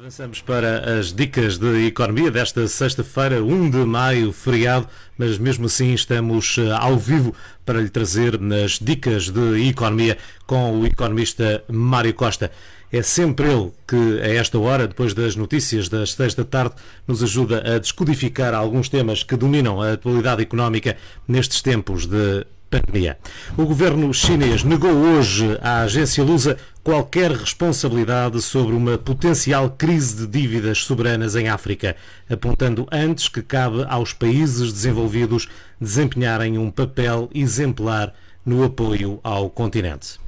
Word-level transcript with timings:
Avançamos 0.00 0.40
para 0.40 1.00
as 1.00 1.12
dicas 1.12 1.58
de 1.58 1.88
economia 1.88 2.30
desta 2.30 2.68
sexta-feira, 2.68 3.42
1 3.42 3.70
de 3.70 3.78
maio, 3.78 4.32
feriado, 4.32 4.86
mas 5.18 5.38
mesmo 5.38 5.66
assim 5.66 5.92
estamos 5.92 6.56
eh, 6.56 6.70
ao 6.70 6.96
vivo 6.96 7.34
para 7.66 7.80
lhe 7.80 7.88
trazer 7.88 8.38
nas 8.38 8.78
dicas 8.78 9.28
de 9.28 9.68
economia 9.68 10.16
com 10.46 10.78
o 10.78 10.86
economista 10.86 11.64
Mário 11.68 12.14
Costa. 12.14 12.52
É 12.92 13.02
sempre 13.02 13.48
ele 13.50 13.72
que, 13.88 14.20
a 14.22 14.28
esta 14.34 14.56
hora, 14.56 14.86
depois 14.86 15.14
das 15.14 15.34
notícias 15.34 15.88
das 15.88 16.12
seis 16.12 16.32
da 16.32 16.44
tarde, 16.44 16.76
nos 17.04 17.20
ajuda 17.20 17.74
a 17.74 17.80
descodificar 17.80 18.54
alguns 18.54 18.88
temas 18.88 19.24
que 19.24 19.34
dominam 19.34 19.82
a 19.82 19.94
atualidade 19.94 20.40
económica 20.40 20.96
nestes 21.26 21.60
tempos 21.60 22.06
de 22.06 22.46
pandemia. 22.70 23.18
O 23.56 23.64
governo 23.64 24.12
chinês 24.12 24.62
negou 24.62 24.92
hoje 24.92 25.58
à 25.60 25.80
agência 25.80 26.22
Lusa 26.22 26.56
qualquer 26.88 27.30
responsabilidade 27.32 28.40
sobre 28.40 28.74
uma 28.74 28.96
potencial 28.96 29.68
crise 29.68 30.16
de 30.16 30.26
dívidas 30.26 30.78
soberanas 30.78 31.36
em 31.36 31.46
África, 31.46 31.94
apontando 32.30 32.86
antes 32.90 33.28
que 33.28 33.42
cabe 33.42 33.84
aos 33.90 34.14
países 34.14 34.72
desenvolvidos 34.72 35.50
desempenharem 35.78 36.56
um 36.56 36.70
papel 36.70 37.28
exemplar 37.34 38.14
no 38.42 38.64
apoio 38.64 39.20
ao 39.22 39.50
continente. 39.50 40.18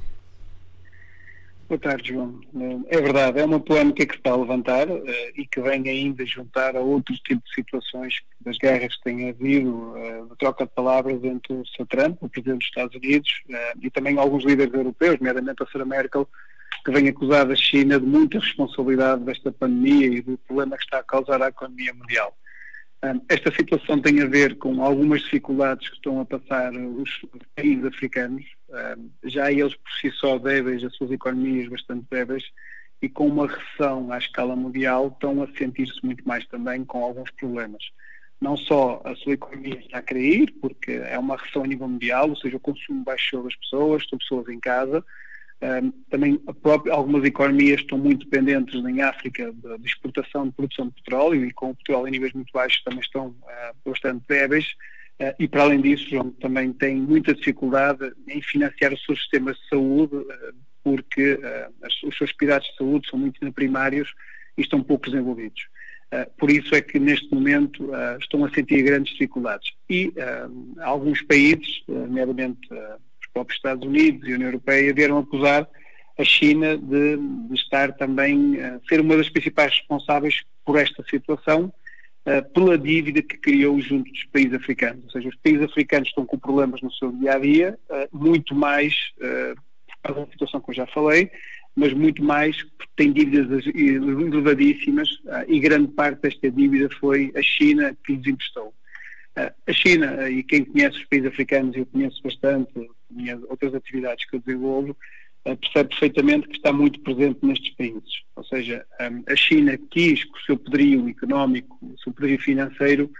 Boa 1.67 1.79
tarde, 1.79 2.09
João. 2.09 2.39
É 2.89 3.01
verdade, 3.01 3.39
é 3.39 3.45
uma 3.45 3.59
polémica 3.59 4.05
que 4.05 4.13
se 4.13 4.19
está 4.19 4.31
a 4.31 4.35
levantar 4.35 4.87
uh, 4.87 5.03
e 5.35 5.47
que 5.47 5.61
vem 5.61 5.89
ainda 5.89 6.23
juntar 6.27 6.75
a 6.75 6.79
outros 6.79 7.17
tipos 7.21 7.49
de 7.49 7.55
situações 7.55 8.19
das 8.41 8.57
guerras 8.59 8.95
que 8.97 9.03
têm 9.05 9.29
havido, 9.29 9.71
uh, 9.71 10.27
de 10.29 10.37
troca 10.37 10.65
de 10.65 10.71
palavras 10.75 11.23
entre 11.23 11.53
o 11.53 11.65
Sr. 11.65 11.87
Trump, 11.87 12.21
o 12.21 12.29
Presidente 12.29 12.59
dos 12.59 12.67
Estados 12.67 12.95
Unidos, 12.97 13.41
uh, 13.49 13.79
e 13.81 13.89
também 13.89 14.19
alguns 14.19 14.43
líderes 14.43 14.73
europeus, 14.73 15.17
nomeadamente 15.17 15.63
a 15.63 15.65
Sra. 15.65 15.85
Merkel, 15.85 16.27
que 16.83 16.91
vem 16.91 17.07
acusar 17.07 17.49
a 17.49 17.55
China 17.55 17.99
de 17.99 18.05
muita 18.05 18.39
responsabilidade 18.39 19.23
desta 19.23 19.51
pandemia 19.51 20.07
e 20.07 20.21
do 20.21 20.37
problema 20.39 20.77
que 20.77 20.83
está 20.83 20.99
a 20.99 21.03
causar 21.03 21.41
à 21.41 21.47
economia 21.47 21.93
mundial. 21.93 22.35
Esta 23.27 23.51
situação 23.51 23.99
tem 23.99 24.21
a 24.21 24.27
ver 24.27 24.57
com 24.57 24.83
algumas 24.83 25.21
dificuldades 25.21 25.89
que 25.89 25.95
estão 25.95 26.19
a 26.19 26.25
passar 26.25 26.71
os 26.73 27.25
países 27.55 27.83
africanos, 27.85 28.45
já 29.23 29.51
eles 29.51 29.73
por 29.73 29.91
si 29.99 30.11
só 30.11 30.37
débeis, 30.37 30.83
as 30.83 30.95
suas 30.95 31.11
economias 31.11 31.67
bastante 31.67 32.05
débeis, 32.11 32.43
e 33.01 33.09
com 33.09 33.25
uma 33.25 33.47
recessão 33.47 34.11
à 34.11 34.19
escala 34.19 34.55
mundial 34.55 35.07
estão 35.07 35.41
a 35.41 35.47
sentir-se 35.57 36.05
muito 36.05 36.27
mais 36.27 36.45
também 36.45 36.85
com 36.85 37.03
alguns 37.03 37.31
problemas. 37.31 37.83
Não 38.39 38.55
só 38.55 39.01
a 39.03 39.15
sua 39.15 39.33
economia 39.33 39.79
está 39.79 39.97
a 39.97 40.01
cair, 40.03 40.53
porque 40.61 40.91
é 40.91 41.17
uma 41.17 41.37
recessão 41.37 41.63
a 41.63 41.67
nível 41.67 41.87
mundial, 41.87 42.29
ou 42.29 42.35
seja, 42.35 42.57
o 42.57 42.59
consumo 42.59 43.03
baixou 43.03 43.43
das 43.43 43.55
pessoas, 43.55 44.03
estão 44.03 44.19
pessoas 44.19 44.47
em 44.49 44.59
casa, 44.59 45.03
também 46.09 46.37
própria, 46.61 46.93
algumas 46.93 47.23
economias 47.23 47.81
estão 47.81 47.97
muito 47.97 48.25
dependentes 48.25 48.73
em 48.83 49.01
África 49.01 49.53
de, 49.53 49.77
de, 49.77 49.87
exportação 49.87 50.47
de 50.47 50.53
produção 50.53 50.87
de 50.87 50.93
petróleo 50.95 51.45
e 51.45 51.51
com 51.51 51.69
o 51.69 51.75
petróleo 51.75 52.07
em 52.07 52.11
níveis 52.11 52.33
muito 52.33 52.51
baixos 52.51 52.81
também 52.83 52.99
estão 52.99 53.27
uh, 53.27 53.89
bastante 53.89 54.23
débeis 54.27 54.65
uh, 55.21 55.35
e 55.37 55.47
para 55.47 55.63
além 55.63 55.79
disso 55.79 56.33
também 56.41 56.73
tem 56.73 56.95
muita 56.95 57.35
dificuldade 57.35 58.11
em 58.27 58.41
financiar 58.41 58.91
os 58.91 59.05
seus 59.05 59.19
sistemas 59.19 59.55
de 59.57 59.69
saúde 59.69 60.15
uh, 60.15 60.27
porque 60.83 61.39
as, 61.83 62.01
os 62.01 62.17
seus 62.17 62.31
cuidados 62.31 62.67
de 62.67 62.75
saúde 62.75 63.07
são 63.07 63.19
muito 63.19 63.53
primários 63.53 64.11
e 64.57 64.61
estão 64.61 64.81
pouco 64.81 65.11
desenvolvidos. 65.11 65.67
por 66.39 66.49
isso 66.49 66.73
é 66.73 66.81
que 66.81 66.97
neste 66.97 67.31
momento 67.31 67.91
estão 68.19 68.43
a 68.43 68.49
sentir 68.49 68.81
grandes 68.81 69.13
dificuldades. 69.13 69.71
E 69.87 70.11
alguns 70.79 71.21
países, 71.21 71.83
nomeadamente 71.87 72.67
próprios 73.33 73.57
Estados 73.57 73.87
Unidos 73.87 74.27
e 74.27 74.31
a 74.31 74.35
União 74.35 74.49
Europeia 74.49 74.93
vieram 74.93 75.17
acusar 75.17 75.67
a 76.17 76.23
China 76.23 76.77
de, 76.77 77.17
de 77.17 77.55
estar 77.55 77.93
também 77.93 78.61
a 78.61 78.79
ser 78.87 79.01
uma 79.01 79.17
das 79.17 79.29
principais 79.29 79.71
responsáveis 79.71 80.41
por 80.65 80.77
esta 80.77 81.03
situação, 81.09 81.73
uh, 82.25 82.53
pela 82.53 82.77
dívida 82.77 83.21
que 83.21 83.37
criou 83.37 83.79
junto 83.81 84.11
dos 84.11 84.23
países 84.25 84.53
africanos. 84.53 85.03
Ou 85.05 85.11
seja, 85.11 85.29
os 85.29 85.35
países 85.35 85.63
africanos 85.63 86.09
estão 86.09 86.25
com 86.25 86.37
problemas 86.37 86.81
no 86.81 86.91
seu 86.91 87.11
dia 87.11 87.33
a 87.33 87.39
dia, 87.39 87.79
uh, 87.89 88.17
muito 88.17 88.53
mais 88.55 88.95
por 89.17 90.13
causa 90.13 90.25
da 90.25 90.31
situação 90.31 90.61
que 90.61 90.71
eu 90.71 90.75
já 90.75 90.87
falei, 90.87 91.29
mas 91.75 91.93
muito 91.93 92.23
mais 92.23 92.63
porque 92.63 92.91
têm 92.95 93.13
dívidas 93.13 93.65
elevadíssimas 93.67 95.09
e 95.47 95.59
grande 95.59 95.91
parte 95.93 96.21
desta 96.21 96.49
dívida 96.51 96.89
foi 96.99 97.31
a 97.35 97.41
China 97.41 97.95
que 98.03 98.13
lhes 98.13 98.27
emprestou. 98.27 98.73
A 99.35 99.71
China, 99.71 100.29
e 100.29 100.43
quem 100.43 100.65
conhece 100.65 100.97
os 100.97 101.05
países 101.05 101.29
africanos, 101.29 101.75
eu 101.75 101.85
conheço 101.85 102.21
bastante, 102.23 102.71
minhas 103.11 103.41
outras 103.43 103.73
atividades 103.73 104.25
que 104.25 104.35
eu 104.35 104.39
desenvolvo, 104.39 104.95
uh, 105.45 105.57
percebe 105.57 105.89
perfeitamente 105.89 106.47
que 106.47 106.57
está 106.57 106.71
muito 106.71 106.99
presente 107.01 107.39
nestes 107.43 107.73
países. 107.75 108.23
Ou 108.35 108.43
seja, 108.43 108.85
um, 108.99 109.23
a 109.31 109.35
China 109.35 109.77
quis, 109.89 110.23
com 110.25 110.37
o 110.37 110.41
seu 110.41 110.57
poderio 110.57 111.07
económico, 111.09 111.77
o 111.81 111.99
seu 111.99 112.11
poderio 112.11 112.39
financeiro, 112.39 113.11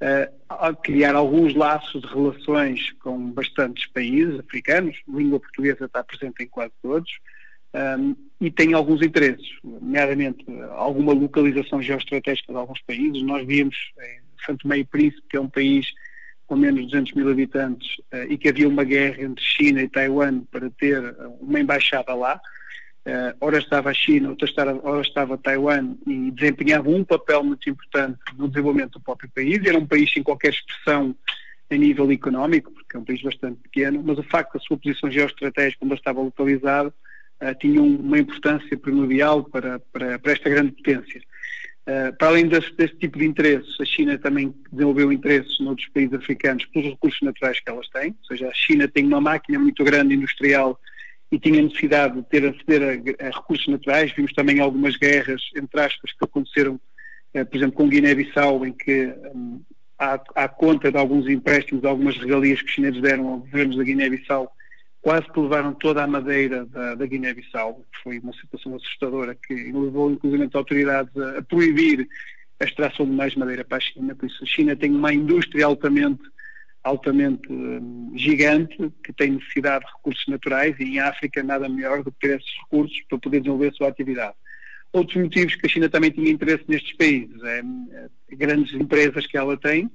uh, 0.00 0.76
criar 0.82 1.14
alguns 1.14 1.54
laços 1.54 2.02
de 2.02 2.08
relações 2.08 2.92
com 3.00 3.30
bastantes 3.30 3.86
países 3.86 4.38
africanos, 4.40 4.96
a 5.08 5.16
língua 5.16 5.40
portuguesa 5.40 5.84
está 5.84 6.02
presente 6.02 6.42
em 6.42 6.46
quase 6.46 6.72
todos, 6.82 7.10
um, 7.74 8.16
e 8.40 8.50
tem 8.50 8.72
alguns 8.72 9.02
interesses, 9.02 9.58
nomeadamente 9.62 10.44
alguma 10.70 11.12
localização 11.12 11.82
geoestratégica 11.82 12.52
de 12.52 12.58
alguns 12.58 12.80
países. 12.82 13.22
Nós 13.22 13.46
vimos 13.46 13.76
em 14.00 14.20
Santo 14.44 14.66
Meio 14.66 14.86
Príncipe, 14.86 15.26
que 15.28 15.36
é 15.36 15.40
um 15.40 15.48
país 15.48 15.92
com 16.48 16.56
menos 16.56 16.80
de 16.80 16.86
200 16.86 17.12
mil 17.12 17.30
habitantes 17.30 17.98
uh, 18.12 18.24
e 18.28 18.38
que 18.38 18.48
havia 18.48 18.66
uma 18.66 18.82
guerra 18.82 19.22
entre 19.22 19.44
China 19.44 19.82
e 19.82 19.88
Taiwan 19.88 20.40
para 20.50 20.70
ter 20.70 21.04
eh, 21.04 21.14
uma 21.40 21.60
embaixada 21.60 22.14
lá. 22.14 22.40
Uh, 23.06 23.36
ora 23.40 23.58
estava 23.58 23.90
a 23.90 23.94
China, 23.94 24.30
outra 24.30 24.48
estava, 24.48 24.80
ora 24.82 25.02
estava 25.02 25.38
Taiwan 25.38 25.94
e 26.06 26.30
desempenhava 26.30 26.88
um 26.88 27.04
papel 27.04 27.44
muito 27.44 27.68
importante 27.68 28.18
no 28.36 28.48
desenvolvimento 28.48 28.92
do 28.92 29.00
próprio 29.00 29.30
país. 29.30 29.64
Era 29.64 29.78
um 29.78 29.86
país 29.86 30.10
sem 30.10 30.22
qualquer 30.22 30.50
expressão 30.50 31.14
a 31.70 31.76
nível 31.76 32.10
económico, 32.10 32.72
porque 32.72 32.96
é 32.96 32.98
um 32.98 33.04
país 33.04 33.22
bastante 33.22 33.60
pequeno, 33.60 34.02
mas 34.02 34.18
o 34.18 34.22
facto 34.22 34.54
da 34.54 34.60
sua 34.60 34.78
posição 34.78 35.10
geoestratégica, 35.10 35.84
onde 35.84 35.94
estava 35.94 36.20
localizado, 36.20 36.92
tinha 37.60 37.80
uma 37.80 38.18
importância 38.18 38.76
primordial 38.76 39.44
para, 39.44 39.78
para, 39.92 40.18
para 40.18 40.32
esta 40.32 40.48
grande 40.48 40.72
potência. 40.72 41.20
Uh, 41.88 42.12
para 42.18 42.28
além 42.28 42.46
desse, 42.46 42.70
desse, 42.74 42.94
tipo 42.96 43.18
de 43.18 43.24
interesses, 43.24 43.80
a 43.80 43.84
China 43.86 44.18
também 44.18 44.54
desenvolveu 44.70 45.10
interesses 45.10 45.58
noutros 45.58 45.88
países 45.88 46.12
africanos 46.12 46.66
pelos 46.66 46.90
recursos 46.90 47.22
naturais 47.22 47.58
que 47.60 47.70
elas 47.70 47.88
têm, 47.88 48.10
ou 48.10 48.26
seja, 48.26 48.46
a 48.46 48.52
China 48.52 48.86
tem 48.86 49.06
uma 49.06 49.22
máquina 49.22 49.58
muito 49.58 49.82
grande 49.82 50.14
industrial 50.14 50.78
e 51.32 51.38
tinha 51.38 51.62
necessidade 51.62 52.16
de 52.16 52.28
ter 52.28 52.44
aceder 52.44 53.16
a, 53.18 53.26
a 53.26 53.30
recursos 53.30 53.66
naturais. 53.68 54.12
Vimos 54.12 54.34
também 54.34 54.60
algumas 54.60 54.98
guerras, 54.98 55.40
entre 55.56 55.80
aspas, 55.80 56.12
que 56.12 56.22
aconteceram, 56.22 56.74
uh, 57.34 57.46
por 57.46 57.56
exemplo, 57.56 57.76
com 57.76 57.88
Guiné-Bissau, 57.88 58.66
em 58.66 58.72
que 58.74 59.10
há, 59.98 60.20
há, 60.34 60.46
conta 60.46 60.92
de 60.92 60.98
alguns 60.98 61.26
empréstimos, 61.26 61.80
de 61.80 61.88
algumas 61.88 62.18
regalias 62.18 62.60
que 62.60 62.68
os 62.68 62.74
chineses 62.74 63.00
deram 63.00 63.28
aos 63.28 63.40
governos 63.40 63.78
da 63.78 63.84
Guiné-Bissau, 63.84 64.52
quase 65.00 65.30
que 65.30 65.40
levaram 65.40 65.74
toda 65.74 66.02
a 66.02 66.06
madeira 66.06 66.66
da, 66.66 66.94
da 66.94 67.06
Guiné-Bissau, 67.06 67.86
que 67.92 68.02
foi 68.02 68.18
uma 68.18 68.32
situação 68.32 68.74
assustadora, 68.74 69.34
que 69.34 69.54
levou 69.54 70.10
inclusive 70.10 70.44
as 70.44 70.54
autoridades 70.54 71.16
a, 71.16 71.38
a, 71.38 71.42
proibir 71.42 72.08
a 72.60 72.64
extração 72.64 73.06
de 73.06 73.12
mais 73.12 73.34
madeira 73.36 73.64
para 73.64 73.78
a 73.78 73.80
China, 73.80 74.14
por 74.14 74.26
isso 74.26 74.42
a 74.42 74.46
China 74.46 74.76
tem 74.76 74.90
uma 74.90 75.12
indústria 75.12 75.66
altamente, 75.66 76.22
altamente 76.82 77.50
um, 77.52 78.12
gigante, 78.16 78.92
que 79.04 79.12
tem 79.12 79.32
necessidade 79.32 79.84
de 79.84 79.92
recursos 79.92 80.26
naturais, 80.26 80.74
e 80.80 80.84
em 80.84 80.98
África 80.98 81.42
nada 81.42 81.68
melhor 81.68 82.02
do 82.02 82.10
que 82.10 82.18
ter 82.26 82.40
esses 82.40 82.52
recursos 82.64 83.00
para 83.08 83.18
poder 83.18 83.40
desenvolver 83.40 83.68
a 83.68 83.72
sua 83.72 83.88
atividade. 83.88 84.34
Outros 84.92 85.22
motivos 85.22 85.54
que 85.54 85.66
a 85.66 85.68
China 85.68 85.88
também 85.88 86.10
tinha 86.10 86.30
interesse 86.30 86.64
nestes 86.66 86.96
países, 86.96 87.40
é, 87.44 87.62
é 88.30 88.36
grandes 88.36 88.74
empresas 88.74 89.26
que 89.26 89.36
ela 89.36 89.56
tem, 89.56 89.88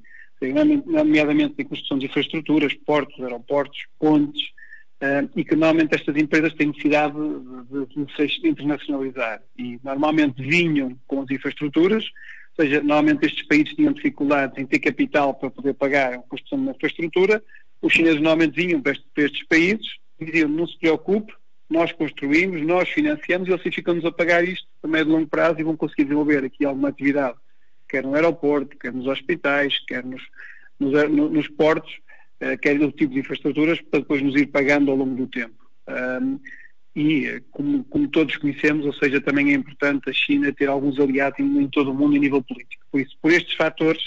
nomeadamente 0.85 1.56
em 1.58 1.66
construção 1.66 1.97
de 1.97 2.06
infraestruturas, 2.06 2.74
portos, 2.74 3.20
aeroportos, 3.22 3.85
pontes, 4.00 4.52
uh, 5.01 5.29
e 5.35 5.43
que 5.43 5.55
normalmente 5.55 5.95
estas 5.95 6.15
empresas 6.15 6.53
têm 6.53 6.67
necessidade 6.67 7.13
de, 7.13 7.85
de, 7.85 8.05
de, 8.05 8.39
se 8.39 8.47
internacionalizar. 8.47 9.41
E 9.57 9.79
normalmente 9.83 10.41
vinham 10.41 10.97
com 11.07 11.21
as 11.21 11.29
infraestruturas, 11.29 12.05
ou 12.57 12.66
seja, 12.66 12.79
normalmente 12.81 13.25
estes 13.25 13.47
países 13.47 13.73
tinham 13.73 13.93
dificuldades 13.93 14.57
em 14.57 14.66
ter 14.66 14.79
capital 14.79 15.34
para 15.34 15.49
poder 15.49 15.73
pagar 15.73 16.13
a 16.13 16.19
construção 16.19 16.57
de 16.59 16.63
uma 16.66 16.72
infraestrutura, 16.72 17.43
os 17.81 17.91
chineses 17.91 18.22
normalmente 18.22 18.55
vinham 18.55 18.81
para, 18.81 18.93
para 19.13 19.25
estes 19.25 19.43
países 19.43 19.97
e 20.19 20.25
diziam 20.25 20.47
não 20.47 20.66
se 20.66 20.78
preocupe, 20.79 21.34
nós 21.69 21.91
construímos, 21.91 22.61
nós 22.61 22.87
financiamos 22.89 23.47
e 23.47 23.51
eles 23.51 23.75
ficam-nos 23.75 24.05
a 24.05 24.11
pagar 24.11 24.43
isto 24.43 24.67
a 24.84 24.87
médio 24.87 25.09
e 25.09 25.13
longo 25.13 25.28
prazo 25.28 25.59
e 25.59 25.63
vão 25.63 25.75
conseguir 25.75 26.03
desenvolver 26.03 26.43
aqui 26.46 26.63
alguma 26.63 26.89
atividade, 26.89 27.35
quer 27.89 28.03
no 28.03 28.13
aeroporto, 28.13 28.78
quer 28.78 28.93
nos 28.93 29.07
hospitais, 29.07 29.79
quer 29.85 30.03
nos, 30.03 30.22
nos, 30.79 31.09
nos 31.09 31.47
portos, 31.47 31.99
quer 32.62 32.80
outro 32.82 32.97
tipo 32.97 33.14
de 33.14 33.20
infraestruturas, 33.20 33.82
para 33.82 34.00
depois 34.00 34.22
nos 34.22 34.35
ir 34.35 34.47
pagando 34.47 34.91
ao 34.91 34.97
longo 34.97 35.16
do 35.16 35.28
tempo. 35.28 35.56
E, 36.96 37.41
como, 37.50 37.84
como, 37.85 38.08
todos 38.08 38.38
conhecemos, 38.38 38.85
ou 38.85 38.94
seja, 38.94 39.20
também 39.20 39.52
é 39.52 39.56
importante 39.56 40.09
a 40.09 40.14
China 40.14 40.53
ter 40.53 40.70
alguns 40.70 41.00
aliados 41.00 41.40
em, 41.40 41.59
em 41.59 41.68
todo 41.68 41.91
o 41.91 41.94
mundo 41.94 42.16
em 42.16 42.20
nível 42.20 42.44
político. 42.44 42.85
Por 42.91 43.02
isso, 43.02 43.18
por 43.20 43.32
estes 43.32 43.56
fatores, 43.56 44.03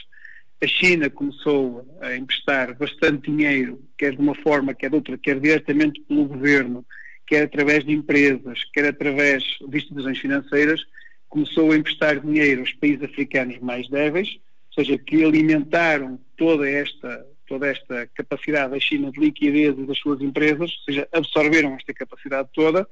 a 0.63 0.67
China 0.67 1.11
começou 1.11 1.87
a 2.01 2.17
emprestar 2.17 2.77
bastante 2.77 3.31
dinheiro, 3.31 3.83
quer 3.99 4.13
de 4.15 4.21
uma 4.21 4.35
forma, 4.37 4.73
quer 4.73 4.89
de 4.89 4.97
outra, 4.97 5.19
quer 5.19 5.41
diretamente 5.41 6.01
pelo 6.03 6.27
governo, 6.27 6.85
quer 7.27 7.43
através 7.43 7.85
de 7.85 7.93
empresas, 7.93 8.65
quer 8.73 8.87
através 8.87 9.43
de 9.69 9.77
instituições 9.77 10.19
financeiras, 10.19 10.81
começou 11.29 11.73
a 11.73 11.77
emprestar 11.77 12.21
dinheiro 12.21 12.61
aos 12.61 12.73
países 12.75 13.03
africanos 13.03 13.59
mais 13.59 13.89
débeis, 13.89 14.39
ou 14.69 14.85
seja, 14.85 14.97
que 14.97 15.25
alimentaram 15.25 16.21
toda 16.37 16.69
esta, 16.69 17.27
toda 17.47 17.69
esta 17.69 18.07
capacidade 18.15 18.73
da 18.73 18.81
China 18.81 19.11
de 19.11 19.21
liquidez 19.21 19.75
das 19.87 19.99
suas 19.99 20.21
empresas, 20.21 20.61
ou 20.61 20.85
seja, 20.85 21.09
absorveram 21.13 21.75
esta 21.75 21.95
capacidade 21.95 22.49
toda, 22.53 22.87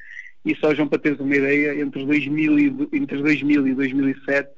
e 0.44 0.54
só, 0.56 0.74
João, 0.74 0.88
para 0.88 0.98
teres 0.98 1.18
uma 1.20 1.34
ideia, 1.34 1.80
entre 1.80 2.04
2000 2.04 2.58
e, 2.58 2.66
entre 2.92 3.22
2000 3.22 3.66
e 3.66 3.74
2007, 3.74 4.50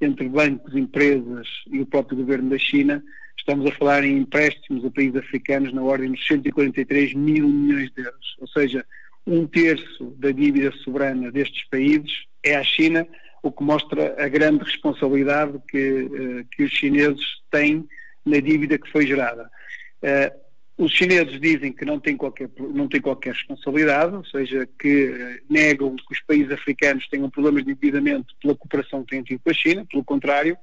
entre 0.00 0.28
bancos, 0.28 0.74
empresas 0.74 1.48
e 1.70 1.80
o 1.80 1.86
próprio 1.86 2.18
governo 2.18 2.50
da 2.50 2.58
China, 2.58 3.02
estamos 3.36 3.66
a 3.66 3.72
falar 3.72 4.04
em 4.04 4.18
empréstimos 4.18 4.84
a 4.84 4.90
países 4.90 5.16
africanos 5.16 5.72
na 5.72 5.82
ordem 5.82 6.12
dos 6.12 6.26
143 6.26 7.14
mil 7.14 7.48
milhões 7.48 7.90
de 7.90 8.02
euros. 8.02 8.36
Ou 8.40 8.46
seja, 8.48 8.84
um 9.26 9.46
terço 9.46 10.14
da 10.18 10.30
dívida 10.30 10.72
soberana 10.84 11.30
destes 11.30 11.64
países 11.68 12.24
é 12.42 12.56
à 12.56 12.62
China, 12.62 13.06
o 13.42 13.50
que 13.50 13.62
mostra 13.62 14.14
a 14.22 14.28
grande 14.28 14.64
responsabilidade 14.64 15.58
que, 15.68 15.78
eh, 15.78 16.44
que 16.52 16.62
os 16.64 16.70
chineses 16.70 17.24
têm 17.50 17.86
na 18.24 18.40
dívida 18.40 18.78
que 18.78 18.90
foi 18.90 19.06
gerada. 19.06 19.50
Eh, 20.02 20.32
os 20.78 20.92
chineses 20.92 21.40
dizem 21.40 21.72
que 21.72 21.84
não 21.84 22.00
têm 22.00 22.16
qualquer, 22.16 22.48
não 22.58 22.88
têm 22.88 23.00
qualquer 23.00 23.34
responsabilidade, 23.34 24.14
ou 24.14 24.24
seja, 24.24 24.68
que 24.78 25.14
eh, 25.14 25.40
negam 25.48 25.94
que 25.96 26.12
os 26.12 26.20
países 26.20 26.50
africanos 26.50 27.08
tenham 27.08 27.30
problemas 27.30 27.64
de 27.64 27.72
endividamento 27.72 28.34
pela 28.40 28.56
cooperação 28.56 29.04
que 29.04 29.10
têm 29.10 29.22
tido 29.22 29.40
com 29.40 29.50
a 29.50 29.54
China, 29.54 29.86
pelo 29.90 30.04
contrário, 30.04 30.56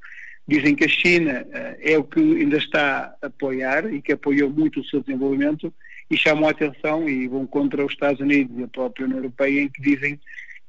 dizem 0.47 0.75
que 0.75 0.85
a 0.85 0.89
China 0.89 1.45
é 1.79 1.95
o 1.95 2.03
que 2.03 2.19
ainda 2.19 2.57
está 2.57 3.15
a 3.21 3.27
apoiar 3.27 3.93
e 3.93 4.01
que 4.01 4.13
apoiou 4.13 4.49
muito 4.49 4.79
o 4.79 4.85
seu 4.85 4.99
desenvolvimento 4.99 5.71
e 6.09 6.17
chamam 6.17 6.47
a 6.47 6.51
atenção 6.51 7.07
e 7.07 7.27
vão 7.27 7.45
contra 7.45 7.85
os 7.85 7.93
Estados 7.93 8.19
Unidos 8.19 8.57
e 8.57 8.63
a 8.63 8.67
própria 8.67 9.05
União 9.05 9.19
Europeia 9.19 9.61
em 9.61 9.69
que 9.69 9.81
dizem 9.81 10.19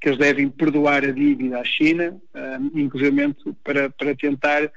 que 0.01 0.09
eles 0.09 0.19
devem 0.19 0.49
perdoar 0.49 1.05
a 1.05 1.13
dívida 1.13 1.61
à 1.61 1.65
China, 1.65 2.11
uh, 2.35 2.79
inclusive 2.79 3.35
para, 3.63 3.91
para 3.91 4.15
tentar 4.15 4.71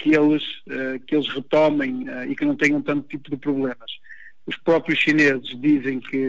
que 0.00 0.16
eles, 0.16 0.42
uh, 0.66 0.98
que 1.06 1.14
eles 1.14 1.28
retomem 1.28 2.08
uh, 2.08 2.24
e 2.24 2.34
que 2.34 2.44
não 2.44 2.56
tenham 2.56 2.80
tanto 2.80 3.06
tipo 3.06 3.30
de 3.30 3.36
problemas. 3.36 3.90
Os 4.46 4.56
próprios 4.56 4.98
chineses 4.98 5.54
dizem 5.60 6.00
que 6.00 6.26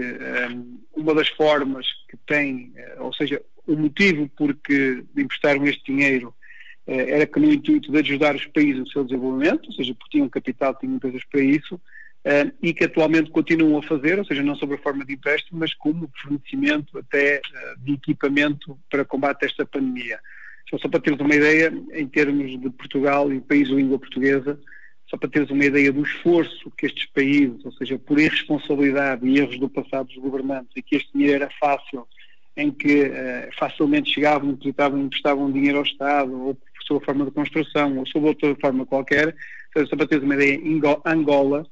um, 0.51 0.79
uma 0.93 1.15
das 1.15 1.29
formas 1.29 1.87
que 2.09 2.17
têm, 2.27 2.73
ou 2.99 3.11
seja, 3.13 3.41
o 3.65 3.75
motivo 3.75 4.29
por 4.37 4.53
que 4.53 5.03
emprestaram 5.17 5.65
este 5.65 5.91
dinheiro 5.91 6.33
era 6.85 7.25
que 7.25 7.39
no 7.39 7.51
intuito 7.51 7.91
de 7.91 7.99
ajudar 7.99 8.35
os 8.35 8.45
países 8.47 8.79
no 8.79 8.89
seu 8.89 9.05
desenvolvimento, 9.05 9.67
ou 9.67 9.71
seja, 9.71 9.95
porque 9.95 10.17
tinham 10.17 10.27
capital, 10.27 10.75
tinham 10.75 10.95
empresas 10.95 11.23
para 11.23 11.41
isso, 11.41 11.79
e 12.61 12.73
que 12.73 12.83
atualmente 12.83 13.31
continuam 13.31 13.79
a 13.79 13.83
fazer, 13.83 14.19
ou 14.19 14.25
seja, 14.25 14.43
não 14.43 14.55
sob 14.55 14.75
a 14.75 14.79
forma 14.79 15.05
de 15.05 15.13
empréstimo, 15.13 15.59
mas 15.59 15.73
como 15.73 16.11
fornecimento 16.21 16.97
até 16.99 17.39
de 17.77 17.93
equipamento 17.93 18.77
para 18.89 19.05
combate 19.05 19.45
a 19.45 19.47
esta 19.47 19.65
pandemia. 19.65 20.19
Só, 20.79 20.87
para 20.87 21.01
teres 21.01 21.19
uma 21.19 21.35
ideia, 21.35 21.73
em 21.93 22.07
termos 22.07 22.59
de 22.59 22.69
Portugal 22.69 23.31
e 23.31 23.41
país 23.41 23.67
de 23.67 23.75
língua 23.75 23.99
portuguesa, 23.99 24.59
só 25.09 25.17
para 25.17 25.29
teres 25.29 25.49
uma 25.49 25.65
ideia 25.65 25.91
do 25.91 26.01
esforço 26.01 26.71
que 26.77 26.85
estes 26.85 27.05
países, 27.07 27.65
ou 27.65 27.71
seja, 27.73 27.99
por 27.99 28.17
irresponsabilidade 28.17 29.27
e 29.27 29.37
erros 29.37 29.59
do 29.59 29.69
passado 29.69 30.07
dos 30.07 30.17
governantes, 30.17 30.71
e 30.75 30.81
que 30.81 30.95
este 30.95 31.11
dinheiro 31.13 31.43
era 31.43 31.49
fácil, 31.59 32.07
em 32.55 32.71
que 32.71 33.03
uh, 33.03 33.49
facilmente 33.59 34.13
chegavam, 34.13 34.51
depositavam, 34.51 35.01
emprestavam 35.01 35.51
dinheiro 35.51 35.79
ao 35.79 35.83
Estado, 35.83 36.33
ou 36.33 36.57
sob 36.87 37.01
a 37.01 37.05
forma 37.05 37.25
de 37.25 37.31
construção, 37.31 37.97
ou 37.97 38.05
sob 38.05 38.27
outra 38.27 38.55
forma 38.55 38.85
qualquer, 38.85 39.35
só 39.89 39.95
para 39.97 40.07
teres 40.07 40.23
uma 40.23 40.35
ideia, 40.35 40.59
Angola 41.05 41.65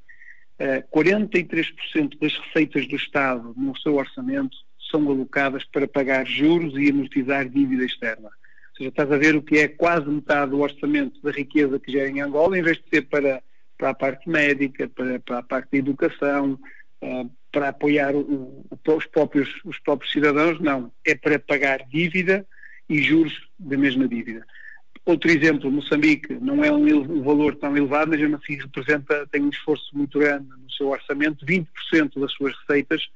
43% 0.92 2.20
das 2.20 2.38
receitas 2.38 2.88
do 2.88 2.96
Estado 2.96 3.54
no 3.56 3.78
seu 3.78 3.96
orçamento 3.96 4.58
são 4.92 5.08
alocadas 5.10 5.64
para 5.66 5.88
pagar 5.88 6.26
juros 6.26 6.78
e 6.78 6.90
amortizar 6.90 7.48
dívida 7.48 7.86
externa. 7.86 8.30
Seja, 8.80 8.90
estás 8.90 9.12
a 9.12 9.18
ver 9.18 9.36
o 9.36 9.42
que 9.42 9.58
é 9.58 9.68
quase 9.68 10.08
metade 10.08 10.52
do 10.52 10.62
orçamento 10.62 11.22
da 11.22 11.32
riqueza 11.32 11.78
que 11.78 11.92
gera 11.92 12.10
em 12.10 12.22
Angola, 12.22 12.58
em 12.58 12.64
vez 12.64 12.78
de 12.78 12.84
ser 12.90 13.02
para, 13.02 13.44
para 13.78 13.90
a 13.90 13.94
parte 13.94 14.30
médica, 14.30 14.88
para, 14.88 15.20
para 15.20 15.40
a 15.40 15.44
parte 15.44 15.72
da 15.74 15.78
educação, 15.78 16.58
uh, 17.04 17.30
para 17.52 17.68
apoiar 17.70 18.16
o, 18.16 18.22
o, 18.22 18.96
os, 18.96 19.06
próprios, 19.06 19.50
os 19.66 19.78
próprios 19.80 20.14
cidadãos, 20.14 20.62
não. 20.62 20.94
É 21.06 21.14
para 21.14 21.38
pagar 21.38 21.86
dívida 21.90 22.48
e 22.88 23.02
juros 23.02 23.50
da 23.60 23.78
mesma 23.78 24.08
dívida. 24.08 24.46
Outro 25.06 25.30
exemplo, 25.30 25.70
Moçambique 25.70 26.34
não 26.36 26.64
é 26.64 26.72
um 26.72 27.22
valor 27.22 27.56
tão 27.56 27.76
elevado, 27.76 28.12
mas 28.12 28.22
mesmo 28.22 28.38
assim 28.38 28.56
representa, 28.56 29.28
tem 29.28 29.42
um 29.42 29.50
esforço 29.50 29.90
muito 29.92 30.20
grande 30.20 30.48
no 30.48 30.72
seu 30.72 30.88
orçamento, 30.88 31.46
20% 31.46 32.18
das 32.18 32.32
suas 32.32 32.56
receitas 32.60 33.10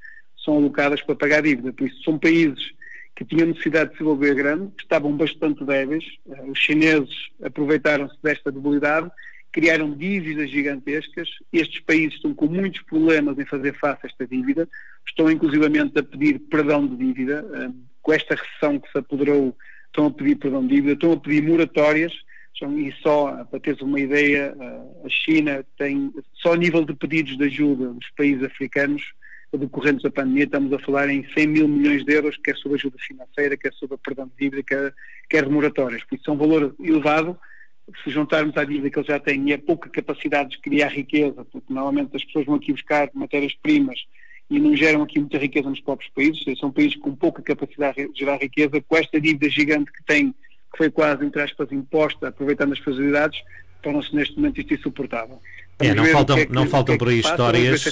são 0.44 0.58
alocadas 0.58 1.02
para 1.02 1.16
pagar 1.16 1.42
dívida, 1.42 1.72
por 1.72 1.88
isso 1.88 2.04
são 2.04 2.20
países 2.20 2.74
que 3.16 3.24
tinham 3.24 3.48
necessidade 3.48 3.92
de 3.92 3.98
se 3.98 4.00
desenvolver 4.00 4.34
grande, 4.36 4.72
que 4.76 4.84
estavam 4.84 5.16
bastante 5.16 5.64
débeis, 5.64 6.06
eh, 6.30 6.44
os 6.48 6.58
chineses 6.58 7.30
aproveitaram-se 7.44 8.16
desta 8.24 8.52
debilidade, 8.52 9.10
criaram 9.52 9.94
dívidas 9.94 10.50
gigantescas, 10.50 11.30
estes 11.52 11.80
países 11.82 12.16
estão 12.16 12.34
com 12.34 12.48
muitos 12.48 12.82
problemas 12.82 13.38
em 13.38 13.46
fazer 13.46 13.78
face 13.78 14.00
a 14.04 14.08
esta 14.08 14.26
dívida, 14.26 14.68
estão 15.08 15.30
inclusivamente 15.30 16.00
a 16.00 16.04
pedir 16.04 16.40
perdão 16.40 16.88
de 16.88 16.96
dívida, 16.96 17.46
eh, 17.54 17.70
com 18.02 18.14
esta 18.14 18.36
recessão 18.36 18.80
que 18.80 18.92
se 18.92 18.98
apoderou 18.98 19.56
estão 19.88 20.08
a 20.08 20.12
pedir 20.12 20.36
perdão 20.38 20.66
de 20.66 20.76
dívida, 20.76 20.94
estão 20.94 21.12
a 21.12 21.18
pedir 21.18 21.44
moratórias, 21.44 22.14
e 22.62 22.94
só, 23.02 23.44
para 23.46 23.60
teres 23.60 23.82
uma 23.82 24.00
ideia, 24.00 24.56
a 25.04 25.10
China 25.10 25.66
tem, 25.78 26.14
só 26.34 26.54
a 26.54 26.58
nível 26.58 26.86
de 26.86 26.94
pedidos 26.94 27.38
de 27.38 27.44
ajuda 27.46 27.90
dos 27.90 28.10
países 28.12 28.44
africanos 28.44 29.04
decorrentes 29.58 30.04
da 30.04 30.12
pandemia, 30.12 30.46
estamos 30.46 30.72
a 30.74 30.80
falar 30.80 31.10
em 31.10 31.28
100 31.34 31.48
mil 31.48 31.68
milhões 31.68 32.04
de 32.04 32.14
euros, 32.14 32.38
quer 32.38 32.56
sobre 32.58 32.78
ajuda 32.78 32.98
financeira, 33.00 33.58
quer 33.58 33.74
sobre 33.74 33.98
perdão 33.98 34.26
de 34.28 34.34
dívida, 34.40 34.64
quer, 34.64 34.94
quer 35.30 35.46
de 35.46 35.52
moratórias. 35.52 36.04
Por 36.04 36.16
isso 36.16 36.30
é 36.30 36.34
um 36.34 36.38
valor 36.38 36.76
elevado, 36.80 37.38
se 38.04 38.10
juntarmos 38.10 38.56
à 38.58 38.64
dívida 38.64 38.90
que 38.90 38.98
eles 38.98 39.08
já 39.08 39.20
têm 39.20 39.50
e 39.50 39.54
a 39.54 39.60
pouca 39.60 39.90
capacidade 39.90 40.52
de 40.52 40.60
criar 40.60 40.90
riqueza, 40.90 41.46
porque 41.46 41.74
normalmente 41.74 42.16
as 42.16 42.24
pessoas 42.24 42.46
vão 42.46 42.56
aqui 42.56 42.72
buscar 42.72 43.10
matérias-primas 43.14 44.06
e 44.50 44.60
não 44.60 44.76
geram 44.76 45.04
aqui 45.04 45.20
muita 45.20 45.38
riqueza 45.38 45.70
nos 45.70 45.82
próprios 45.82 46.12
países, 46.14 46.44
são 46.60 46.72
países 46.72 46.96
com 46.98 47.16
pouca 47.16 47.42
capacidade 47.42 48.08
de 48.12 48.20
gerar 48.20 48.38
riqueza, 48.38 48.82
com 48.82 48.98
esta 48.98 49.20
dívida 49.20 49.50
gigante 49.50 49.92
que 49.92 50.04
tem, 50.04 50.32
que 50.32 50.78
foi 50.78 50.90
quase, 50.90 51.26
entre 51.26 51.42
aspas, 51.42 51.72
imposta, 51.72 52.28
aproveitando 52.28 52.74
as 52.74 52.80
facilidades, 52.80 53.42
torna-se 53.82 54.16
neste 54.16 54.36
momento 54.36 54.60
isto 54.62 54.74
insuportável. 54.74 55.40
É, 55.80 55.94
não 55.94 56.06
faltam, 56.06 56.38
é 56.38 56.46
que, 56.46 56.52
não 56.54 56.68
faltam 56.68 56.96
é 56.96 56.98
por 56.98 57.10
aí 57.10 57.20
histórias, 57.20 57.84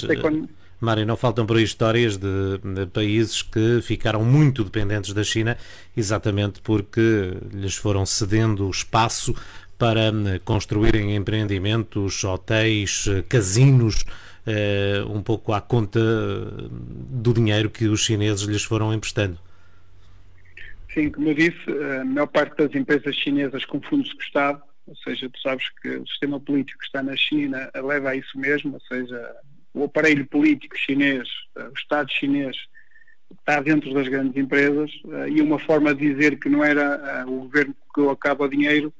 Mário, 0.84 1.06
não 1.06 1.16
faltam 1.16 1.46
por 1.46 1.56
aí 1.56 1.62
histórias 1.62 2.16
de, 2.16 2.58
de, 2.58 2.86
países 2.86 3.40
que 3.40 3.80
ficaram 3.82 4.24
muito 4.24 4.64
dependentes 4.64 5.12
da 5.12 5.22
China, 5.22 5.56
exatamente 5.96 6.60
porque 6.60 7.34
lhes 7.52 7.76
foram 7.76 8.04
cedendo 8.04 8.68
espaço 8.68 9.32
para 9.78 10.10
hum, 10.12 10.38
construírem 10.44 11.14
empreendimentos, 11.14 12.24
hotéis, 12.24 13.04
casinos, 13.28 14.02
uh, 14.46 15.08
um 15.08 15.22
pouco 15.22 15.52
à 15.52 15.60
conta 15.60 16.00
do 16.00 17.32
dinheiro 17.32 17.70
que 17.70 17.86
os 17.86 18.04
chineses 18.04 18.42
lhes 18.42 18.64
foram 18.64 18.92
emprestando. 18.92 19.38
Sim, 20.92 21.10
como 21.10 21.28
eu 21.28 21.34
disse, 21.34 21.62
a 22.00 22.04
maior 22.04 22.26
parte 22.26 22.56
das 22.56 22.74
empresas 22.74 23.14
chinesas 23.14 23.64
confunde-se 23.64 24.14
com 24.14 24.20
o 24.20 24.24
Estado, 24.24 24.62
ou 24.86 24.96
seja, 24.96 25.30
tu 25.30 25.40
sabes 25.40 25.64
que 25.80 25.88
o 25.90 26.06
sistema 26.08 26.40
político 26.40 26.80
que 26.80 26.86
está 26.86 27.02
na 27.02 27.16
China 27.16 27.70
leva 27.72 28.10
a 28.10 28.16
isso 28.16 28.36
mesmo, 28.36 28.74
ou 28.74 28.80
seja, 28.80 29.32
o 29.74 29.84
aparelho 29.84 30.26
político 30.26 30.76
chinês, 30.76 31.28
eh, 31.56 31.68
o 31.68 31.72
Estado 31.72 32.10
chinês, 32.10 32.56
está 33.38 33.60
dentro 33.60 33.92
das 33.94 34.08
grandes 34.08 34.36
empresas 34.36 34.90
eh, 35.10 35.30
e 35.30 35.40
uma 35.40 35.58
forma 35.58 35.94
de 35.94 36.12
dizer 36.12 36.38
que 36.38 36.48
não 36.48 36.62
era 36.62 37.24
o 37.26 37.40
governo 37.40 37.74
que 37.94 38.08
acaba 38.08 38.44
o 38.44 38.48
dinheiro 38.48 38.92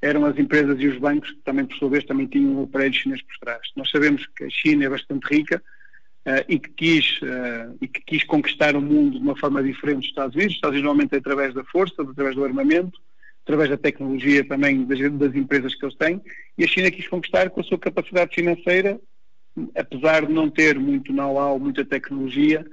eram 0.00 0.24
as 0.24 0.38
empresas 0.38 0.78
e 0.78 0.86
os 0.86 0.98
bancos 0.98 1.30
que 1.30 1.38
também, 1.38 1.64
por 1.64 1.76
sua 1.76 1.90
vez, 1.90 2.04
também 2.04 2.26
tinham 2.26 2.60
um 2.60 2.62
aparelho 2.64 2.94
chinês 2.94 3.20
por 3.22 3.36
trás. 3.38 3.66
Nós 3.74 3.90
sabemos 3.90 4.24
que 4.36 4.44
a 4.44 4.50
China 4.50 4.84
é 4.84 4.88
bastante 4.88 5.24
rica 5.24 5.60
e, 6.46 6.56
que 6.56 6.68
quis, 6.68 7.18
e 7.80 7.88
que 7.88 8.00
quis 8.02 8.22
conquistar 8.22 8.76
o 8.76 8.80
mundo 8.80 9.18
de 9.18 9.24
uma 9.24 9.36
forma 9.36 9.60
diferente 9.60 10.02
dos 10.02 10.06
Estados 10.06 10.36
Unidos. 10.36 10.52
Os 10.52 10.58
Estados 10.58 10.74
Unidos 10.74 10.84
normalmente 10.84 11.14
é 11.14 11.18
através 11.18 11.52
da 11.52 11.64
força, 11.64 12.00
através 12.00 12.36
do 12.36 12.44
armamento, 12.44 12.96
através 13.48 13.70
da 13.70 13.76
tecnologia 13.76 14.46
também 14.46 14.84
das, 14.84 15.00
das 15.14 15.34
empresas 15.34 15.74
que 15.74 15.84
eles 15.84 15.96
têm, 15.96 16.20
e 16.56 16.64
a 16.64 16.68
China 16.68 16.90
quis 16.90 17.08
conquistar 17.08 17.48
com 17.48 17.60
a 17.60 17.64
sua 17.64 17.78
capacidade 17.78 18.34
financeira, 18.34 19.00
apesar 19.74 20.26
de 20.26 20.32
não 20.32 20.50
ter 20.50 20.78
muito 20.78 21.12
know-how, 21.12 21.58
muita 21.58 21.84
tecnologia, 21.84 22.64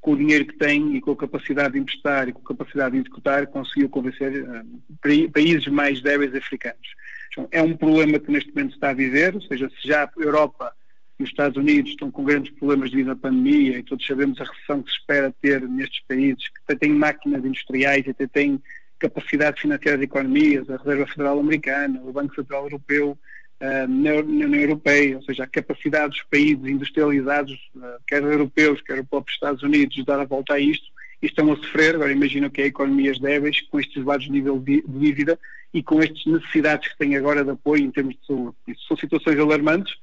com 0.00 0.12
o 0.12 0.16
dinheiro 0.16 0.44
que 0.44 0.56
tem 0.58 0.96
e 0.96 1.00
com 1.00 1.12
a 1.12 1.16
capacidade 1.16 1.74
de 1.74 1.80
emprestar 1.80 2.28
e 2.28 2.32
com 2.32 2.40
a 2.40 2.48
capacidade 2.54 2.92
de 2.92 3.00
executar, 3.00 3.46
conseguiu 3.46 3.88
convencer 3.88 4.44
uh, 4.44 5.30
países 5.32 5.66
mais 5.68 6.02
débeis 6.02 6.34
africanos. 6.34 6.94
Então, 7.32 7.48
é 7.50 7.62
um 7.62 7.76
problema 7.76 8.18
que 8.18 8.30
neste 8.30 8.50
momento 8.50 8.72
se 8.72 8.76
está 8.76 8.90
a 8.90 8.94
viver, 8.94 9.34
ou 9.34 9.40
seja, 9.40 9.68
se 9.70 9.88
já 9.88 10.04
a 10.04 10.10
Europa 10.20 10.72
e 11.18 11.22
os 11.22 11.30
Estados 11.30 11.56
Unidos 11.56 11.92
estão 11.92 12.10
com 12.10 12.22
grandes 12.22 12.52
problemas 12.52 12.90
devido 12.90 13.12
à 13.12 13.16
pandemia 13.16 13.78
e 13.78 13.82
todos 13.82 14.06
sabemos 14.06 14.40
a 14.40 14.44
recessão 14.44 14.82
que 14.82 14.90
se 14.90 14.98
espera 14.98 15.34
ter 15.40 15.62
nestes 15.62 16.02
países, 16.06 16.48
que 16.48 16.60
até 16.64 16.76
têm 16.76 16.92
máquinas 16.92 17.44
industriais, 17.44 18.06
até 18.06 18.26
têm 18.26 18.62
capacidade 18.98 19.60
financeira 19.60 19.98
de 19.98 20.04
economias, 20.04 20.68
a 20.68 20.76
Reserva 20.76 21.06
Federal 21.06 21.40
Americana, 21.40 22.00
o 22.04 22.12
Banco 22.12 22.34
Central 22.34 22.64
Europeu, 22.64 23.18
uh, 23.64 23.88
na 23.88 24.14
União 24.16 24.54
Europeia, 24.54 25.16
ou 25.16 25.22
seja, 25.22 25.44
a 25.44 25.46
capacidade 25.46 26.10
dos 26.10 26.22
países 26.24 26.64
industrializados, 26.66 27.52
uh, 27.76 28.00
quer 28.06 28.22
europeus, 28.22 28.80
quer 28.82 29.00
os 29.00 29.08
próprios 29.08 29.36
Estados 29.36 29.62
Unidos, 29.62 29.96
de 29.96 30.04
dar 30.04 30.20
a 30.20 30.24
volta 30.24 30.54
a 30.54 30.60
isto, 30.60 30.86
e 31.22 31.26
estão 31.26 31.50
a 31.52 31.56
sofrer. 31.56 31.94
Agora 31.94 32.12
imagino 32.12 32.50
que 32.50 32.62
há 32.62 32.66
economias 32.66 33.18
débeis 33.18 33.60
com 33.62 33.80
estes 33.80 33.96
elevados 33.96 34.28
níveis 34.28 34.62
de 34.62 34.84
dívida 34.86 35.38
e 35.72 35.82
com 35.82 36.00
estas 36.00 36.24
necessidades 36.26 36.88
que 36.88 36.98
têm 36.98 37.16
agora 37.16 37.42
de 37.42 37.50
apoio 37.50 37.82
em 37.82 37.90
termos 37.90 38.14
de 38.14 38.26
saúde. 38.26 38.56
Isso 38.68 38.86
são 38.86 38.96
situações 38.96 39.38
alarmantes. 39.38 39.94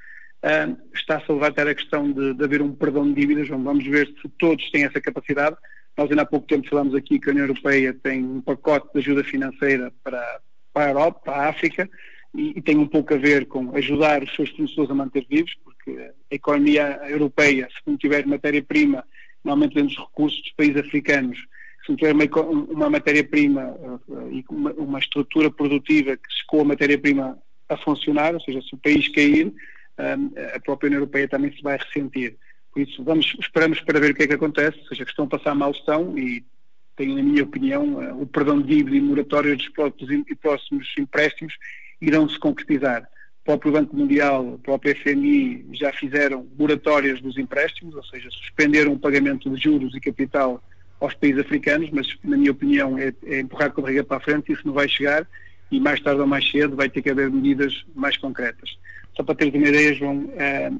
Uh, 0.43 0.75
Está-se 0.93 1.25
a 1.29 1.33
levantar 1.33 1.67
a 1.67 1.75
questão 1.75 2.11
de, 2.11 2.33
de, 2.33 2.43
haver 2.43 2.61
um 2.61 2.73
perdão 2.73 3.07
de 3.07 3.13
dívidas. 3.13 3.47
Vamos 3.47 3.85
ver 3.85 4.07
se 4.21 4.27
todos 4.37 4.69
têm 4.71 4.85
essa 4.85 4.99
capacidade. 4.99 5.55
Nós 5.95 6.09
ainda 6.09 6.23
há 6.23 6.25
pouco 6.25 6.47
tempo 6.47 6.67
falámos 6.67 6.95
aqui 6.95 7.19
que 7.19 7.29
a 7.29 7.31
União 7.31 7.45
Europeia 7.45 7.93
tem 7.93 8.23
um 8.23 8.41
pacote 8.41 8.91
de 8.93 8.99
ajuda 8.99 9.23
financeira 9.23 9.93
para, 10.03 10.39
para 10.73 10.85
a 10.85 10.89
Europa, 10.89 11.21
para 11.25 11.35
a 11.35 11.49
África, 11.49 11.89
e, 12.33 12.57
e, 12.57 12.61
tem 12.61 12.77
um 12.77 12.87
pouco 12.87 13.13
a 13.13 13.17
ver 13.17 13.45
com 13.45 13.75
ajudar 13.75 14.23
os 14.23 14.33
seus 14.35 14.49
fornecedores 14.51 14.91
a 14.91 14.95
manter 14.95 15.25
vivos, 15.29 15.53
porque 15.63 15.91
a 15.91 16.35
economia 16.35 16.99
europeia, 17.09 17.67
se 17.67 17.81
não 17.85 17.97
tiver 17.97 18.25
matéria-prima, 18.25 19.03
normalmente 19.43 19.75
vem 19.75 19.85
dos 19.85 19.97
recursos 19.97 20.41
dos 20.41 20.51
países 20.53 20.77
africanos, 20.77 21.37
se 21.85 21.89
não 21.89 21.95
tiver 21.95 22.13
uma, 22.13 22.25
uma 22.69 22.89
matéria-prima 22.89 23.71
uh, 23.71 24.31
e 24.31 24.45
uma, 24.49 24.71
uma, 24.73 24.99
estrutura 24.99 25.49
produtiva 25.49 26.15
que 26.15 26.31
escoa 26.31 26.61
a 26.61 26.65
matéria-prima 26.65 27.37
a 27.67 27.77
funcionar, 27.77 28.33
ou 28.33 28.41
seja, 28.41 28.61
se 28.61 28.73
o 28.73 28.77
país 28.77 29.07
cair, 29.09 29.47
um, 29.47 30.31
a 30.55 30.59
própria 30.59 30.87
União 30.87 30.99
Europeia 30.99 31.27
também 31.27 31.51
se 31.51 31.61
vai 31.61 31.77
ressentir. 31.77 32.37
Por 32.71 32.81
isso, 32.81 33.03
vamos, 33.03 33.35
esperamos 33.39 33.81
para 33.81 33.99
ver 33.99 34.11
o 34.11 34.15
que 34.15 34.23
é 34.23 34.27
que 34.27 34.33
acontece, 34.33 34.79
ou 34.79 34.87
seja, 34.87 35.03
que 35.03 35.09
estão 35.09 35.25
a 35.25 35.29
passar 35.29 35.55
mal 35.55 35.71
estão 35.71 36.17
e 36.17 36.45
tenho, 36.95 37.15
na 37.15 37.23
minha 37.23 37.43
opinião, 37.43 37.95
uh, 37.95 38.21
o 38.21 38.27
perdão 38.27 38.61
de 38.61 38.75
dívida 38.75 38.95
e 38.95 39.01
moratório 39.01 39.57
dos 39.57 39.69
próximos 39.69 40.93
empréstimos 40.97 41.55
irão 42.01 42.27
se 42.27 42.39
concretizar. 42.39 43.03
O 43.41 43.45
próprio 43.45 43.71
Banco 43.71 43.95
Mundial, 43.95 44.53
o 44.53 44.59
próprio 44.59 44.95
FMI 44.95 45.65
já 45.73 45.91
fizeram 45.93 46.47
moratórias 46.57 47.21
dos 47.21 47.37
empréstimos, 47.37 47.95
ou 47.95 48.03
seja, 48.03 48.29
suspenderam 48.31 48.93
o 48.93 48.99
pagamento 48.99 49.49
de 49.49 49.61
juros 49.61 49.95
e 49.95 49.99
capital 49.99 50.63
aos 50.99 51.13
países 51.15 51.41
africanos, 51.41 51.89
mas 51.91 52.07
na 52.23 52.37
minha 52.37 52.51
opinião 52.51 52.97
é, 52.97 53.13
é 53.25 53.39
empurrar 53.39 53.71
com 53.71 53.81
a 53.81 53.83
barriga 53.83 54.03
para 54.03 54.17
a 54.17 54.21
frente, 54.21 54.51
isso 54.51 54.65
não 54.65 54.73
vai 54.73 54.87
chegar 54.87 55.27
e 55.71 55.79
mais 55.79 55.99
tarde 56.01 56.19
ou 56.19 56.27
mais 56.27 56.49
cedo 56.51 56.75
vai 56.75 56.89
ter 56.89 57.01
que 57.01 57.09
haver 57.09 57.31
medidas 57.31 57.85
mais 57.95 58.17
concretas. 58.17 58.77
Só 59.15 59.23
para 59.23 59.35
teres 59.35 59.53
uma 59.53 59.67
ideia, 59.67 59.93
João, 59.93 60.29
eh, 60.35 60.71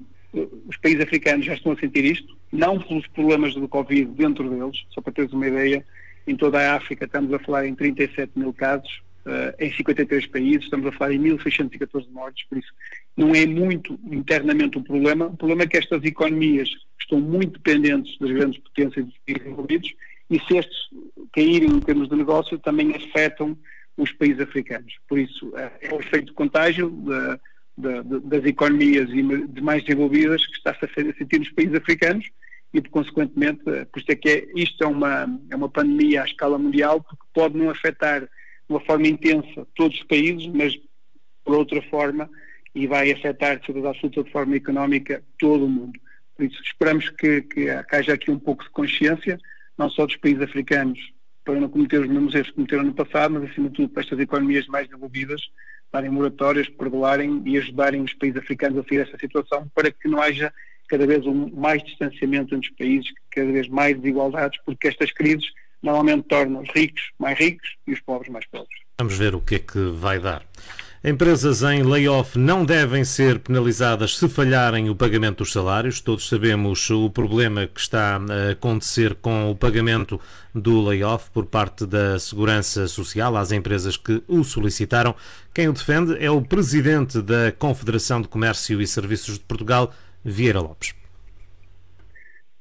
os 0.67 0.77
países 0.77 1.01
africanos 1.01 1.45
já 1.45 1.53
estão 1.53 1.71
a 1.71 1.77
sentir 1.77 2.03
isto, 2.03 2.37
não 2.51 2.79
pelos 2.79 3.07
problemas 3.07 3.53
do 3.53 3.67
Covid 3.67 4.11
dentro 4.11 4.49
deles, 4.49 4.85
só 4.89 5.01
para 5.01 5.13
teres 5.13 5.31
uma 5.31 5.47
ideia, 5.47 5.85
em 6.27 6.35
toda 6.35 6.59
a 6.59 6.75
África 6.75 7.05
estamos 7.05 7.33
a 7.33 7.39
falar 7.39 7.65
em 7.65 7.73
37 7.73 8.31
mil 8.35 8.53
casos, 8.53 9.01
uh, 9.25 9.55
em 9.59 9.71
53 9.73 10.27
países, 10.27 10.63
estamos 10.63 10.87
a 10.87 10.91
falar 10.91 11.13
em 11.13 11.19
1.614 11.19 12.09
mortes, 12.11 12.45
por 12.47 12.57
isso 12.57 12.73
não 13.15 13.33
é 13.33 13.45
muito 13.45 13.99
internamente 14.11 14.77
o 14.77 14.83
problema. 14.83 15.27
O 15.27 15.37
problema 15.37 15.63
é 15.63 15.67
que 15.67 15.77
estas 15.77 16.03
economias 16.03 16.69
estão 16.99 17.19
muito 17.19 17.59
dependentes 17.59 18.17
das 18.19 18.31
grandes 18.31 18.59
potências 18.61 19.05
desenvolvidos 19.27 19.93
e 20.29 20.39
se 20.39 20.57
estes 20.57 20.89
caírem 21.33 21.69
em 21.69 21.79
termos 21.79 22.09
de 22.09 22.15
negócio 22.15 22.57
também 22.59 22.95
afetam 22.95 23.57
os 23.97 24.11
países 24.13 24.39
africanos. 24.39 24.95
Por 25.07 25.19
isso, 25.19 25.47
uh, 25.49 25.71
é 25.81 25.93
o 25.93 25.99
efeito 25.99 26.27
de 26.27 26.33
contágio 26.33 26.89
de, 27.77 28.03
de, 28.03 28.19
das 28.21 28.45
economias 28.45 29.09
de 29.09 29.61
mais 29.61 29.83
desenvolvidas 29.83 30.45
que 30.45 30.53
está-se 30.53 30.85
a 30.85 31.13
sentir 31.17 31.39
nos 31.39 31.51
países 31.51 31.75
africanos 31.75 32.29
e, 32.73 32.81
consequentemente, 32.81 33.61
eh, 33.67 33.85
por 33.85 33.99
isso 33.99 34.11
é 34.11 34.15
que 34.15 34.29
é, 34.29 34.47
isto 34.55 34.83
é 34.83 34.87
uma, 34.87 35.27
é 35.49 35.55
uma 35.55 35.69
pandemia 35.69 36.21
à 36.21 36.25
escala 36.25 36.57
mundial, 36.57 37.01
porque 37.01 37.23
pode 37.33 37.57
não 37.57 37.69
afetar 37.69 38.27
uma 38.71 38.79
forma 38.81 39.07
intensa 39.07 39.67
todos 39.75 39.97
os 39.97 40.03
países, 40.03 40.47
mas 40.47 40.73
por 41.43 41.55
outra 41.55 41.81
forma, 41.83 42.29
e 42.73 42.87
vai 42.87 43.11
afetar, 43.11 43.59
de 43.59 43.65
certeza 43.65 43.89
absoluta, 43.89 44.23
de 44.23 44.31
forma 44.31 44.55
económica, 44.55 45.23
todo 45.37 45.65
o 45.65 45.69
mundo. 45.69 45.99
Por 46.35 46.45
isso, 46.45 46.61
esperamos 46.63 47.09
que, 47.09 47.41
que 47.41 47.69
haja 47.91 48.13
aqui 48.13 48.31
um 48.31 48.39
pouco 48.39 48.63
de 48.63 48.69
consciência, 48.69 49.37
não 49.77 49.89
só 49.89 50.05
dos 50.05 50.15
países 50.15 50.41
africanos, 50.41 50.99
para 51.43 51.59
não 51.59 51.67
cometer 51.67 51.99
os 51.99 52.07
mesmos 52.07 52.33
erros 52.33 52.49
que 52.49 52.55
cometeram 52.55 52.83
no 52.83 52.93
passado, 52.93 53.33
mas, 53.33 53.49
acima 53.49 53.69
de 53.69 53.75
tudo, 53.75 53.89
para 53.89 54.03
estas 54.03 54.19
economias 54.19 54.67
mais 54.67 54.87
desenvolvidas, 54.87 55.41
darem 55.91 56.09
moratórias, 56.09 56.69
perdoarem 56.69 57.41
e 57.45 57.57
ajudarem 57.57 58.01
os 58.01 58.13
países 58.13 58.37
africanos 58.37 58.79
a 58.79 58.87
sair 58.87 58.99
desta 58.99 59.17
situação, 59.17 59.69
para 59.75 59.91
que 59.91 60.07
não 60.07 60.21
haja 60.21 60.53
cada 60.87 61.05
vez 61.05 61.25
um 61.25 61.49
mais 61.53 61.83
distanciamento 61.83 62.55
entre 62.55 62.69
os 62.69 62.75
países, 62.77 63.13
cada 63.29 63.51
vez 63.51 63.67
mais 63.67 63.97
desigualdades, 63.97 64.59
porque 64.65 64.87
estas 64.87 65.11
crises 65.11 65.51
normalmente 65.81 66.27
torna 66.27 66.59
os 66.59 66.69
ricos 66.69 67.11
mais 67.19 67.37
ricos 67.37 67.75
e 67.87 67.93
os 67.93 67.99
pobres 68.01 68.31
mais 68.31 68.45
pobres. 68.47 68.79
Vamos 68.99 69.17
ver 69.17 69.35
o 69.35 69.41
que 69.41 69.55
é 69.55 69.59
que 69.59 69.79
vai 69.91 70.19
dar. 70.19 70.43
Empresas 71.03 71.63
em 71.63 71.81
layoff 71.81 72.37
não 72.37 72.63
devem 72.63 73.03
ser 73.03 73.39
penalizadas 73.39 74.15
se 74.15 74.29
falharem 74.29 74.87
o 74.87 74.95
pagamento 74.95 75.39
dos 75.39 75.51
salários. 75.51 75.99
Todos 75.99 76.29
sabemos 76.29 76.87
o 76.91 77.09
problema 77.09 77.65
que 77.65 77.79
está 77.79 78.17
a 78.17 78.51
acontecer 78.51 79.15
com 79.15 79.49
o 79.49 79.55
pagamento 79.55 80.21
do 80.53 80.79
layoff 80.79 81.31
por 81.31 81.47
parte 81.47 81.87
da 81.87 82.19
Segurança 82.19 82.87
Social 82.87 83.35
às 83.35 83.51
empresas 83.51 83.97
que 83.97 84.21
o 84.27 84.43
solicitaram. 84.43 85.15
Quem 85.51 85.67
o 85.67 85.73
defende 85.73 86.23
é 86.23 86.29
o 86.29 86.39
presidente 86.39 87.19
da 87.19 87.51
Confederação 87.51 88.21
de 88.21 88.27
Comércio 88.27 88.79
e 88.79 88.85
Serviços 88.85 89.39
de 89.39 89.45
Portugal, 89.45 89.91
Vieira 90.23 90.59
Lopes. 90.59 91.00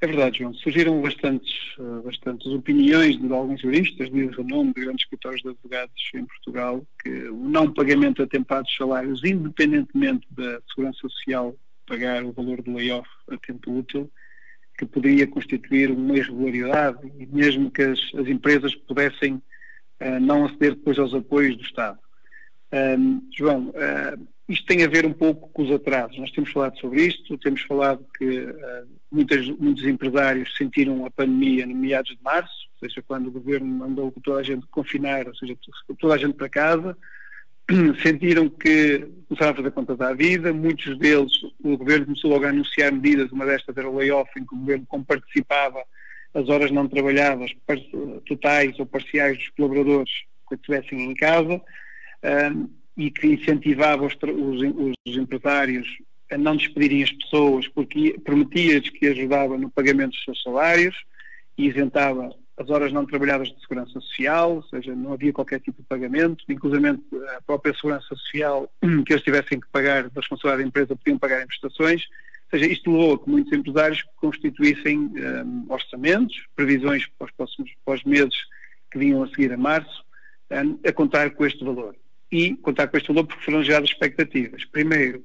É 0.03 0.07
verdade, 0.07 0.39
João. 0.39 0.55
Surgiram 0.55 1.03
bastantes, 1.03 1.75
eh, 1.79 2.03
bastantes 2.03 2.47
opiniões 2.47 3.19
de 3.19 3.31
alguns 3.31 3.61
juristas 3.61 4.11
de 4.11 4.27
renome, 4.29 4.73
de 4.73 4.81
grandes 4.81 5.05
escritórios 5.05 5.43
de 5.43 5.51
advogados 5.51 6.11
em 6.15 6.25
Portugal, 6.25 6.83
que 7.03 7.29
o 7.29 7.37
não 7.37 7.73
pagamento 7.73 8.23
atempado 8.23 8.67
de 8.67 8.77
salários, 8.77 9.23
independentemente 9.23 10.27
da 10.31 10.59
Segurança 10.69 11.01
Social 11.01 11.55
pagar 11.87 12.25
o 12.25 12.33
valor 12.33 12.63
do 12.63 12.73
layoff 12.73 13.09
a 13.31 13.37
tempo 13.37 13.73
útil, 13.73 14.11
que 14.79 14.87
poderia 14.87 15.27
constituir 15.27 15.91
uma 15.91 16.17
irregularidade 16.17 17.13
e 17.19 17.27
mesmo 17.27 17.71
que 17.71 17.83
as, 17.83 17.99
as 18.15 18.27
empresas 18.27 18.75
pudessem 18.75 19.35
uh, 19.35 20.21
não 20.21 20.47
aceder 20.47 20.77
depois 20.77 20.99
aos 20.99 21.13
apoios 21.13 21.57
do 21.57 21.63
Estado. 21.63 21.99
Um, 22.73 23.29
João, 23.37 23.69
uh, 23.69 24.29
isto 24.49 24.65
tem 24.65 24.83
a 24.83 24.89
ver 24.89 25.05
um 25.05 25.13
pouco 25.13 25.51
com 25.51 25.63
os 25.63 25.71
atrasos. 25.71 26.17
Nós 26.17 26.31
temos 26.31 26.51
falado 26.51 26.79
sobre 26.79 27.05
isto, 27.05 27.37
temos 27.37 27.61
falado 27.63 28.07
que 28.17 28.41
uh, 28.41 29.00
muitas, 29.11 29.47
muitos 29.49 29.85
empresários 29.85 30.57
sentiram 30.57 31.05
a 31.05 31.11
pandemia 31.11 31.67
no 31.67 31.75
meados 31.75 32.11
de 32.11 32.23
março, 32.23 32.69
ou 32.75 32.89
seja, 32.89 33.03
quando 33.03 33.29
o 33.29 33.33
governo 33.33 33.67
mandou 33.67 34.13
toda 34.23 34.41
a 34.41 34.43
gente 34.43 34.67
confinar, 34.69 35.27
ou 35.27 35.35
seja, 35.35 35.57
toda 35.99 36.15
a 36.15 36.19
gente 36.19 36.35
para 36.35 36.49
casa, 36.49 36.97
sentiram 38.03 38.49
que 38.49 39.07
começaram 39.29 39.53
a 39.53 39.57
fazer 39.57 39.71
contas 39.73 40.01
à 40.01 40.13
vida, 40.13 40.53
muitos 40.53 40.99
deles, 40.99 41.33
o 41.63 41.77
governo 41.77 42.07
começou 42.07 42.31
logo 42.31 42.45
a 42.45 42.51
anunciar 42.51 42.93
medidas, 42.93 43.33
uma 43.33 43.47
destas 43.47 43.77
era 43.77 43.89
o 43.89 43.97
layoff, 43.97 44.31
em 44.39 44.45
que 44.45 44.55
o 44.55 44.59
governo 44.59 44.87
comparticipava 44.87 45.83
as 46.33 46.49
horas 46.49 46.71
não 46.71 46.87
trabalhadas 46.87 47.51
totais 48.27 48.79
ou 48.79 48.87
parciais 48.87 49.37
dos 49.39 49.49
colaboradores 49.51 50.11
que 50.49 50.55
estivessem 50.55 51.11
em 51.11 51.15
casa. 51.15 51.61
Um, 52.23 52.69
e 53.01 53.11
que 53.11 53.27
incentivava 53.27 54.05
os, 54.05 54.15
os, 54.15 54.95
os 55.07 55.17
empresários 55.17 55.89
a 56.31 56.39
não 56.39 56.57
despedirem 56.57 57.03
as 57.03 57.13
pessoas 57.13 57.67
porque 57.69 58.19
prometia-lhes 58.25 58.91
que 58.91 59.07
ajudava 59.09 59.59
no 59.59 59.71
pagamento 59.71 60.13
dos 60.13 60.25
seus 60.25 60.43
salários 60.43 60.97
e 61.57 61.67
isentava 61.69 62.35
as 62.57 62.69
horas 62.69 62.93
não 62.93 63.07
trabalhadas 63.07 63.49
de 63.49 63.59
segurança 63.61 63.99
social, 64.01 64.57
ou 64.57 64.63
seja, 64.65 64.95
não 64.95 65.15
havia 65.15 65.33
qualquer 65.33 65.61
tipo 65.61 65.81
de 65.81 65.89
pagamento, 65.89 66.45
inclusive 66.47 66.89
a 66.89 67.41
própria 67.47 67.75
segurança 67.75 68.07
social 68.15 68.71
que 69.07 69.13
eles 69.13 69.25
tivessem 69.25 69.59
que 69.59 69.67
pagar 69.73 70.11
da 70.11 70.21
responsabilidade 70.21 70.63
da 70.63 70.69
empresa 70.69 70.97
podiam 70.97 71.19
pagar 71.19 71.43
em 71.43 71.47
prestações, 71.47 72.07
ou 72.53 72.59
seja, 72.59 72.71
isto 72.71 72.91
levou 72.91 73.15
a 73.15 73.19
que 73.19 73.31
muitos 73.31 73.53
empresários 73.53 74.05
constituíssem 74.17 74.99
um, 74.99 75.67
orçamentos, 75.71 76.37
previsões 76.55 77.07
para 77.19 77.27
os 77.27 77.31
próximos 77.33 77.71
para 77.85 77.95
os 77.95 78.05
meses 78.05 78.37
que 78.91 78.99
vinham 78.99 79.23
a 79.23 79.29
seguir 79.29 79.53
a 79.53 79.57
março, 79.57 80.05
um, 80.51 80.79
a 80.87 80.93
contar 80.93 81.31
com 81.31 81.47
este 81.47 81.65
valor 81.65 81.97
e 82.31 82.57
contar 82.57 82.89
com 82.89 82.97
este 82.97 83.09
valor 83.09 83.27
porque 83.27 83.45
foram 83.45 83.63
geradas 83.63 83.89
expectativas. 83.89 84.65
Primeiro, 84.67 85.25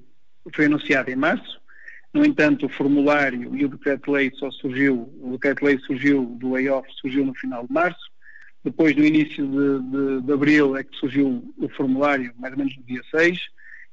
foi 0.54 0.66
anunciado 0.66 1.10
em 1.10 1.16
março, 1.16 1.60
no 2.14 2.26
entanto, 2.26 2.66
o 2.66 2.70
formulário 2.70 3.56
e 3.58 3.66
o 3.66 3.70
decreto-lei 3.70 4.32
só 4.36 4.50
surgiu, 4.50 5.14
o 5.22 5.32
decreto-lei 5.34 5.78
surgiu 5.80 6.26
do 6.40 6.54
layoff, 6.54 6.88
surgiu 7.02 7.26
no 7.26 7.36
final 7.36 7.68
de 7.68 7.74
março, 7.74 8.10
depois, 8.66 8.96
no 8.96 9.06
início 9.06 9.46
de, 9.46 9.92
de, 9.92 10.22
de, 10.22 10.34
abril, 10.34 10.76
é 10.76 10.84
que 10.84 10.98
surgiu 10.98 11.54
o 11.56 11.70
formulário, 11.70 12.34
mais 12.40 12.54
ou 12.54 12.58
menos 12.58 12.76
no 12.76 12.84
dia 12.84 13.02
6, 13.12 13.48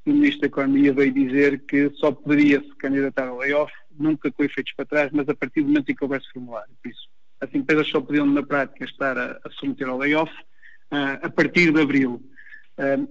e 0.07 0.11
o 0.11 0.15
Ministro 0.15 0.41
da 0.41 0.47
Economia 0.47 0.95
veio 0.95 1.13
dizer 1.13 1.61
que 1.67 1.91
só 1.97 2.11
poderia 2.11 2.59
se 2.63 2.75
candidatar 2.77 3.29
ao 3.29 3.39
layoff, 3.39 3.73
nunca 3.99 4.33
com 4.33 4.43
efeitos 4.43 4.73
para 4.75 4.87
trás, 4.87 5.11
mas 5.13 5.29
a 5.29 5.35
partir 5.35 5.61
do 5.61 5.69
momento 5.69 5.91
em 5.91 5.95
que 5.95 6.03
houvesse 6.03 6.31
formulário. 6.33 6.73
Por 6.83 6.91
isso, 6.91 7.09
as 7.41 7.55
empresas 7.55 7.89
só 7.89 8.01
podiam, 8.01 8.25
na 8.25 8.43
prática, 8.43 8.85
estar 8.85 9.19
a, 9.19 9.41
a 9.45 9.51
submeter 9.51 9.89
ao 9.89 9.99
layoff 9.99 10.33
uh, 10.33 11.19
a 11.21 11.29
partir 11.29 11.71
de 11.71 11.81
abril. 11.83 12.23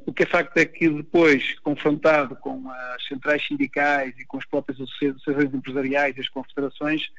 O 0.05 0.13
que 0.13 0.23
é 0.23 0.25
facto 0.25 0.57
é 0.57 0.65
que 0.65 0.89
depois, 0.89 1.57
confrontado 1.59 2.35
com 2.35 2.69
as 2.69 3.05
centrais 3.07 3.45
sindicais 3.45 4.13
e 4.17 4.25
com 4.25 4.37
as 4.37 4.45
próprias 4.45 4.79
associações 4.81 5.53
empresariais 5.53 6.17
e 6.17 6.21
as 6.21 6.29
confederações, 6.29 7.09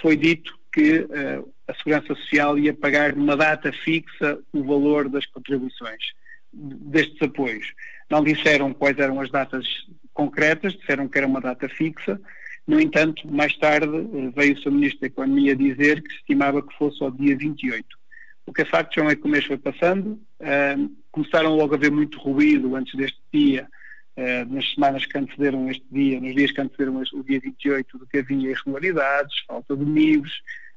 foi 0.00 0.16
dito 0.16 0.58
que 0.72 1.00
uh, 1.00 1.52
a 1.66 1.74
Segurança 1.74 2.14
Social 2.14 2.58
ia 2.58 2.74
pagar 2.74 3.16
numa 3.16 3.36
data 3.36 3.72
fixa 3.72 4.38
o 4.52 4.62
valor 4.62 5.08
das 5.08 5.26
contribuições 5.26 6.12
destes 6.52 7.20
apoios. 7.22 7.72
Não 8.10 8.22
disseram 8.22 8.72
quais 8.72 8.98
eram 8.98 9.20
as 9.20 9.30
datas 9.30 9.66
concretas, 10.12 10.74
disseram 10.74 11.08
que 11.08 11.18
era 11.18 11.26
uma 11.26 11.40
data 11.40 11.68
fixa, 11.68 12.20
No 12.66 12.78
entanto, 12.78 13.26
mais 13.32 13.56
tarde 13.56 13.86
veio 14.36 14.54
o 14.54 14.58
Sr. 14.58 14.70
Ministro 14.70 15.00
da 15.00 15.06
Economia 15.06 15.56
dizer 15.56 16.02
que 16.02 16.12
estimava 16.12 16.62
que 16.62 16.76
fosse 16.76 17.02
ao 17.02 17.10
dia 17.10 17.34
28. 17.34 17.86
O 18.46 18.52
que 18.52 18.62
é 18.62 18.64
facto, 18.64 18.94
João, 18.94 19.08
é 19.08 19.16
que 19.16 19.24
o 19.24 19.28
mês 19.28 19.44
foi 19.46 19.56
passando, 19.56 20.20
começaram 21.18 21.56
logo 21.56 21.74
a 21.74 21.76
haver 21.76 21.90
muito 21.90 22.16
ruído 22.18 22.76
antes 22.76 22.94
deste 22.94 23.18
dia, 23.32 23.66
uh, 24.16 24.54
nas 24.54 24.72
semanas 24.72 25.04
que 25.04 25.18
antecederam 25.18 25.68
este 25.68 25.84
dia, 25.90 26.20
nos 26.20 26.32
dias 26.32 26.52
que 26.52 26.60
antecederam 26.60 27.02
o 27.12 27.24
dia 27.24 27.40
28, 27.40 27.98
de 27.98 28.06
que 28.06 28.18
havia 28.18 28.50
irregularidades, 28.52 29.40
falta 29.46 29.76
de 29.76 29.84
níveis, 29.84 30.34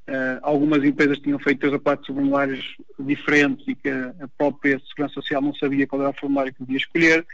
uh, 0.08 0.40
algumas 0.42 0.84
empresas 0.84 1.20
tinham 1.20 1.38
feito 1.38 1.60
três 1.60 1.74
ou 1.74 1.80
quatro 1.80 2.08
formulários 2.08 2.76
diferentes 3.00 3.68
e 3.68 3.76
que 3.76 3.90
a 3.90 4.28
própria 4.36 4.82
Segurança 4.90 5.14
Social 5.14 5.44
não 5.44 5.54
sabia 5.54 5.86
qual 5.86 6.02
era 6.02 6.10
o 6.10 6.20
formulário 6.20 6.54
que 6.54 6.64
devia 6.64 6.78
escolher. 6.78 7.26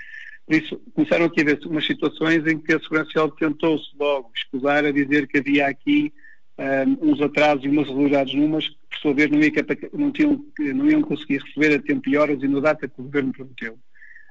Por 0.46 0.56
isso, 0.56 0.82
começaram 0.94 1.26
aqui 1.26 1.40
a 1.40 1.44
haver 1.44 1.60
umas 1.66 1.86
situações 1.86 2.46
em 2.46 2.60
que 2.60 2.74
a 2.74 2.80
Segurança 2.80 3.06
Social 3.06 3.32
tentou-se 3.32 3.88
logo 3.98 4.32
escusar 4.36 4.84
a 4.84 4.92
dizer 4.92 5.28
que 5.28 5.38
havia 5.38 5.68
aqui 5.68 6.12
um, 6.58 7.12
uns 7.12 7.22
atrasos 7.22 7.64
e 7.64 7.70
umas 7.70 7.88
irregularidades 7.88 8.34
numas 8.34 8.70
por 8.90 9.00
sua 9.00 9.14
vez, 9.14 9.30
não, 9.30 9.40
ia, 9.40 9.52
não, 9.94 10.12
tinham, 10.12 10.46
não 10.60 10.90
iam 10.90 11.02
conseguir 11.02 11.40
receber 11.40 11.76
a 11.76 11.82
tempo 11.82 12.10
e 12.10 12.18
horas 12.18 12.42
e 12.42 12.48
na 12.48 12.60
data 12.60 12.88
que 12.88 13.00
o 13.00 13.04
Governo 13.04 13.34
prometeu. 13.34 13.78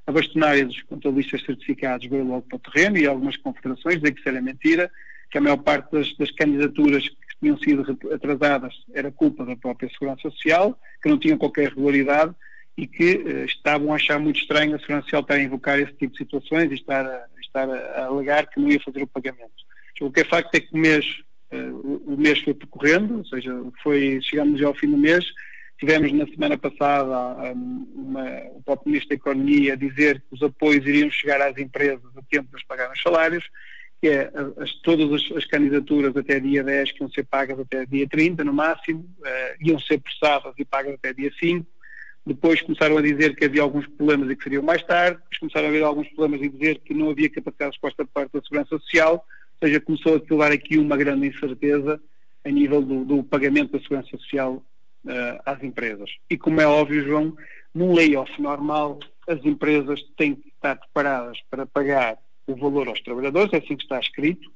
A 0.06 0.12
bastonária 0.12 0.64
dos 0.64 0.82
contabilistas 0.82 1.44
certificados 1.44 2.08
veio 2.08 2.25
logo 2.25 2.42
para 2.42 2.56
o 2.56 2.60
terreno 2.60 2.96
e 2.96 3.06
algumas 3.06 3.36
confederações 3.36 3.96
dizer 3.96 4.12
que 4.12 4.20
isso 4.20 4.28
era 4.28 4.40
mentira, 4.40 4.90
que 5.30 5.38
a 5.38 5.40
maior 5.40 5.56
parte 5.56 5.90
das, 5.90 6.16
das 6.16 6.30
candidaturas 6.30 7.08
que 7.08 7.16
tinham 7.40 7.58
sido 7.58 7.98
atrasadas 8.12 8.75
era 8.94 9.10
culpa 9.10 9.44
da 9.44 9.56
própria 9.56 9.90
Segurança 9.90 10.30
Social, 10.30 10.78
que 11.02 11.08
não 11.08 11.18
tinham 11.18 11.36
qualquer 11.36 11.70
regularidade 11.70 12.34
e 12.76 12.86
que 12.86 13.16
uh, 13.16 13.44
estavam 13.44 13.92
a 13.92 13.96
achar 13.96 14.18
muito 14.18 14.40
estranho 14.40 14.76
a 14.76 14.78
Segurança 14.78 15.04
Social 15.04 15.22
estar 15.22 15.34
a 15.34 15.42
invocar 15.42 15.78
esse 15.78 15.92
tipo 15.94 16.12
de 16.12 16.18
situações 16.18 16.70
e 16.70 16.75
estar 16.75 17.04
a, 17.04 17.26
estar 17.40 17.68
a, 17.68 17.75
a 17.75 18.06
alegar 18.06 18.46
que 18.46 18.60
não 18.60 18.70
ia 18.70 18.80
fazer 18.80 19.02
o 19.02 19.06
pagamento. 19.06 19.66
O 20.00 20.10
que 20.10 20.20
é 20.20 20.25
facto 20.25 20.54
é 20.54 20.60
que 20.60 20.75
o 20.75 20.78
mês, 20.78 21.22
uh, 21.53 22.03
o 22.07 22.17
mês 22.17 22.41
foi 22.41 22.55
percorrendo, 22.55 23.19
ou 23.19 23.25
seja, 23.25 23.53
foi, 23.83 24.21
chegamos 24.23 24.61
já 24.61 24.67
ao 24.67 24.75
fim 24.75 24.91
do 24.91 24.97
mês, 24.97 25.25
tivemos 25.79 26.12
na 26.12 26.26
semana 26.26 26.57
passada 26.57 27.53
um, 27.55 27.88
uma, 27.95 28.25
o 28.55 28.62
próprio 28.62 28.91
Ministro 28.91 29.11
da 29.11 29.15
Economia 29.17 29.75
a 29.75 29.76
dizer 29.76 30.21
que 30.21 30.35
os 30.35 30.43
apoios 30.43 30.87
iriam 30.87 31.11
chegar 31.11 31.41
às 31.41 31.57
empresas 31.59 32.17
a 32.17 32.23
tempo 32.31 32.57
de 32.57 32.65
pagar 32.67 32.91
os 32.91 33.03
salários, 33.03 33.45
que 34.00 34.09
é 34.09 34.31
as, 34.59 34.73
todas 34.83 35.12
as, 35.12 35.37
as, 35.37 35.45
candidaturas 35.45 36.17
até 36.17 36.38
dia 36.38 36.62
10 36.62 36.93
que 36.93 37.03
iam 37.03 37.11
ser 37.11 37.25
pagas 37.25 37.59
até 37.59 37.87
dia 37.87 38.07
30 38.09 38.45
no 38.45 38.53
máximo, 38.53 39.00
uh, 39.00 39.57
iam 39.61 39.79
ser 39.79 39.99
processadas 39.99 40.55
e 40.59 40.65
pagas 40.65 40.95
até 40.95 41.12
dia 41.12 41.33
5, 41.38 41.67
depois 42.26 42.61
começaram 42.61 42.99
a 42.99 43.03
dizer 43.03 43.37
que 43.37 43.45
havia 43.45 43.62
alguns 43.62 43.87
problemas 43.87 44.29
e 44.29 44.35
que 44.35 44.43
seriam 44.43 44.62
mais 44.62 44.83
tarde. 44.83 45.17
Depois 45.19 45.38
começaram 45.38 45.67
a 45.67 45.71
haver 45.71 45.85
alguns 45.85 46.09
problemas 46.09 46.43
e 46.43 46.49
dizer 46.49 46.81
que 46.81 46.93
não 46.93 47.09
havia 47.09 47.31
capacidade 47.31 47.71
de 47.71 47.76
resposta 47.76 48.05
por 48.05 48.12
parte 48.12 48.33
da 48.33 48.43
Segurança 48.43 48.79
Social. 48.81 49.25
Ou 49.60 49.68
seja, 49.68 49.80
começou 49.80 50.16
a 50.16 50.20
filar 50.20 50.52
aqui 50.52 50.78
uma 50.78 50.96
grande 50.96 51.26
incerteza 51.26 52.00
a 52.44 52.50
nível 52.50 52.82
do, 52.82 53.04
do 53.04 53.22
pagamento 53.25 53.72
da 53.72 53.80
Segurança 53.80 54.10
Social 54.16 54.62
uh, 55.04 55.40
às 55.44 55.62
empresas. 55.62 56.10
E 56.30 56.36
como 56.36 56.60
é 56.60 56.66
óbvio, 56.66 57.04
João, 57.04 57.36
num 57.75 57.94
layoff 57.94 58.30
normal, 58.40 59.00
as 59.28 59.44
empresas 59.44 60.00
têm 60.16 60.34
que 60.36 60.48
estar 60.48 60.76
preparadas 60.76 61.38
para 61.50 61.66
pagar 61.66 62.18
o 62.46 62.54
valor 62.54 62.88
aos 62.88 63.00
trabalhadores, 63.00 63.52
é 63.52 63.56
assim 63.56 63.76
que 63.76 63.82
está 63.82 63.98
escrito 63.98 64.48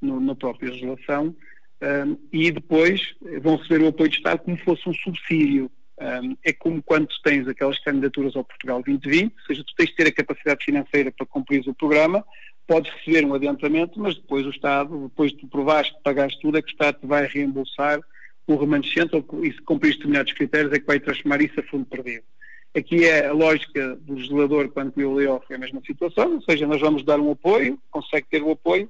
no, 0.00 0.20
na 0.20 0.34
própria 0.34 0.70
legislação, 0.70 1.34
um, 1.80 2.12
eh, 2.12 2.16
e 2.30 2.50
depois 2.50 3.14
vão 3.40 3.56
receber 3.56 3.84
o 3.84 3.88
apoio 3.88 4.10
de 4.10 4.16
Estado 4.18 4.40
como 4.40 4.58
fosse 4.58 4.86
um 4.86 4.92
subsídio 4.92 5.70
um, 6.00 6.36
é 6.44 6.52
como 6.52 6.82
quando 6.82 7.08
tens 7.24 7.48
aquelas 7.48 7.78
candidaturas 7.80 8.36
ao 8.36 8.44
Portugal 8.44 8.82
2020, 8.82 9.32
ou 9.32 9.46
seja, 9.46 9.64
tu 9.64 9.74
tens 9.76 9.88
de 9.88 9.96
ter 9.96 10.06
a 10.06 10.12
capacidade 10.12 10.64
financeira 10.64 11.10
para 11.10 11.26
cumprir 11.26 11.66
o 11.66 11.74
programa, 11.74 12.24
podes 12.68 12.92
receber 12.92 13.24
um 13.24 13.34
adiantamento, 13.34 13.98
mas 13.98 14.14
depois 14.14 14.46
o 14.46 14.50
Estado, 14.50 15.08
depois 15.08 15.32
de 15.32 15.46
provares 15.46 15.90
que 15.90 16.02
pagaste 16.04 16.38
tudo, 16.40 16.58
é 16.58 16.62
que 16.62 16.68
o 16.68 16.70
Estado 16.70 17.00
te 17.00 17.06
vai 17.06 17.26
reembolsar 17.26 17.98
o 18.46 18.56
remanescente, 18.56 19.16
ou 19.16 19.44
e 19.44 19.52
se 19.52 19.60
cumprir 19.62 19.94
determinados 19.94 20.32
critérios, 20.34 20.72
é 20.72 20.78
que 20.78 20.86
vai 20.86 21.00
transformar 21.00 21.40
isso 21.40 21.58
a 21.58 21.62
fundo 21.62 21.86
perdido. 21.86 22.24
Aqui 22.76 23.04
é 23.06 23.26
a 23.26 23.32
lógica 23.32 23.96
do 23.96 24.14
legislador 24.14 24.68
quando 24.68 24.92
viu 24.94 25.12
o 25.12 25.20
é 25.20 25.54
a 25.54 25.58
mesma 25.58 25.80
situação, 25.84 26.34
ou 26.34 26.42
seja, 26.42 26.66
nós 26.66 26.80
vamos 26.80 27.02
dar 27.02 27.18
um 27.18 27.32
apoio, 27.32 27.78
consegue 27.90 28.26
ter 28.30 28.42
o 28.42 28.50
apoio, 28.50 28.88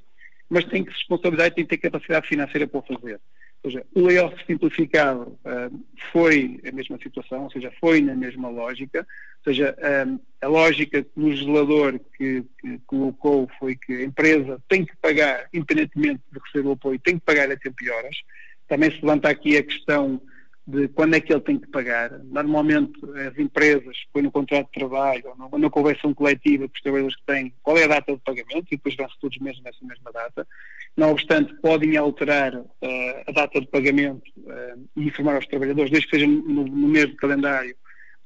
mas 0.50 0.64
tem 0.64 0.84
que 0.84 0.90
se 0.90 0.98
responsabilizar 0.98 1.46
e 1.46 1.50
tem 1.52 1.64
que 1.64 1.76
ter 1.76 1.90
capacidade 1.90 2.26
financeira 2.26 2.66
para 2.66 2.80
o 2.80 2.82
fazer. 2.82 3.20
Ou 3.62 3.70
seja, 3.70 3.84
o 3.94 4.00
layoff 4.02 4.36
simplificado 4.46 5.36
uh, 5.44 5.84
foi 6.12 6.60
a 6.66 6.70
mesma 6.70 6.96
situação, 6.98 7.44
ou 7.44 7.50
seja, 7.50 7.72
foi 7.80 8.00
na 8.00 8.14
mesma 8.14 8.48
lógica, 8.48 9.00
ou 9.00 9.52
seja, 9.52 9.76
um, 10.06 10.20
a 10.40 10.46
lógica 10.46 11.02
que 11.02 11.10
o 11.16 11.26
legislador 11.26 12.00
que, 12.16 12.44
que, 12.60 12.78
colocou 12.86 13.48
foi 13.58 13.74
que 13.74 13.92
a 13.94 14.04
empresa 14.04 14.62
tem 14.68 14.84
que 14.84 14.96
pagar, 14.98 15.48
independentemente 15.52 16.20
de 16.32 16.38
receber 16.38 16.68
o 16.68 16.72
apoio, 16.72 17.00
tem 17.00 17.18
que 17.18 17.24
pagar 17.24 17.50
a 17.50 17.56
tempo 17.56 17.82
e 17.82 17.90
horas. 17.90 18.16
Também 18.68 18.90
se 18.90 19.00
levanta 19.00 19.28
aqui 19.28 19.56
a 19.56 19.62
questão 19.62 20.20
de 20.68 20.86
quando 20.88 21.14
é 21.14 21.20
que 21.20 21.32
ele 21.32 21.40
tem 21.40 21.58
que 21.58 21.66
pagar. 21.68 22.10
Normalmente 22.24 22.92
as 23.26 23.38
empresas 23.38 23.96
põem 24.12 24.24
no 24.24 24.30
contrato 24.30 24.66
de 24.66 24.78
trabalho 24.78 25.32
ou 25.50 25.58
na 25.58 25.70
convenção 25.70 26.12
coletiva 26.12 26.68
que 26.68 26.74
os 26.74 26.82
trabalhadores 26.82 27.16
que 27.16 27.24
têm 27.24 27.54
qual 27.62 27.78
é 27.78 27.84
a 27.84 27.88
data 27.88 28.12
de 28.12 28.18
pagamento 28.18 28.66
e 28.70 28.76
depois 28.76 28.94
vão-se 28.94 29.18
todos 29.18 29.38
mesmo 29.38 29.62
nessa 29.62 29.82
mesma 29.82 30.12
data. 30.12 30.46
Não 30.94 31.10
obstante, 31.10 31.54
podem 31.62 31.96
alterar 31.96 32.54
uh, 32.54 32.66
a 33.26 33.32
data 33.32 33.58
de 33.62 33.66
pagamento 33.68 34.30
uh, 34.36 34.88
e 34.94 35.06
informar 35.06 35.36
aos 35.36 35.46
trabalhadores, 35.46 35.90
desde 35.90 36.06
que 36.06 36.16
seja 36.16 36.26
no, 36.26 36.66
no 36.66 36.92
de 36.92 37.16
calendário, 37.16 37.74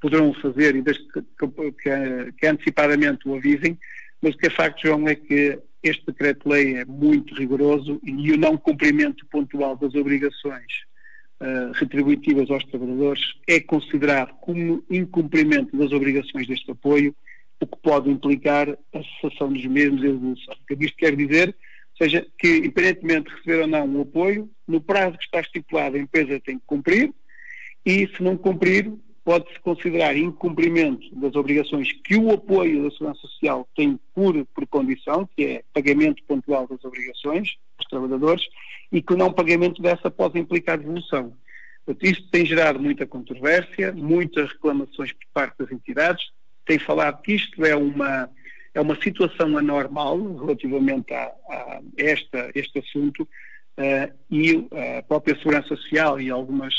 poderão 0.01 0.35
fazer 0.35 0.75
e 0.75 0.83
desde 0.83 1.07
que, 1.13 1.23
que, 1.23 2.33
que 2.33 2.47
antecipadamente 2.49 3.29
o 3.29 3.37
avisem, 3.37 3.79
mas 4.21 4.35
o 4.35 4.39
que 4.39 4.49
é 4.49 4.51
facto, 4.51 4.83
João, 4.85 5.07
é 5.07 5.15
que 5.15 5.61
este 5.81 6.05
decreto-lei 6.07 6.79
é 6.79 6.85
muito 6.85 7.37
rigoroso 7.37 8.01
e 8.03 8.33
o 8.33 8.37
não 8.37 8.57
cumprimento 8.57 9.25
pontual 9.27 9.77
das 9.77 9.95
obrigações 9.95 10.91
uh, 11.43 11.73
retributivas 11.75 12.49
aos 12.51 12.65
trabalhadores 12.65 13.35
é 13.49 13.61
considerado 13.61 14.35
como 14.41 14.83
incumprimento 14.89 15.77
das 15.77 15.93
obrigações 15.93 16.47
deste 16.47 16.71
apoio, 16.71 17.15
o 17.61 17.67
que 17.67 17.77
pode 17.83 18.11
implicar 18.11 18.71
a 18.71 19.03
cessação 19.03 19.53
dos 19.53 19.65
mesmos 19.67 20.03
e 20.03 20.07
a 20.07 20.13
devolução. 20.13 20.55
O 20.55 20.67
que 20.77 20.85
isto 20.85 20.97
quer 20.97 21.15
dizer, 21.15 21.49
ou 21.49 21.97
seja, 22.07 22.27
que 22.39 22.59
independentemente 22.59 23.29
de 23.29 23.37
receber 23.37 23.63
ou 23.63 23.67
não 23.67 23.97
o 23.97 24.03
apoio, 24.03 24.51
no 24.67 24.81
prazo 24.81 25.19
que 25.19 25.25
está 25.25 25.41
estipulado 25.41 25.97
a 25.97 26.01
empresa 26.01 26.41
tem 26.41 26.59
que 26.59 26.67
cumprir 26.67 27.13
e 27.85 28.09
se 28.09 28.23
não 28.23 28.37
cumprir 28.37 28.93
pode-se 29.25 29.59
considerar 29.61 30.17
incumprimento 30.17 31.15
das 31.15 31.35
obrigações 31.35 31.93
que 32.05 32.17
o 32.17 32.33
apoio 32.33 32.83
da 32.83 32.91
Segurança 32.91 33.21
Social 33.21 33.69
tem 33.77 33.99
por, 34.15 34.45
por 34.47 34.67
condição, 34.67 35.29
que 35.37 35.45
é 35.45 35.65
pagamento 35.73 36.23
pontual 36.25 36.67
das 36.67 36.85
obrigações 36.85 37.57
dos 37.79 37.87
trabalhadores, 37.89 38.49
e 38.91 39.01
que 39.01 39.15
o 39.15 39.17
não 39.17 39.33
pagamento 39.33 39.81
dessa 39.81 40.11
pode 40.11 40.39
implicar 40.39 40.79
devolução. 40.79 41.33
Isto 42.01 42.29
tem 42.31 42.45
gerado 42.45 42.79
muita 42.81 43.07
controvérsia, 43.07 43.93
muitas 43.93 44.51
reclamações 44.53 45.13
por 45.13 45.27
parte 45.33 45.59
das 45.59 45.73
entidades, 45.73 46.31
tem 46.65 46.79
falado 46.79 47.21
que 47.23 47.35
isto 47.35 47.65
é 47.65 47.75
uma, 47.75 48.29
é 48.75 48.81
uma 48.81 49.01
situação 49.01 49.57
anormal 49.57 50.37
relativamente 50.37 51.13
a, 51.13 51.25
a 51.25 51.81
esta, 51.97 52.51
este 52.55 52.79
assunto, 52.79 53.29
Uh, 53.79 54.13
e 54.31 54.69
a 54.99 55.03
própria 55.03 55.35
Segurança 55.37 55.69
Social 55.69 56.21
e 56.21 56.31
algumas, 56.31 56.75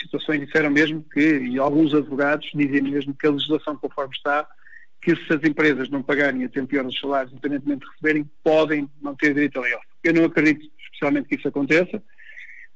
situações 0.00 0.46
disseram 0.46 0.70
mesmo 0.70 1.04
que, 1.12 1.38
e 1.38 1.58
alguns 1.58 1.92
advogados 1.92 2.48
dizem 2.54 2.82
mesmo 2.82 3.14
que 3.14 3.26
a 3.26 3.30
legislação 3.30 3.76
conforme 3.76 4.14
está, 4.14 4.46
que 5.02 5.16
se 5.16 5.32
as 5.32 5.42
empresas 5.42 5.88
não 5.88 6.02
pagarem 6.02 6.44
a 6.44 6.48
tempo 6.48 6.74
e 6.74 6.78
horas 6.78 6.94
os 6.94 7.00
salários, 7.00 7.32
independentemente 7.32 7.84
de 7.84 7.90
receberem, 7.90 8.30
podem 8.42 8.88
não 9.00 9.14
ter 9.14 9.34
direito 9.34 9.58
a 9.58 9.62
layoff. 9.62 9.86
Eu 10.04 10.14
não 10.14 10.24
acredito 10.24 10.70
especialmente 10.80 11.28
que 11.28 11.36
isso 11.36 11.48
aconteça, 11.48 12.02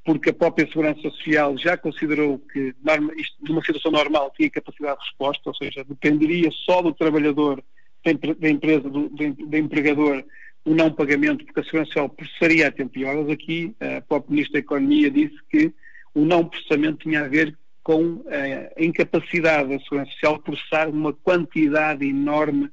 porque 0.04 0.30
a 0.30 0.34
própria 0.34 0.66
Segurança 0.66 1.00
Social 1.02 1.56
já 1.56 1.76
considerou 1.76 2.38
que 2.38 2.74
isto, 3.16 3.36
numa 3.42 3.62
situação 3.62 3.92
normal 3.92 4.32
tinha 4.36 4.50
capacidade 4.50 4.98
de 4.98 5.06
resposta, 5.06 5.42
ou 5.48 5.54
seja, 5.54 5.84
dependeria 5.84 6.50
só 6.50 6.82
do 6.82 6.92
trabalhador, 6.92 7.62
da 8.04 8.48
empresa, 8.48 8.88
do, 8.90 9.08
do 9.08 9.56
empregador, 9.56 10.24
o 10.64 10.74
não 10.74 10.92
pagamento, 10.92 11.44
porque 11.44 11.60
a 11.60 11.64
Segurança 11.64 11.88
Social 11.88 12.08
processaria 12.08 12.68
a 12.68 12.72
tempo 12.72 12.98
e 12.98 13.04
horas. 13.04 13.28
Aqui, 13.28 13.74
a 13.80 14.00
própria 14.00 14.32
Ministra 14.32 14.54
da 14.54 14.64
Economia 14.64 15.10
disse 15.10 15.36
que 15.50 15.72
o 16.14 16.24
não 16.24 16.44
processamento 16.44 16.98
tinha 16.98 17.24
a 17.24 17.28
ver 17.28 17.56
com 17.82 18.22
eh, 18.28 18.72
a 18.76 18.84
incapacidade 18.84 19.70
da 19.70 19.78
Segurança 19.80 20.12
Social 20.12 20.38
processar 20.38 20.88
uma 20.88 21.12
quantidade 21.12 22.06
enorme 22.06 22.70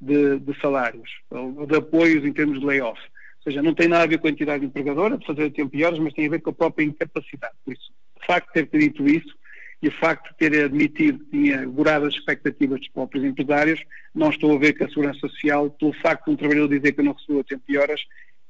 de, 0.00 0.38
de 0.40 0.60
salários, 0.60 1.10
de 1.68 1.76
apoios 1.76 2.24
em 2.24 2.32
termos 2.32 2.60
de 2.60 2.66
layoff. 2.66 3.00
Ou 3.00 3.42
seja, 3.44 3.62
não 3.62 3.74
tem 3.74 3.88
nada 3.88 4.04
a 4.04 4.06
ver 4.06 4.18
com 4.18 4.26
a 4.26 4.30
entidade 4.30 4.64
empregadora 4.64 5.16
de 5.16 5.26
fazer 5.26 5.44
a 5.44 5.50
tempo 5.50 5.76
e 5.76 5.84
horas, 5.84 5.98
mas 5.98 6.12
tem 6.14 6.26
a 6.26 6.30
ver 6.30 6.40
com 6.40 6.50
a 6.50 6.54
própria 6.54 6.84
incapacidade. 6.84 7.54
Por 7.64 7.72
isso, 7.72 7.92
o 8.20 8.26
facto 8.26 8.52
ter 8.52 8.66
dito 8.66 9.06
isso 9.08 9.36
e 9.80 9.88
o 9.88 9.92
facto 9.92 10.30
de 10.30 10.36
ter 10.36 10.64
admitido 10.64 11.18
que 11.20 11.30
tinha 11.30 11.64
gorado 11.66 12.06
as 12.06 12.14
expectativas 12.14 12.80
dos 12.80 12.88
próprios 12.88 13.24
empresários, 13.24 13.80
não 14.14 14.30
estou 14.30 14.54
a 14.54 14.58
ver 14.58 14.72
que 14.72 14.82
a 14.82 14.88
Segurança 14.88 15.20
Social, 15.20 15.70
pelo 15.70 15.92
facto 15.92 16.24
de 16.24 16.30
um 16.32 16.36
trabalhador 16.36 16.68
dizer 16.68 16.92
que 16.92 17.02
não 17.02 17.12
recebeu 17.12 17.40
a 17.40 17.44
tempo 17.44 17.62
e 17.68 17.78
horas, 17.78 18.04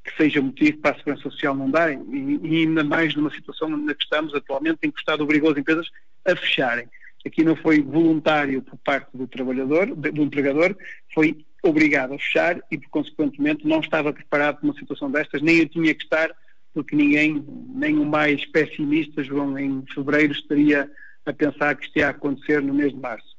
que 0.04 0.16
seja 0.16 0.40
motivo 0.40 0.78
para 0.78 0.92
a 0.92 0.98
Segurança 0.98 1.22
Social 1.24 1.54
não 1.54 1.70
dar, 1.70 1.92
e, 1.92 2.40
e 2.42 2.56
ainda 2.62 2.82
mais 2.82 3.14
numa 3.14 3.30
situação 3.30 3.68
na 3.68 3.94
que 3.94 4.04
estamos 4.04 4.34
atualmente, 4.34 4.78
em 4.82 4.90
que 4.90 4.96
o 4.96 5.00
Estado 5.00 5.22
obrigou 5.22 5.50
as 5.50 5.58
empresas 5.58 5.90
a 6.24 6.34
fecharem. 6.34 6.88
Aqui 7.26 7.44
não 7.44 7.56
foi 7.56 7.82
voluntário 7.82 8.62
por 8.62 8.78
parte 8.78 9.08
do 9.12 9.26
trabalhador, 9.26 9.94
do 9.94 10.22
empregador, 10.22 10.74
foi 11.12 11.44
obrigado 11.62 12.14
a 12.14 12.18
fechar 12.18 12.58
e, 12.70 12.78
consequentemente, 12.78 13.66
não 13.66 13.80
estava 13.80 14.12
preparado 14.12 14.60
para 14.60 14.64
uma 14.64 14.78
situação 14.78 15.10
destas, 15.10 15.42
nem 15.42 15.58
eu 15.58 15.68
tinha 15.68 15.94
que 15.94 16.04
estar, 16.04 16.30
porque 16.72 16.96
ninguém, 16.96 17.44
nem 17.74 17.98
o 17.98 18.04
mais 18.06 18.46
pessimista, 18.46 19.22
João, 19.22 19.58
em 19.58 19.84
fevereiro 19.92 20.32
estaria 20.32 20.90
a 21.28 21.32
pensar 21.32 21.76
que 21.76 21.86
isto 21.86 21.98
ia 21.98 22.08
acontecer 22.08 22.62
no 22.62 22.74
mês 22.74 22.92
de 22.92 22.98
março. 22.98 23.36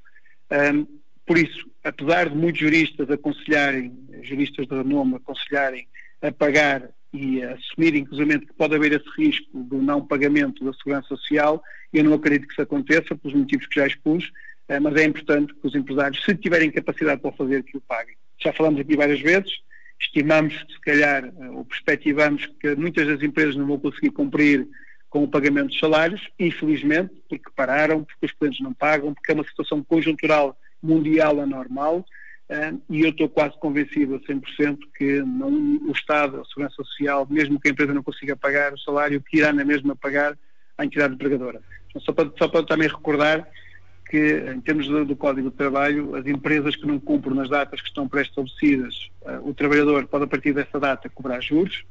Um, 0.52 0.86
por 1.25 1.38
isso, 1.38 1.69
apesar 1.84 2.30
de 2.30 2.36
muitos 2.36 2.62
juristas 2.62 3.10
aconselharem, 3.10 3.93
juristas 4.21 4.67
de 4.67 4.75
renome 4.75 5.15
aconselharem 5.15 5.88
a 6.21 6.32
pagar 6.32 6.89
e 7.13 7.41
a 7.41 7.54
assumir, 7.54 7.95
inclusive, 7.95 8.39
que 8.39 8.54
pode 8.54 8.75
haver 8.75 8.93
esse 8.93 9.10
risco 9.17 9.63
do 9.63 9.82
não 9.82 10.06
pagamento 10.06 10.63
da 10.63 10.73
segurança 10.73 11.08
social, 11.08 11.62
eu 11.93 12.04
não 12.04 12.13
acredito 12.13 12.47
que 12.47 12.54
isso 12.54 12.62
aconteça, 12.62 13.15
pelos 13.15 13.38
motivos 13.38 13.65
que 13.67 13.80
já 13.80 13.88
expus, 13.88 14.32
eh, 14.67 14.80
mas 14.80 14.95
é 14.95 15.06
importante 15.06 15.54
que 15.54 15.67
os 15.67 15.73
empresários, 15.75 16.23
se 16.23 16.36
tiverem 16.36 16.71
capacidade 16.71 17.21
para 17.21 17.32
fazer, 17.32 17.63
que 17.63 17.78
o 17.78 17.82
paguem. 17.82 18.15
Já 18.38 18.54
falamos 18.54 18.80
aqui 18.80 18.95
várias 18.95 19.19
vezes, 19.19 19.52
estimamos, 19.99 20.54
se 20.54 20.80
calhar, 20.82 21.25
eh, 21.25 21.49
ou 21.49 21.65
perspectivamos 21.65 22.45
que 22.60 22.75
muitas 22.75 23.08
das 23.08 23.21
empresas 23.23 23.56
não 23.56 23.65
vão 23.65 23.80
conseguir 23.80 24.12
cumprir 24.12 24.67
com 25.10 25.24
o 25.24 25.28
pagamento 25.28 25.69
dos 25.69 25.80
salários, 25.80 26.30
infelizmente, 26.39 27.13
porque 27.28 27.50
pararam, 27.56 28.04
porque 28.04 28.28
os 28.28 28.32
clientes 28.32 28.62
não 28.62 28.74
pagam, 28.74 29.13
porque 29.13 29.32
é 29.32 29.36
uma 29.36 29.43
situação 29.43 29.84
conjuntural 29.84 30.58
mundial 30.82 31.39
anormal, 31.41 32.06
uh, 32.50 32.82
e 32.89 33.02
eu 33.02 33.10
estou 33.10 33.28
quase 33.28 33.58
convencido 33.60 34.15
a 34.15 34.19
100% 34.19 34.78
que 34.95 35.22
não, 35.24 35.50
o 35.88 35.91
Estado, 35.91 36.39
a 36.39 36.45
Segurança 36.45 36.76
Social, 36.76 37.28
mesmo 37.30 37.60
que 37.60 37.67
a 37.67 37.72
empresa 37.72 37.93
não 37.93 38.04
consiga 38.04 38.36
pagar 38.36 38.74
o 38.74 38.80
salário, 38.80 39.22
que 39.22 39.38
irá 39.38 39.52
na 39.52 39.65
mesma 39.65 39.95
pagar 39.95 40.38
à 40.78 40.86
entidade 40.86 41.15
empregadora. 41.15 41.62
Então, 41.89 42.02
só 42.02 42.13
para, 42.13 42.32
só 42.38 42.48
para 42.48 42.65
também 42.65 42.88
recordar 42.88 43.48
que, 44.10 44.43
em 44.56 44.62
termos 44.62 44.88
do, 44.88 45.06
do, 45.06 45.15
Código 45.15 45.50
de 45.50 45.58
Trabalho, 45.58 46.15
as 46.15 46.26
empresas 46.26 46.76
que 46.76 46.86
não 46.86 47.00
cumprem 47.00 47.36
nas 47.36 47.50
datas 47.50 47.82
que 47.82 47.88
estão 47.88 48.08
pré-estabelecidas, 48.08 49.10
uh, 49.22 49.50
o 49.50 49.54
trabalhador 49.54 50.06
pode, 50.08 50.26
a 50.26 50.28
partir 50.28 50.54
dessa 50.54 50.80
data, 50.80 51.10
cobrar 51.10 51.41
juros. 51.41 51.84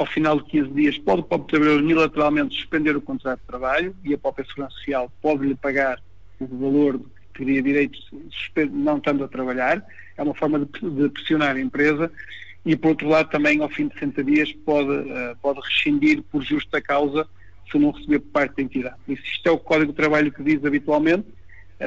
Ao 0.00 0.06
final 0.06 0.38
de 0.38 0.44
15 0.44 0.70
dias, 0.70 0.96
pode 0.96 1.20
o 1.20 1.24
próprio 1.24 1.48
trabalhador 1.48 1.84
unilateralmente 1.84 2.54
suspender 2.54 2.96
o 2.96 3.02
contrato 3.02 3.40
de 3.40 3.46
trabalho 3.46 3.94
e 4.02 4.14
a 4.14 4.16
própria 4.16 4.46
Segurança 4.46 4.74
Social 4.76 5.12
pode-lhe 5.20 5.54
pagar 5.54 6.00
o 6.40 6.46
valor 6.46 6.98
que 7.34 7.44
teria 7.44 7.62
direito, 7.62 7.98
não 8.72 8.96
estando 8.96 9.24
a 9.24 9.28
trabalhar. 9.28 9.84
É 10.16 10.22
uma 10.22 10.34
forma 10.34 10.58
de, 10.60 11.08
pressionar 11.10 11.54
a 11.54 11.60
empresa. 11.60 12.10
E, 12.64 12.74
por 12.76 12.88
outro 12.88 13.08
lado, 13.10 13.28
também, 13.28 13.60
ao 13.60 13.68
fim 13.68 13.88
de 13.88 13.92
60 13.92 14.24
dias, 14.24 14.50
pode, 14.64 14.88
uh, 14.88 15.36
pode 15.42 15.60
rescindir 15.60 16.22
por 16.32 16.42
justa 16.42 16.80
causa 16.80 17.28
se 17.70 17.78
não 17.78 17.90
receber 17.90 18.20
por 18.20 18.30
parte 18.30 18.56
da 18.56 18.62
entidade. 18.62 18.96
Isso, 19.06 19.22
isto 19.22 19.46
é 19.50 19.52
o 19.52 19.58
Código 19.58 19.92
de 19.92 19.96
Trabalho 19.96 20.32
que 20.32 20.42
diz 20.42 20.64
habitualmente 20.64 21.26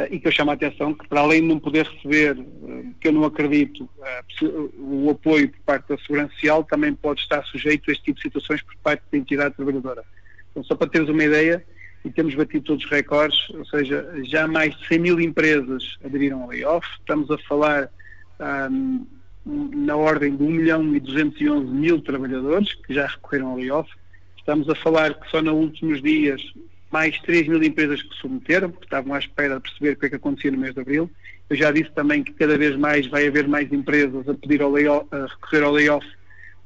e 0.10 0.20
que 0.20 0.28
eu 0.28 0.32
chamo 0.32 0.50
a 0.50 0.56
atenção 0.56 0.94
que, 0.94 1.08
para 1.08 1.22
além 1.22 1.42
de 1.42 1.48
não 1.48 1.60
poder 1.60 1.86
receber, 1.86 2.36
uh, 2.38 2.96
que 3.00 3.08
eu 3.08 3.12
não 3.12 3.26
acredito, 3.26 3.84
uh, 3.84 4.74
o 4.80 5.12
apoio 5.12 5.50
por 5.50 5.60
parte 5.60 5.90
da 5.90 5.98
Segurança 6.00 6.34
Social, 6.34 6.64
também 6.64 6.94
pode 6.96 7.22
estar 7.22 7.44
sujeito 7.46 7.90
a 7.90 7.94
este 7.94 8.06
tipo 8.06 8.18
de 8.18 8.24
situações 8.24 8.62
por 8.64 8.76
parte 8.78 9.04
da 9.12 9.18
entidade 9.18 9.56
trabalhadora. 9.56 10.04
Então, 10.50 10.64
só 10.64 10.76
para 10.76 10.90
teres 10.90 11.10
uma 11.10 11.24
ideia, 11.24 11.64
e 12.04 12.10
temos 12.10 12.34
batido 12.34 12.66
todos 12.66 12.84
os 12.84 12.90
recordes, 12.90 13.50
ou 13.52 13.66
seja, 13.66 14.06
já 14.24 14.48
mais 14.48 14.76
de 14.76 14.88
100 14.88 15.00
mil 15.00 15.20
empresas 15.22 15.98
aderiram 16.04 16.42
ao 16.42 16.50
layoff, 16.50 16.88
estamos 17.00 17.30
a 17.32 17.38
falar 17.38 17.90
um, 18.66 19.06
na 19.46 19.96
ordem 19.96 20.36
de 20.36 20.44
1 20.44 20.50
milhão 20.50 20.96
e 20.96 21.00
211 21.00 21.72
mil 21.72 22.02
trabalhadores 22.02 22.74
que 22.74 22.94
já 22.94 23.08
recorreram 23.08 23.50
ao 23.50 23.58
layoff, 23.58 23.90
estamos 24.38 24.68
a 24.70 24.76
falar 24.76 25.14
que 25.14 25.30
só 25.30 25.42
nos 25.42 25.54
últimos 25.54 26.02
dias 26.02 26.42
mais 26.94 27.20
3 27.22 27.48
mil 27.48 27.64
empresas 27.64 28.04
que 28.04 28.16
submeteram, 28.18 28.70
porque 28.70 28.86
estavam 28.86 29.16
à 29.16 29.20
espera 29.20 29.56
de 29.56 29.62
perceber 29.62 29.94
o 29.94 29.96
que 29.96 30.06
é 30.06 30.10
que 30.10 30.16
acontecia 30.16 30.52
no 30.52 30.60
mês 30.60 30.76
de 30.76 30.80
abril. 30.80 31.10
Eu 31.50 31.56
já 31.56 31.72
disse 31.72 31.92
também 31.92 32.24
que 32.24 32.32
cada 32.34 32.56
vez 32.56 32.76
mais 32.78 33.08
vai 33.08 33.28
haver 33.28 33.48
mais 33.48 33.74
empresas 33.74 34.30
a 34.30 34.34
pedir 34.36 34.62
ao 34.62 34.72
layoff, 34.72 35.08
a 35.12 35.26
recorrer 35.26 35.64
ao 35.64 35.72
layoff, 35.72 36.08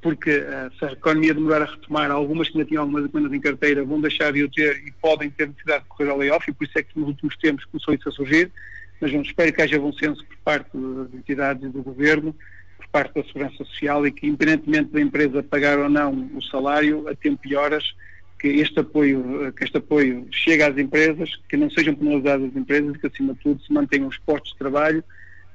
porque 0.01 0.39
uh, 0.39 0.77
se 0.77 0.83
a 0.83 0.91
economia 0.91 1.33
demorar 1.33 1.61
a 1.61 1.65
retomar, 1.65 2.11
algumas 2.11 2.49
que 2.49 2.57
ainda 2.57 2.67
tinham 2.67 2.83
algumas 2.83 3.05
encomendas 3.05 3.31
em 3.31 3.39
carteira 3.39 3.85
vão 3.85 4.01
deixar 4.01 4.33
de 4.33 4.43
o 4.43 4.51
ter 4.51 4.85
e 4.85 4.91
podem 5.01 5.29
ter 5.29 5.47
necessidade 5.47 5.85
de 5.85 5.89
recorrer 5.89 6.09
ao 6.09 6.17
layoff, 6.17 6.51
e 6.51 6.53
por 6.53 6.65
isso 6.65 6.77
é 6.77 6.83
que 6.83 6.99
nos 6.99 7.07
últimos 7.07 7.37
tempos 7.37 7.63
começou 7.63 7.93
isso 7.93 8.09
a 8.09 8.11
surgir. 8.11 8.51
Mas 8.99 9.11
vamos 9.11 9.29
espero 9.29 9.53
que 9.53 9.61
haja 9.61 9.79
bom 9.79 9.93
senso 9.93 10.25
por 10.25 10.37
parte 10.43 10.69
das 10.73 11.13
entidades 11.13 11.63
e 11.63 11.69
do 11.69 11.81
governo, 11.81 12.35
por 12.77 12.87
parte 12.89 13.13
da 13.13 13.23
Segurança 13.23 13.63
Social 13.63 14.05
e 14.05 14.11
que, 14.11 14.27
independentemente 14.27 14.91
da 14.91 14.99
empresa 14.99 15.41
pagar 15.41 15.79
ou 15.79 15.87
não 15.87 16.29
o 16.35 16.41
salário, 16.41 17.07
a 17.07 17.15
tempo 17.15 17.39
e 17.45 17.55
horas, 17.55 17.95
que 18.39 18.47
este 18.47 18.79
apoio, 18.79 19.51
que 19.53 19.63
este 19.63 19.77
apoio 19.77 20.27
chegue 20.31 20.63
às 20.63 20.77
empresas, 20.77 21.39
que 21.49 21.57
não 21.57 21.69
sejam 21.69 21.95
penalizadas 21.95 22.49
as 22.49 22.55
empresas 22.55 22.97
que, 22.97 23.07
acima 23.07 23.33
de 23.33 23.39
tudo, 23.39 23.61
se 23.61 23.73
mantenham 23.73 24.07
os 24.07 24.17
postos 24.17 24.51
de 24.51 24.57
trabalho 24.57 25.03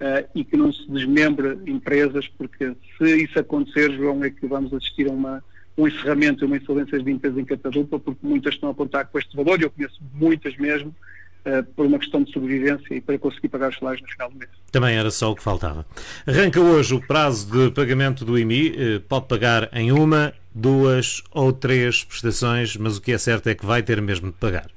uh, 0.00 0.28
e 0.34 0.44
que 0.44 0.56
não 0.56 0.72
se 0.72 0.90
desmembre 0.90 1.58
empresas, 1.66 2.26
porque 2.28 2.74
se 2.98 3.24
isso 3.24 3.38
acontecer, 3.38 3.92
João, 3.92 4.24
é 4.24 4.30
que 4.30 4.46
vamos 4.46 4.74
assistir 4.74 5.08
a 5.08 5.12
uma, 5.12 5.44
um 5.78 5.86
encerramento 5.86 6.44
e 6.44 6.46
uma 6.46 6.56
insolência 6.56 6.98
de 6.98 7.10
empresas 7.10 7.38
em 7.38 7.44
catadupa, 7.44 7.98
porque 7.98 8.26
muitas 8.26 8.54
estão 8.54 8.68
a 8.68 8.72
apontar 8.72 9.06
com 9.06 9.18
este 9.18 9.36
valor, 9.36 9.60
e 9.60 9.64
eu 9.64 9.70
conheço 9.70 10.00
muitas 10.12 10.56
mesmo, 10.56 10.94
Uh, 11.44 11.64
por 11.74 11.86
uma 11.86 11.98
questão 11.98 12.22
de 12.22 12.32
sobrevivência 12.32 12.94
e 12.94 13.00
para 13.00 13.18
conseguir 13.18 13.48
pagar 13.48 13.70
os 13.70 13.76
salários 13.76 14.00
no 14.00 14.08
final 14.08 14.30
do 14.30 14.38
mês. 14.38 14.50
Também 14.70 14.96
era 14.96 15.10
só 15.10 15.32
o 15.32 15.34
que 15.34 15.42
faltava. 15.42 15.84
Arranca 16.24 16.60
hoje 16.60 16.94
o 16.94 17.04
prazo 17.04 17.50
de 17.50 17.74
pagamento 17.74 18.24
do 18.24 18.38
IMI, 18.38 18.70
uh, 18.70 19.00
pode 19.00 19.26
pagar 19.26 19.68
em 19.72 19.90
uma, 19.90 20.32
duas 20.54 21.20
ou 21.32 21.52
três 21.52 22.04
prestações, 22.04 22.76
mas 22.76 22.96
o 22.96 23.02
que 23.02 23.10
é 23.10 23.18
certo 23.18 23.48
é 23.48 23.56
que 23.56 23.66
vai 23.66 23.82
ter 23.82 24.00
mesmo 24.00 24.30
de 24.30 24.38
pagar. 24.38 24.70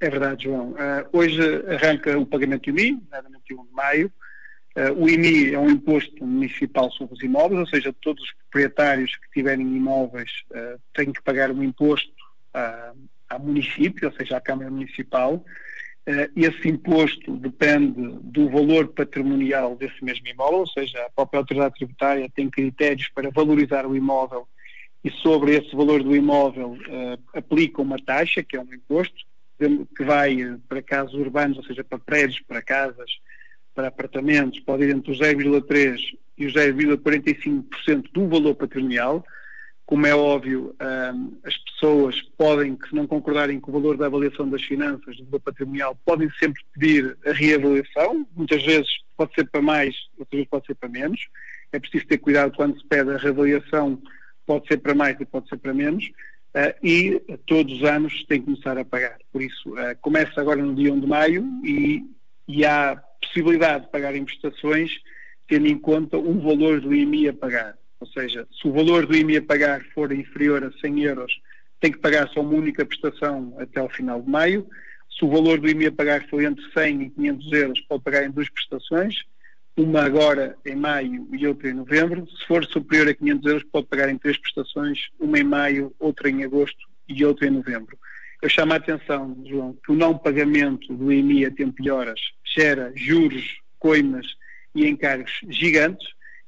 É 0.00 0.10
verdade, 0.10 0.44
João. 0.44 0.72
Uh, 0.72 1.08
hoje 1.12 1.40
arranca 1.68 2.18
o 2.18 2.26
pagamento 2.26 2.70
do 2.70 2.78
IMI, 2.78 3.00
na 3.10 3.20
21 3.20 3.64
de 3.64 3.72
maio. 3.72 4.12
Uh, 4.76 4.92
o 5.02 5.08
IMI 5.08 5.54
é 5.54 5.58
um 5.58 5.70
imposto 5.70 6.26
municipal 6.26 6.90
sobre 6.90 7.14
os 7.14 7.22
imóveis, 7.22 7.60
ou 7.60 7.66
seja, 7.66 7.94
todos 8.02 8.22
os 8.22 8.32
proprietários 8.50 9.16
que 9.16 9.30
tiverem 9.32 9.66
imóveis 9.74 10.30
uh, 10.50 10.78
têm 10.94 11.12
que 11.12 11.22
pagar 11.22 11.50
um 11.50 11.62
imposto 11.62 12.12
ao 13.28 13.40
município, 13.40 14.08
ou 14.08 14.14
seja, 14.14 14.36
à 14.36 14.40
Câmara 14.40 14.70
Municipal. 14.70 15.44
Uh, 16.08 16.30
esse 16.36 16.68
imposto 16.68 17.36
depende 17.36 18.18
do 18.22 18.48
valor 18.48 18.88
patrimonial 18.88 19.74
desse 19.74 20.04
mesmo 20.04 20.28
imóvel, 20.28 20.60
ou 20.60 20.66
seja, 20.66 21.04
a 21.04 21.10
própria 21.10 21.40
autoridade 21.40 21.74
tributária 21.74 22.30
tem 22.34 22.48
critérios 22.48 23.08
para 23.08 23.30
valorizar 23.30 23.86
o 23.86 23.96
imóvel 23.96 24.46
e 25.02 25.10
sobre 25.10 25.56
esse 25.56 25.74
valor 25.74 26.02
do 26.02 26.14
imóvel 26.14 26.72
uh, 26.72 27.18
aplica 27.34 27.82
uma 27.82 27.98
taxa, 27.98 28.42
que 28.42 28.56
é 28.56 28.60
um 28.60 28.74
imposto, 28.74 29.24
que 29.96 30.04
vai 30.04 30.36
para 30.68 30.82
casos 30.82 31.14
urbanos, 31.14 31.58
ou 31.58 31.64
seja, 31.64 31.82
para 31.82 31.98
prédios, 31.98 32.40
para 32.40 32.60
casas, 32.60 33.20
para 33.74 33.88
apartamentos, 33.88 34.60
pode 34.60 34.84
ir 34.84 34.94
entre 34.94 35.12
os 35.12 35.18
0,3% 35.20 36.18
e 36.38 36.46
os 36.46 36.54
0,45% 36.54 38.10
do 38.12 38.28
valor 38.28 38.54
patrimonial, 38.54 39.24
como 39.86 40.04
é 40.04 40.14
óbvio, 40.14 40.74
um, 41.14 41.38
as 41.44 41.56
pessoas 41.58 42.20
podem, 42.36 42.74
que 42.74 42.92
não 42.92 43.06
concordarem 43.06 43.60
com 43.60 43.70
o 43.70 43.74
valor 43.74 43.96
da 43.96 44.06
avaliação 44.06 44.48
das 44.48 44.62
finanças, 44.62 45.16
do 45.20 45.38
patrimonial, 45.38 45.96
podem 46.04 46.28
sempre 46.40 46.60
pedir 46.72 47.16
a 47.24 47.32
reavaliação. 47.32 48.26
Muitas 48.34 48.64
vezes 48.64 48.88
pode 49.16 49.32
ser 49.34 49.48
para 49.48 49.62
mais, 49.62 49.94
outras 50.18 50.38
vezes 50.38 50.48
pode 50.50 50.66
ser 50.66 50.74
para 50.74 50.88
menos. 50.88 51.28
É 51.72 51.78
preciso 51.78 52.04
ter 52.06 52.18
cuidado 52.18 52.52
quando 52.56 52.76
se 52.76 52.84
pede 52.86 53.10
a 53.10 53.16
reavaliação, 53.16 54.02
pode 54.44 54.66
ser 54.66 54.78
para 54.78 54.94
mais 54.94 55.20
e 55.20 55.24
pode 55.24 55.48
ser 55.48 55.56
para 55.56 55.72
menos. 55.72 56.04
Uh, 56.04 56.74
e 56.82 57.22
todos 57.46 57.74
os 57.74 57.84
anos 57.84 58.24
tem 58.24 58.40
que 58.40 58.46
começar 58.46 58.76
a 58.76 58.84
pagar. 58.84 59.18
Por 59.32 59.40
isso, 59.40 59.70
uh, 59.74 59.96
começa 60.00 60.40
agora 60.40 60.60
no 60.60 60.74
dia 60.74 60.92
1 60.92 61.00
de 61.00 61.06
maio 61.06 61.44
e, 61.62 62.04
e 62.48 62.64
há 62.64 62.96
possibilidade 63.20 63.84
de 63.84 63.90
pagar 63.92 64.16
em 64.16 64.24
prestações 64.24 64.98
tendo 65.48 65.66
em 65.66 65.78
conta 65.78 66.18
o 66.18 66.40
valor 66.40 66.80
do 66.80 66.94
IMI 66.94 67.28
a 67.28 67.32
pagar. 67.32 67.78
Ou 68.00 68.06
seja, 68.08 68.46
se 68.52 68.68
o 68.68 68.72
valor 68.72 69.06
do 69.06 69.16
IMI 69.16 69.38
a 69.38 69.42
pagar 69.42 69.82
for 69.94 70.12
inferior 70.12 70.64
a 70.64 70.72
100 70.80 71.02
euros, 71.02 71.40
tem 71.80 71.92
que 71.92 71.98
pagar 71.98 72.28
só 72.28 72.40
uma 72.40 72.54
única 72.54 72.84
prestação 72.84 73.54
até 73.58 73.80
ao 73.80 73.88
final 73.88 74.20
de 74.20 74.28
maio. 74.28 74.66
Se 75.10 75.24
o 75.24 75.30
valor 75.30 75.58
do 75.58 75.68
IMI 75.68 75.86
a 75.86 75.92
pagar 75.92 76.26
for 76.28 76.42
entre 76.42 76.62
100 76.72 77.02
e 77.02 77.10
500 77.10 77.52
euros, 77.52 77.80
pode 77.82 78.02
pagar 78.02 78.24
em 78.24 78.30
duas 78.30 78.48
prestações, 78.50 79.24
uma 79.76 80.02
agora 80.02 80.56
em 80.64 80.74
maio 80.74 81.28
e 81.32 81.46
outra 81.46 81.70
em 81.70 81.74
novembro. 81.74 82.26
Se 82.28 82.46
for 82.46 82.64
superior 82.66 83.08
a 83.08 83.14
500 83.14 83.46
euros, 83.46 83.64
pode 83.70 83.86
pagar 83.86 84.08
em 84.08 84.18
três 84.18 84.38
prestações, 84.38 85.08
uma 85.18 85.38
em 85.38 85.44
maio, 85.44 85.94
outra 85.98 86.28
em 86.28 86.44
agosto 86.44 86.86
e 87.08 87.24
outra 87.24 87.46
em 87.46 87.50
novembro. 87.50 87.98
Eu 88.42 88.48
chamo 88.50 88.74
a 88.74 88.76
atenção, 88.76 89.42
João, 89.46 89.76
que 89.84 89.92
o 89.92 89.94
não 89.94 90.16
pagamento 90.16 90.94
do 90.94 91.12
IMI 91.12 91.46
a 91.46 91.50
tempo 91.50 91.82
e 91.82 91.90
horas 91.90 92.20
gera 92.44 92.92
juros, 92.94 93.58
coimas 93.78 94.26
e 94.74 94.86
encargos 94.86 95.40
gigantes 95.48 96.06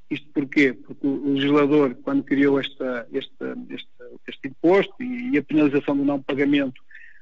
isto 0.09 0.27
porquê? 0.33 0.73
Porque 0.73 1.05
o 1.05 1.33
legislador, 1.33 1.95
quando 2.03 2.23
criou 2.23 2.59
esta, 2.59 3.07
este, 3.11 3.33
este, 3.69 3.89
este 4.27 4.47
imposto 4.47 5.03
e, 5.03 5.37
a 5.37 5.43
penalização 5.43 5.95
do 5.95 6.03
não 6.03 6.21
pagamento, 6.21 6.81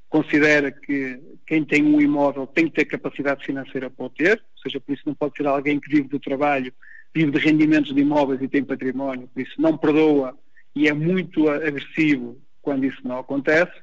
considera 0.10 0.72
que 0.72 1.20
quem 1.46 1.66
tem 1.66 1.84
um 1.84 2.00
imóvel 2.00 2.48
tem 2.48 2.66
que 2.66 2.76
ter 2.76 2.86
capacidade 2.86 3.46
financeira 3.46 3.90
para 3.90 4.06
o 4.06 4.10
ter, 4.10 4.42
ou 4.56 4.62
seja, 4.62 4.80
por 4.80 4.94
isso 4.94 5.04
não 5.06 5.14
pode 5.14 5.36
ser 5.36 5.46
alguém 5.48 5.80
que 5.80 5.90
vive 5.90 6.08
do 6.08 6.20
trabalho, 6.20 6.74
vive 7.14 7.32
de 7.32 7.40
rendimentos 7.40 7.94
de 7.94 8.02
imóveis 8.02 8.42
e 8.42 8.48
tem 8.48 8.64
património, 8.64 9.30
por 9.34 9.42
isso 9.42 9.62
não 9.62 9.78
perdoa 9.78 10.38
e 10.74 10.88
é 10.88 10.94
muito 10.94 11.50
agressivo 11.50 12.40
quando 12.62 12.86
isso 12.86 13.00
não 13.04 13.20
acontece, 13.20 13.74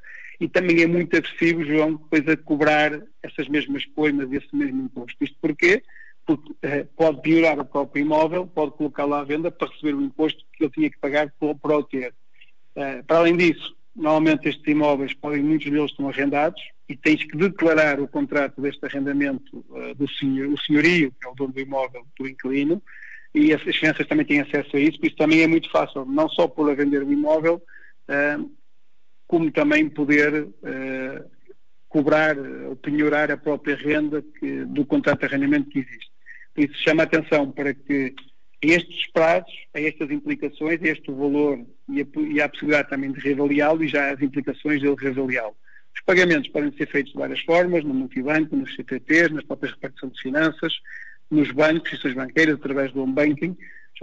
e 0.40 0.48
também 0.48 0.82
é 0.82 0.86
muito 0.86 1.16
agressivo, 1.16 1.64
João, 1.64 1.94
depois 1.94 2.28
a 2.28 2.36
cobrar 2.36 3.02
essas 3.22 3.48
mesmas 3.48 3.84
coimas 3.86 4.30
e 4.30 4.36
esse 4.36 4.54
mesmo 4.54 4.82
imposto. 4.82 5.16
Isto 5.22 5.36
porquê? 5.40 5.82
Porque 6.26 6.52
uh, 6.52 6.86
pode 6.96 7.20
piorar 7.22 7.58
o 7.58 7.64
próprio 7.64 8.02
imóvel, 8.02 8.46
pode 8.46 8.72
colocá-lo 8.72 9.14
à 9.14 9.24
venda 9.24 9.50
para 9.50 9.68
receber 9.68 9.94
o 9.94 10.02
imposto 10.02 10.44
que 10.52 10.64
ele 10.64 10.72
tinha 10.72 10.90
que 10.90 10.98
pagar 10.98 11.32
por, 11.38 11.56
o 11.62 11.82
ter. 11.82 12.14
Para 13.06 13.18
além 13.18 13.36
disso, 13.36 13.76
normalmente 13.94 14.48
estes 14.48 14.66
imóveis 14.66 15.14
podem, 15.14 15.42
muitos 15.42 15.70
deles 15.70 15.90
estão 15.90 16.08
arrendados 16.08 16.60
e 16.88 16.96
tens 16.96 17.22
que 17.24 17.36
declarar 17.36 18.00
o 18.00 18.08
contrato 18.08 18.60
deste 18.60 18.84
arrendamento 18.84 19.64
uh, 19.70 19.94
do 19.94 20.08
senhor, 20.08 20.52
o 20.52 20.58
senhorio, 20.58 21.12
que 21.12 21.26
é 21.26 21.30
o 21.30 21.34
dono 21.34 21.52
do 21.52 21.60
imóvel, 21.60 22.06
do 22.18 22.28
inquilino, 22.28 22.82
e 23.34 23.52
as, 23.52 23.66
as 23.66 23.76
finanças 23.76 24.06
também 24.06 24.26
têm 24.26 24.40
acesso 24.40 24.76
a 24.76 24.80
isso, 24.80 24.98
por 24.98 25.06
isso 25.06 25.16
também 25.16 25.42
é 25.42 25.46
muito 25.46 25.70
fácil, 25.70 26.04
não 26.04 26.28
só 26.28 26.46
por 26.46 26.74
vender 26.74 27.02
o 27.02 27.12
imóvel, 27.12 27.62
uh, 28.08 28.50
como 29.26 29.50
também 29.50 29.88
poder 29.88 30.48
cobrar 31.88 32.36
ou 32.38 32.76
penhorar 32.76 33.30
a 33.30 33.36
própria 33.36 33.74
renda 33.74 34.20
que, 34.20 34.64
do 34.66 34.84
contrato 34.84 35.20
de 35.20 35.26
arrendamento 35.26 35.70
que 35.70 35.78
existe. 35.78 36.10
Por 36.54 36.64
isso 36.64 36.74
chama 36.82 37.02
a 37.02 37.04
atenção 37.04 37.50
para 37.50 37.74
que 37.74 38.14
estes 38.62 39.10
prazos, 39.12 39.52
a 39.74 39.80
estas 39.80 40.10
implicações, 40.10 40.80
a 40.82 40.88
este 40.88 41.10
valor 41.10 41.58
e 41.88 42.00
a, 42.00 42.06
e 42.20 42.40
a 42.40 42.48
possibilidade 42.48 42.88
também 42.88 43.12
de 43.12 43.20
reavaliá-lo 43.20 43.84
e 43.84 43.88
já 43.88 44.12
as 44.12 44.20
implicações 44.22 44.80
dele 44.80 44.96
reavaliá-lo. 44.98 45.56
Os 45.94 46.00
pagamentos 46.02 46.48
podem 46.48 46.72
ser 46.72 46.88
feitos 46.88 47.12
de 47.12 47.18
várias 47.18 47.40
formas, 47.40 47.84
no 47.84 47.94
multibanco, 47.94 48.56
nos 48.56 48.74
CTTs, 48.74 49.32
nas 49.32 49.44
próprias 49.44 49.74
repartições 49.74 50.12
de 50.14 50.22
finanças, 50.22 50.72
nos 51.30 51.50
bancos, 51.52 51.92
instituições 51.92 52.14
banqueiras, 52.14 52.54
através 52.56 52.92
do 52.92 53.02
home 53.02 53.12
banking. 53.12 53.56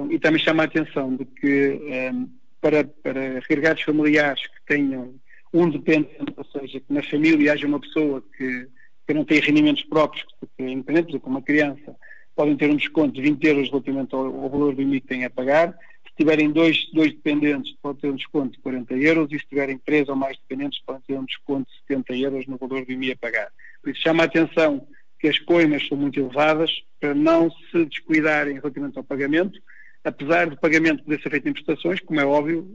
E 0.10 0.20
também 0.20 0.42
chama 0.42 0.64
a 0.64 0.66
atenção 0.66 1.16
de 1.16 1.26
que 1.26 1.72
um, 1.74 1.94
ehm, 1.94 2.28
para, 2.62 2.84
para 2.86 3.40
recarregados 3.40 3.84
familiares 3.84 4.42
que 4.48 4.66
tenham 4.66 5.16
um 5.54 5.70
dependente, 5.70 6.34
ou 6.38 6.46
seja, 6.46 6.80
que 6.80 6.94
na 6.94 7.04
família 7.04 7.52
haja 7.52 7.68
uma 7.68 7.80
pessoa 7.80 8.24
que, 8.38 8.68
que 9.06 9.14
não 9.14 9.26
tem 9.26 9.42
rendimentos 9.42 9.84
próprios, 9.84 10.26
que 10.40 10.64
é 10.64 10.70
independente, 10.70 11.20
por 11.20 11.30
uma 11.30 11.42
criança, 11.42 11.96
podem 12.36 12.56
ter 12.56 12.70
um 12.70 12.76
desconto 12.76 13.14
de 13.14 13.22
20 13.22 13.44
euros 13.46 13.70
relativamente 13.70 14.16
ao, 14.16 14.26
ao 14.26 14.50
valor 14.50 14.76
do 14.76 14.82
IMI 14.82 15.02
que 15.02 15.08
têm 15.08 15.26
a 15.26 15.30
pagar. 15.30 15.78
Se 16.06 16.16
tiverem 16.18 16.52
dois, 16.52 16.90
dois 16.94 17.12
dependentes, 17.12 17.76
podem 17.82 18.02
ter 18.02 18.10
um 18.10 18.16
desconto 18.16 18.52
de 18.54 18.60
40 18.60 18.94
euros 18.96 19.32
e 19.32 19.40
se 19.40 19.46
tiverem 19.48 19.78
três 19.78 20.08
ou 20.10 20.16
mais 20.16 20.38
dependentes, 20.38 20.82
podem 20.86 21.02
ter 21.08 21.18
um 21.18 21.26
desconto 21.26 21.70
de 21.72 21.78
70 21.88 22.16
euros 22.16 22.48
no 22.48 22.58
valor 22.58 22.86
do 22.86 22.92
IMI 22.92 23.12
a 23.12 23.18
pagar. 23.18 23.50
Por 23.82 23.92
isso 23.92 24.02
chama 24.02 24.24
a 24.24 24.26
atenção 24.26 24.86
que 25.20 25.28
as 25.28 25.38
coimas 25.38 25.88
são 25.88 25.98
muito 25.98 26.20
elevadas 26.20 26.84
para 27.00 27.14
não 27.14 27.50
se 27.72 27.86
descuidarem 27.86 28.56
relativamente 28.56 28.98
ao 28.98 29.04
pagamento, 29.04 29.60
apesar 30.04 30.50
do 30.50 30.58
pagamento 30.58 31.04
poder 31.04 31.22
ser 31.22 31.30
feito 31.30 31.48
em 31.48 31.54
prestações, 31.54 32.00
como 32.00 32.20
é 32.20 32.26
óbvio, 32.26 32.68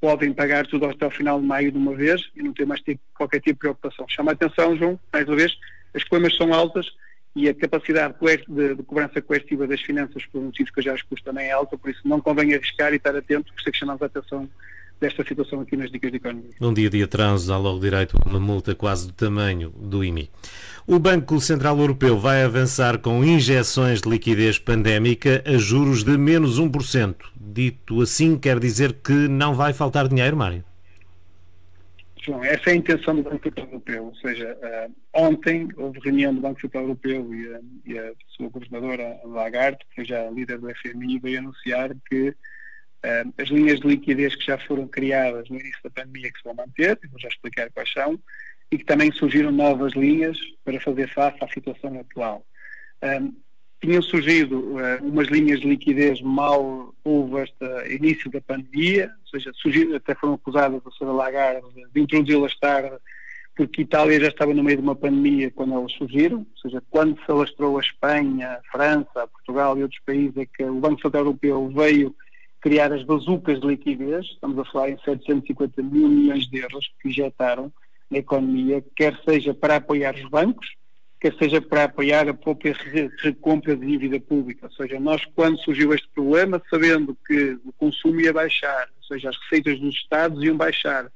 podem 0.00 0.32
pagar 0.32 0.66
tudo 0.66 0.86
até 0.86 1.04
ao 1.04 1.10
final 1.10 1.38
de 1.38 1.46
maio 1.46 1.70
de 1.70 1.76
uma 1.76 1.94
vez 1.94 2.22
e 2.34 2.42
não 2.42 2.54
ter 2.54 2.66
mais 2.66 2.80
tipo, 2.80 3.00
qualquer 3.14 3.40
tipo 3.40 3.54
de 3.54 3.58
preocupação. 3.58 4.06
Chama 4.08 4.32
a 4.32 4.34
atenção, 4.34 4.76
João, 4.76 4.98
mais 5.12 5.26
uma 5.26 5.36
vez, 5.36 5.56
as 5.94 6.04
coimas 6.04 6.34
são 6.36 6.54
altas 6.54 6.86
e 7.36 7.48
a 7.48 7.54
capacidade 7.54 8.14
de, 8.48 8.74
de 8.74 8.82
cobrança 8.82 9.20
coercitiva 9.22 9.66
das 9.66 9.80
finanças 9.80 10.24
por 10.26 10.42
motivos 10.42 10.72
que 10.72 10.80
eu 10.80 10.84
já 10.84 10.94
expus 10.94 11.22
também 11.22 11.46
é 11.46 11.52
alta, 11.52 11.76
por 11.76 11.90
isso 11.90 12.00
não 12.04 12.20
convém 12.20 12.54
arriscar 12.54 12.92
e 12.92 12.96
estar 12.96 13.14
atento, 13.14 13.52
por 13.52 13.60
isso 13.60 13.68
é 13.68 13.72
que 13.72 13.78
chamamos 13.78 14.02
a 14.02 14.06
atenção 14.06 14.48
desta 15.00 15.24
situação 15.24 15.60
aqui 15.60 15.76
nas 15.76 15.90
dicas 15.90 16.10
de 16.10 16.16
economia. 16.16 16.50
Um 16.60 16.74
dia 16.74 16.90
de 16.90 17.02
atraso 17.02 17.48
dá 17.48 17.56
logo 17.56 17.78
direito 17.78 18.16
a 18.20 18.28
uma 18.28 18.40
multa 18.40 18.74
quase 18.74 19.06
do 19.06 19.12
tamanho 19.12 19.70
do 19.70 20.02
IMI. 20.02 20.30
O 20.86 20.98
Banco 20.98 21.40
Central 21.40 21.78
Europeu 21.78 22.18
vai 22.18 22.42
avançar 22.42 22.98
com 22.98 23.24
injeções 23.24 24.00
de 24.00 24.08
liquidez 24.08 24.58
pandémica 24.58 25.42
a 25.46 25.56
juros 25.56 26.02
de 26.02 26.16
menos 26.16 26.58
1%. 26.58 27.14
Dito 27.36 28.00
assim, 28.00 28.36
quer 28.36 28.58
dizer 28.58 28.94
que 28.94 29.12
não 29.12 29.54
vai 29.54 29.72
faltar 29.72 30.08
dinheiro, 30.08 30.36
Mário? 30.36 30.64
João, 32.24 32.44
essa 32.44 32.70
é 32.70 32.72
a 32.72 32.76
intenção 32.76 33.16
do 33.16 33.22
Banco 33.22 33.42
Central 33.42 33.66
Europeu, 33.66 34.04
ou 34.06 34.14
seja, 34.16 34.56
uh, 34.56 34.94
ontem 35.12 35.68
houve 35.76 36.00
reunião 36.00 36.34
do 36.34 36.40
Banco 36.40 36.60
Central 36.60 36.84
Europeu 36.84 37.34
e 37.34 37.54
a, 37.54 37.60
e 37.86 37.98
a 37.98 38.12
sua 38.28 38.48
governadora 38.48 39.20
Lagarde, 39.24 39.78
que 39.88 39.94
foi 39.96 40.04
já 40.04 40.28
líder 40.30 40.58
do 40.58 40.68
FMI, 40.74 41.18
veio 41.18 41.38
anunciar 41.40 41.90
que 42.08 42.30
uh, 42.30 43.34
as 43.36 43.48
linhas 43.48 43.80
de 43.80 43.88
liquidez 43.88 44.34
que 44.36 44.46
já 44.46 44.58
foram 44.58 44.86
criadas 44.86 45.48
no 45.48 45.58
início 45.58 45.80
da 45.82 45.90
pandemia 45.90 46.30
que 46.32 46.38
se 46.38 46.44
vão 46.44 46.54
manter, 46.54 46.98
vou 47.10 47.20
já 47.20 47.28
explicar 47.28 47.70
quais 47.70 47.92
são, 47.92 48.20
e 48.70 48.78
que 48.78 48.84
também 48.84 49.10
surgiram 49.12 49.50
novas 49.50 49.92
linhas 49.94 50.38
para 50.64 50.80
fazer 50.80 51.08
face 51.12 51.38
à 51.40 51.48
situação 51.48 51.98
atual. 52.00 52.44
Um, 53.02 53.34
tinham 53.80 54.02
surgido 54.02 54.58
uh, 54.58 55.02
umas 55.02 55.28
linhas 55.28 55.60
de 55.60 55.68
liquidez 55.68 56.20
mal 56.20 56.94
houve 57.04 57.42
este 57.42 57.94
início 57.94 58.30
da 58.30 58.40
pandemia, 58.40 59.10
ou 59.22 59.40
seja, 59.40 59.52
até 59.94 60.14
foram 60.14 60.34
acusadas 60.34 60.80
a 60.84 60.90
Sra. 60.90 61.12
Lagarde 61.12 61.66
de 61.92 62.00
introduzi-las 62.00 62.58
tarde, 62.58 62.96
porque 63.56 63.82
Itália 63.82 64.20
já 64.20 64.28
estava 64.28 64.54
no 64.54 64.62
meio 64.62 64.78
de 64.78 64.82
uma 64.82 64.94
pandemia 64.94 65.50
quando 65.50 65.74
elas 65.74 65.92
surgiram, 65.92 66.38
ou 66.38 66.58
seja, 66.62 66.82
quando 66.90 67.16
se 67.24 67.30
alastrou 67.30 67.76
a 67.76 67.80
Espanha, 67.80 68.52
a 68.52 68.62
França, 68.70 69.10
a 69.22 69.26
Portugal 69.26 69.78
e 69.78 69.82
outros 69.82 70.00
países, 70.04 70.36
é 70.36 70.46
que 70.46 70.64
o 70.64 70.80
Banco 70.80 71.00
Central 71.02 71.24
Europeu 71.24 71.68
veio 71.74 72.14
criar 72.60 72.92
as 72.92 73.04
bazucas 73.04 73.60
de 73.60 73.66
liquidez, 73.66 74.26
estamos 74.26 74.58
a 74.58 74.64
falar 74.64 74.90
em 74.90 74.98
750 74.98 75.82
mil 75.82 76.08
milhões 76.08 76.46
de 76.48 76.58
euros 76.58 76.92
que 77.00 77.08
injetaram 77.08 77.72
na 78.10 78.18
economia, 78.18 78.84
quer 78.96 79.18
seja 79.24 79.54
para 79.54 79.76
apoiar 79.76 80.14
os 80.14 80.28
bancos, 80.28 80.77
quer 81.20 81.34
seja 81.34 81.60
para 81.60 81.84
apoiar 81.84 82.28
a 82.28 82.34
própria 82.34 82.74
recompra 83.18 83.76
de 83.76 83.86
dívida 83.86 84.20
pública. 84.20 84.66
Ou 84.66 84.72
seja, 84.72 85.00
nós 85.00 85.24
quando 85.34 85.58
surgiu 85.58 85.92
este 85.92 86.08
problema, 86.14 86.62
sabendo 86.70 87.16
que 87.26 87.58
o 87.64 87.72
consumo 87.72 88.20
ia 88.20 88.32
baixar, 88.32 88.88
ou 88.96 89.02
seja, 89.04 89.30
as 89.30 89.36
receitas 89.36 89.80
dos 89.80 89.94
Estados 89.94 90.42
iam 90.42 90.56
baixar 90.56 91.10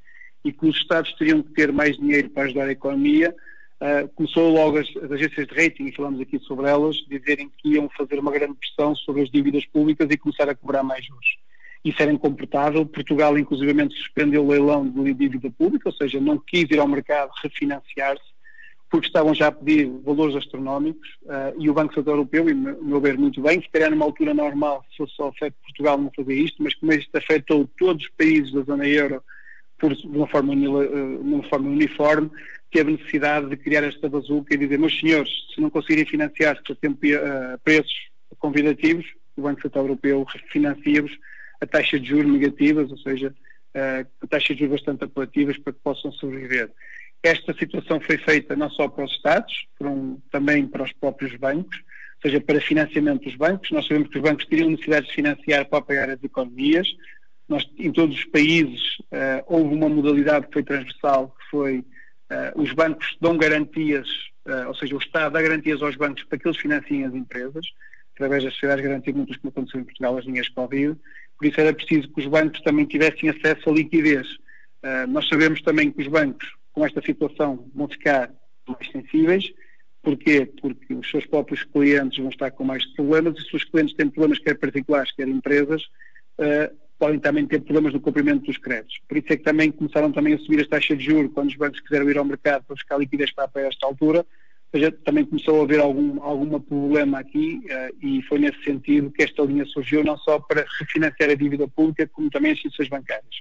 e 0.44 0.52
que 0.52 0.66
os 0.66 0.76
Estados 0.76 1.12
teriam 1.14 1.42
que 1.42 1.52
ter 1.52 1.72
mais 1.72 1.96
dinheiro 1.96 2.28
para 2.30 2.44
ajudar 2.44 2.64
a 2.64 2.72
economia, 2.72 3.34
uh, 3.80 4.08
começou 4.08 4.50
logo 4.52 4.78
as, 4.78 4.88
as, 4.96 5.12
agências 5.12 5.46
de 5.46 5.54
rating, 5.54 5.86
e 5.86 5.92
falamos 5.92 6.20
aqui 6.20 6.38
sobre 6.40 6.68
elas, 6.68 6.96
dizerem 7.08 7.48
que 7.58 7.74
iam 7.74 7.88
fazer 7.96 8.18
uma 8.18 8.32
grande 8.32 8.54
pressão 8.54 8.96
sobre 8.96 9.22
as 9.22 9.30
dívidas 9.30 9.64
públicas 9.66 10.08
e 10.10 10.16
começar 10.16 10.48
a 10.48 10.54
cobrar 10.54 10.82
mais 10.82 11.04
juros. 11.04 11.36
Isso 11.84 12.00
era 12.00 12.12
incomportável. 12.12 12.86
Portugal, 12.86 13.36
inclusivamente, 13.38 13.96
suspendeu 13.96 14.44
o 14.44 14.48
leilão 14.48 14.88
de 14.88 15.14
dívida 15.14 15.50
pública, 15.50 15.88
ou 15.88 15.94
seja, 15.94 16.20
não 16.20 16.38
quis 16.38 16.68
ir 16.70 16.78
ao 16.78 16.88
mercado 16.88 17.30
refinanciar-se 17.42 18.31
porque 18.92 19.06
estavam 19.06 19.34
já 19.34 19.46
a 19.46 19.52
pedir 19.52 19.90
valores 20.04 20.36
astronómicos 20.36 21.08
uh, 21.22 21.58
e 21.58 21.70
o 21.70 21.72
Banco 21.72 21.94
Central 21.94 22.16
Europeu, 22.16 22.46
e 22.50 22.52
o 22.52 22.84
meu 22.84 23.00
ver 23.00 23.16
muito 23.16 23.40
bem, 23.40 23.62
se 23.62 23.68
calhar 23.70 23.90
numa 23.90 24.04
altura 24.04 24.34
normal, 24.34 24.84
se 24.90 24.98
fosse 24.98 25.14
só 25.14 25.28
afeto 25.28 25.56
Portugal 25.62 25.96
não 25.96 26.12
fazer 26.14 26.34
isto, 26.34 26.62
mas 26.62 26.74
como 26.74 26.92
isto 26.92 27.16
afetou 27.16 27.66
todos 27.78 28.04
os 28.04 28.10
países 28.10 28.52
da 28.52 28.60
zona 28.60 28.86
euro 28.86 29.22
por, 29.78 29.96
de 29.96 30.06
uma 30.06 30.26
forma, 30.26 30.52
uh, 30.52 31.20
uma 31.22 31.42
forma 31.44 31.70
uniforme, 31.70 32.30
teve 32.70 32.92
necessidade 32.92 33.48
de 33.48 33.56
criar 33.56 33.82
esta 33.82 34.10
bazuca 34.10 34.54
e 34.54 34.58
dizer, 34.58 34.78
meus 34.78 35.00
senhores, 35.00 35.30
se 35.54 35.58
não 35.58 35.70
conseguirem 35.70 36.04
financiar-se 36.04 36.70
a 36.70 36.74
tempo, 36.74 36.98
uh, 37.06 37.58
preços 37.64 38.10
convidativos, 38.38 39.06
o 39.38 39.40
Banco 39.40 39.62
Central 39.62 39.84
Europeu 39.84 40.26
financia-vos 40.50 41.12
a 41.62 41.66
taxa 41.66 41.98
de 41.98 42.10
juros 42.10 42.30
negativas, 42.30 42.90
ou 42.90 42.98
seja, 42.98 43.34
uh, 43.74 44.26
taxas 44.28 44.54
de 44.54 44.64
juros 44.64 44.82
bastante 44.82 45.04
apelativas 45.04 45.56
para 45.56 45.72
que 45.72 45.78
possam 45.82 46.12
sobreviver. 46.12 46.70
Esta 47.22 47.54
situação 47.54 48.00
foi 48.00 48.18
feita 48.18 48.56
não 48.56 48.68
só 48.68 48.88
para 48.88 49.04
os 49.04 49.12
Estados, 49.12 49.66
um, 49.80 50.18
também 50.30 50.66
para 50.66 50.82
os 50.82 50.92
próprios 50.92 51.36
bancos, 51.36 51.76
ou 52.16 52.30
seja, 52.30 52.40
para 52.40 52.60
financiamento 52.60 53.22
dos 53.22 53.36
bancos. 53.36 53.70
Nós 53.70 53.86
sabemos 53.86 54.08
que 54.08 54.16
os 54.16 54.22
bancos 54.22 54.44
teriam 54.46 54.70
necessidade 54.70 55.06
de 55.06 55.14
financiar 55.14 55.68
para 55.68 55.78
apoiar 55.78 56.10
as 56.10 56.22
economias. 56.22 56.88
Nós, 57.48 57.64
em 57.78 57.92
todos 57.92 58.16
os 58.16 58.24
países 58.24 58.98
uh, 59.00 59.44
houve 59.46 59.74
uma 59.74 59.88
modalidade 59.88 60.48
que 60.48 60.52
foi 60.52 60.62
transversal, 60.64 61.28
que 61.28 61.50
foi 61.50 61.78
uh, 61.78 62.60
os 62.60 62.72
bancos 62.72 63.16
dão 63.20 63.36
garantias, 63.36 64.08
uh, 64.46 64.66
ou 64.68 64.74
seja, 64.74 64.96
o 64.96 64.98
Estado 64.98 65.32
dá 65.32 65.42
garantias 65.42 65.80
aos 65.80 65.94
bancos 65.94 66.24
para 66.24 66.38
que 66.38 66.48
eles 66.48 66.58
financiem 66.58 67.04
as 67.04 67.14
empresas, 67.14 67.66
através 68.16 68.42
das 68.42 68.54
sociedades 68.54 68.84
garantias 68.84 69.14
muitas 69.14 69.36
como 69.36 69.50
aconteceu 69.50 69.80
em 69.80 69.84
Portugal, 69.84 70.18
as 70.18 70.24
linhas 70.24 70.48
Covid. 70.48 70.96
Por 71.38 71.46
isso 71.46 71.60
era 71.60 71.72
preciso 71.72 72.08
que 72.08 72.20
os 72.20 72.26
bancos 72.26 72.60
também 72.62 72.84
tivessem 72.84 73.28
acesso 73.28 73.70
à 73.70 73.72
liquidez. 73.72 74.26
nós 75.08 75.28
sabemos 75.28 75.60
também 75.62 75.90
que 75.90 76.02
os 76.02 76.08
bancos 76.08 76.48
com 76.72 76.84
esta 76.84 77.00
situação 77.02 77.70
vão 77.74 77.88
ficar 77.88 78.32
mais 78.66 78.90
sensíveis. 78.90 79.52
Porquê? 80.02 80.50
Porque 80.60 80.94
os 80.94 81.08
seus 81.08 81.24
próprios 81.26 81.62
clientes 81.62 82.18
vão 82.18 82.28
estar 82.28 82.50
com 82.50 82.64
mais 82.64 82.84
problemas 82.94 83.38
e 83.38 83.42
se 83.42 83.54
os 83.54 83.64
clientes 83.64 83.94
têm 83.94 84.08
problemas 84.08 84.38
quer 84.38 84.54
particulares, 84.54 85.12
quer 85.12 85.28
empresas, 85.28 85.82
uh, 86.38 86.76
podem 86.98 87.20
também 87.20 87.46
ter 87.46 87.60
problemas 87.60 87.92
no 87.92 88.00
cumprimento 88.00 88.46
dos 88.46 88.58
créditos. 88.58 89.00
Por 89.08 89.16
isso 89.16 89.32
é 89.32 89.36
que 89.36 89.44
também 89.44 89.70
começaram 89.70 90.10
também 90.10 90.34
a 90.34 90.38
subir 90.38 90.60
as 90.60 90.66
taxas 90.66 90.98
de 90.98 91.04
juros 91.04 91.32
quando 91.32 91.50
os 91.50 91.56
bancos 91.56 91.80
quiseram 91.80 92.10
ir 92.10 92.18
ao 92.18 92.24
mercado 92.24 92.64
para 92.64 92.74
buscar 92.74 92.98
liquidez 92.98 93.30
para, 93.32 93.48
esta 93.60 93.86
altura. 93.86 94.26
Ou 94.72 94.80
seja, 94.80 94.90
também 95.04 95.24
começou 95.24 95.60
a 95.60 95.64
haver 95.64 95.80
algum, 95.80 96.20
algum 96.22 96.58
problema 96.58 97.20
aqui 97.20 97.62
uh, 97.66 98.06
e 98.06 98.22
foi 98.22 98.40
nesse 98.40 98.60
sentido 98.64 99.10
que 99.12 99.22
esta 99.22 99.42
linha 99.42 99.64
surgiu, 99.66 100.02
não 100.02 100.16
só 100.18 100.40
para 100.40 100.64
refinanciar 100.80 101.30
a 101.30 101.34
dívida 101.34 101.68
pública, 101.68 102.08
como 102.08 102.28
também 102.28 102.52
as 102.52 102.58
instituições 102.58 102.88
bancárias. 102.88 103.36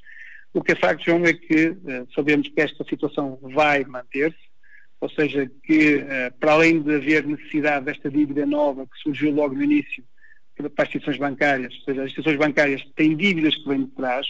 O 0.53 0.61
que 0.61 0.73
é 0.73 0.75
facto, 0.75 1.05
João, 1.05 1.25
é 1.25 1.33
que 1.33 1.69
uh, 1.69 2.07
sabemos 2.13 2.49
que 2.49 2.59
esta 2.59 2.83
situação 2.83 3.39
vai 3.41 3.85
manter-se, 3.85 4.51
ou 4.99 5.09
seja, 5.09 5.49
que 5.63 5.95
uh, 5.95 6.33
para 6.39 6.53
além 6.53 6.81
de 6.81 6.95
haver 6.95 7.25
necessidade 7.25 7.85
desta 7.85 8.09
dívida 8.09 8.45
nova 8.45 8.85
que 8.85 8.99
surgiu 9.01 9.31
logo 9.31 9.55
no 9.55 9.63
início 9.63 10.03
para 10.55 10.83
as 10.83 10.89
instituições 10.89 11.17
bancárias, 11.17 11.73
ou 11.73 11.81
seja, 11.85 12.01
as 12.01 12.07
instituições 12.07 12.37
bancárias 12.37 12.83
têm 12.95 13.15
dívidas 13.15 13.55
que 13.55 13.67
vêm 13.67 13.85
de 13.85 13.91
trás 13.91 14.27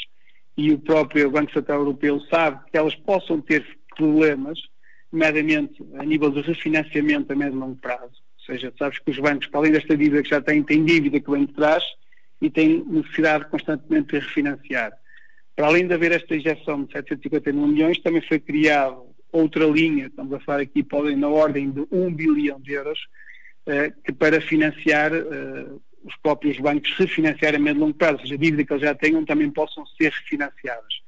e 0.55 0.71
o 0.71 0.79
próprio 0.79 1.31
Banco 1.31 1.51
Central 1.51 1.79
Europeu 1.79 2.19
sabe 2.29 2.59
que 2.69 2.77
elas 2.77 2.95
possam 2.95 3.41
ter 3.41 3.65
problemas, 3.95 4.59
nomeadamente 5.11 5.83
a 5.95 6.05
nível 6.05 6.29
de 6.29 6.41
refinanciamento 6.41 7.33
a 7.33 7.35
médio 7.35 7.57
e 7.57 7.59
longo 7.59 7.75
prazo, 7.75 8.03
ou 8.03 8.45
seja, 8.45 8.71
sabes 8.77 8.99
que 8.99 9.11
os 9.11 9.19
bancos, 9.19 9.47
para 9.47 9.61
além 9.61 9.71
desta 9.71 9.97
dívida 9.97 10.23
que 10.23 10.29
já 10.29 10.39
têm, 10.39 10.63
têm 10.63 10.85
dívida 10.85 11.19
que 11.19 11.31
vem 11.31 11.45
de 11.45 11.53
trás 11.53 11.83
e 12.41 12.49
têm 12.49 12.83
necessidade 12.85 13.45
constantemente 13.49 14.13
de 14.13 14.19
refinanciar. 14.19 14.93
Para 15.55 15.67
além 15.67 15.87
de 15.87 15.93
haver 15.93 16.11
esta 16.11 16.35
injeção 16.35 16.83
de 16.83 16.91
750 16.93 17.51
milhões, 17.51 17.99
também 17.99 18.21
foi 18.21 18.39
criado 18.39 19.11
outra 19.31 19.65
linha, 19.65 20.07
estamos 20.07 20.33
a 20.33 20.39
falar 20.39 20.61
aqui 20.61 20.83
podem 20.83 21.15
na 21.15 21.27
ordem 21.27 21.71
de 21.71 21.85
1 21.91 22.13
bilhão 22.13 22.59
de 22.59 22.73
euros, 22.73 22.99
eh, 23.65 23.93
que 24.03 24.11
para 24.11 24.41
financiar 24.41 25.13
eh, 25.13 25.67
os 26.03 26.15
próprios 26.17 26.57
bancos 26.59 26.91
refinanciar 26.97 27.55
a 27.55 27.59
médio 27.59 27.79
e 27.79 27.81
longo 27.81 27.93
prazo, 27.93 28.15
ou 28.15 28.21
seja, 28.21 28.35
a 28.35 28.37
dívida 28.37 28.65
que 28.65 28.73
eles 28.73 28.83
já 28.83 28.95
tenham 28.95 29.23
também 29.23 29.49
possam 29.49 29.85
ser 29.85 30.11
refinanciadas. 30.11 31.01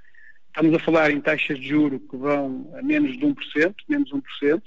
Estamos 0.48 0.76
a 0.76 0.80
falar 0.80 1.12
em 1.12 1.20
taxas 1.20 1.60
de 1.60 1.68
juro 1.68 2.00
que 2.00 2.16
vão 2.16 2.72
a 2.78 2.82
menos 2.82 3.18
de 3.18 3.26
1%, 3.26 3.76
menos 3.90 4.12
1%. 4.12 4.22
Uh, 4.56 4.62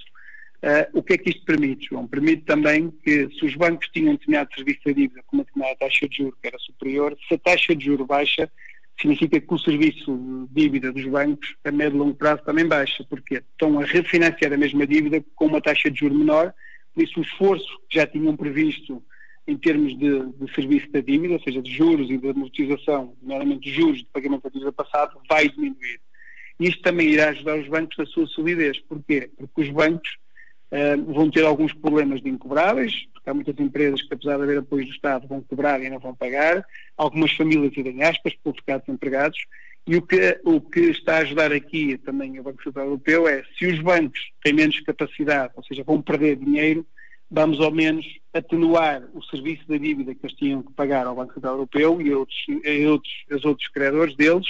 eh, 0.62 0.90
o 0.92 1.02
que 1.02 1.12
é 1.12 1.18
que 1.18 1.30
isto 1.30 1.44
permite, 1.44 1.86
João? 1.90 2.08
Permite 2.08 2.42
também 2.42 2.90
que, 2.90 3.28
se 3.30 3.44
os 3.44 3.54
bancos 3.54 3.88
tinham 3.92 4.14
determinado 4.14 4.52
serviço 4.52 4.80
de 4.86 4.94
dívida 4.94 5.22
com 5.26 5.36
uma 5.36 5.44
determinada 5.44 5.78
taxa 5.78 6.08
de 6.08 6.16
juro 6.16 6.36
que 6.42 6.48
era 6.48 6.58
superior, 6.58 7.16
se 7.28 7.34
a 7.34 7.38
taxa 7.38 7.76
de 7.76 7.84
juro 7.84 8.04
baixa, 8.04 8.50
significa 8.98 9.40
que 9.40 9.54
o 9.54 9.58
serviço 9.58 10.48
de 10.50 10.62
dívida 10.62 10.92
dos 10.92 11.04
bancos 11.06 11.54
a 11.64 11.70
médio 11.70 11.96
e 11.96 11.98
longo 11.98 12.14
prazo 12.14 12.42
também 12.44 12.66
baixa, 12.66 13.04
porque 13.08 13.36
estão 13.36 13.78
a 13.78 13.84
refinanciar 13.84 14.52
a 14.52 14.56
mesma 14.56 14.86
dívida 14.86 15.24
com 15.34 15.46
uma 15.46 15.60
taxa 15.60 15.90
de 15.90 16.00
juro 16.00 16.14
menor, 16.14 16.54
por 16.94 17.02
isso 17.02 17.20
o 17.20 17.22
esforço 17.22 17.78
que 17.88 17.98
já 17.98 18.06
tinham 18.06 18.36
previsto 18.36 19.02
em 19.46 19.56
termos 19.56 19.96
de, 19.96 20.26
de, 20.32 20.54
serviço 20.54 20.90
da 20.90 21.00
dívida, 21.00 21.34
ou 21.34 21.40
seja, 21.40 21.62
de 21.62 21.70
juros 21.70 22.10
e 22.10 22.18
de 22.18 22.28
amortização, 22.28 23.14
nomeadamente 23.22 23.70
juros 23.70 23.98
de 23.98 24.06
pagamento 24.06 24.42
da 24.42 24.50
dívida 24.50 24.72
passada, 24.72 25.12
vai 25.28 25.48
diminuir. 25.48 26.00
Isto 26.58 26.82
também 26.82 27.10
irá 27.10 27.28
ajudar 27.28 27.58
os 27.58 27.68
bancos 27.68 27.96
na 27.98 28.06
sua 28.06 28.26
solidez. 28.26 28.80
Porquê? 28.80 29.30
Porque 29.36 29.62
os 29.62 29.70
bancos 29.70 30.16
uh, 30.72 31.12
vão 31.12 31.30
ter 31.30 31.44
alguns 31.44 31.72
problemas 31.72 32.22
de 32.22 32.28
incobráveis, 32.28 33.06
porque 33.12 33.30
há 33.30 33.34
muitas 33.34 33.58
empresas 33.58 34.02
que, 34.02 34.14
apesar 34.14 34.36
de 34.36 34.42
haver 34.42 34.58
apoio 34.58 34.84
do 34.84 34.92
Estado, 34.92 35.28
vão 35.28 35.40
cobrar 35.42 35.82
e 35.82 35.90
não 35.90 35.98
vão 35.98 36.14
pagar, 36.14 36.64
algumas 36.96 37.32
famílias 37.32 37.76
irem 37.76 38.02
aspas 38.02 38.34
por 38.42 38.54
ficar 38.54 38.78
desempregados, 38.78 39.38
e 39.86 39.96
o 39.96 40.02
que, 40.02 40.40
o 40.44 40.60
que 40.60 40.80
está 40.80 41.16
a 41.16 41.20
ajudar 41.20 41.52
aqui 41.52 41.96
também 41.98 42.40
o 42.40 42.42
Banco 42.42 42.62
Central 42.62 42.86
Europeu 42.86 43.28
é, 43.28 43.44
se 43.56 43.66
os 43.66 43.78
bancos 43.80 44.32
têm 44.42 44.52
menos 44.52 44.80
capacidade, 44.80 45.52
ou 45.54 45.62
seja, 45.62 45.84
vão 45.84 46.02
perder 46.02 46.36
dinheiro, 46.36 46.84
vamos 47.30 47.60
ao 47.60 47.70
menos 47.70 48.04
atenuar 48.32 49.02
o 49.14 49.22
serviço 49.22 49.66
da 49.68 49.76
dívida 49.76 50.14
que 50.14 50.26
eles 50.26 50.36
tinham 50.36 50.62
que 50.62 50.72
pagar 50.72 51.06
ao 51.06 51.14
Banco 51.14 51.34
Central 51.34 51.54
Europeu 51.54 52.00
e 52.00 52.12
outros, 52.12 52.44
e 52.64 52.86
outros, 52.86 53.12
os 53.30 53.44
outros 53.44 53.68
credores 53.68 54.16
deles, 54.16 54.48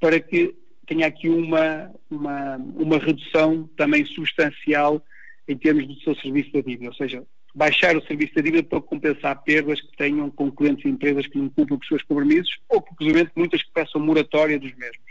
para 0.00 0.18
que 0.18 0.54
tenha 0.86 1.06
aqui 1.06 1.28
uma, 1.28 1.90
uma, 2.10 2.56
uma 2.56 2.98
redução 2.98 3.68
também 3.76 4.04
substancial 4.06 5.02
em 5.50 5.56
termos 5.56 5.86
do 5.86 6.00
seu 6.00 6.14
serviço 6.14 6.52
da 6.52 6.60
dívida, 6.60 6.86
ou 6.86 6.94
seja, 6.94 7.24
baixar 7.54 7.96
o 7.96 8.06
serviço 8.06 8.34
da 8.34 8.40
dívida 8.40 8.62
para 8.62 8.80
compensar 8.80 9.42
perdas 9.42 9.80
que 9.80 9.96
tenham 9.96 10.30
com 10.30 10.50
clientes 10.50 10.84
e 10.84 10.88
empresas 10.88 11.26
que 11.26 11.38
não 11.38 11.48
cumprem 11.48 11.76
com 11.76 11.82
os 11.82 11.88
seus 11.88 12.02
compromissos 12.04 12.58
ou, 12.68 12.84
inclusive, 12.92 13.30
muitas 13.34 13.62
que 13.62 13.72
peçam 13.74 14.00
moratória 14.00 14.58
dos 14.58 14.72
mesmos. 14.76 15.10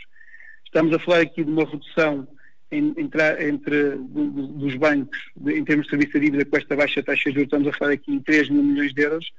Estamos 0.65 0.95
a 0.95 0.99
falar 0.99 1.21
aqui 1.21 1.43
de 1.43 1.51
uma 1.51 1.65
redução 1.65 2.25
entre, 2.71 3.49
entre 3.49 3.95
dos 3.95 4.75
bancos 4.75 5.19
em 5.47 5.65
termos 5.65 5.87
de 5.87 5.89
serviço 5.89 6.13
de 6.13 6.25
dívida 6.25 6.45
com 6.45 6.57
esta 6.57 6.75
baixa 6.75 7.03
taxa 7.03 7.29
de 7.29 7.35
juros, 7.35 7.47
estamos 7.47 7.67
a 7.67 7.73
falar 7.73 7.91
aqui 7.91 8.13
em 8.13 8.19
3 8.19 8.49
mil 8.49 8.63
milhões 8.63 8.93
de 8.93 9.01
euros, 9.01 9.33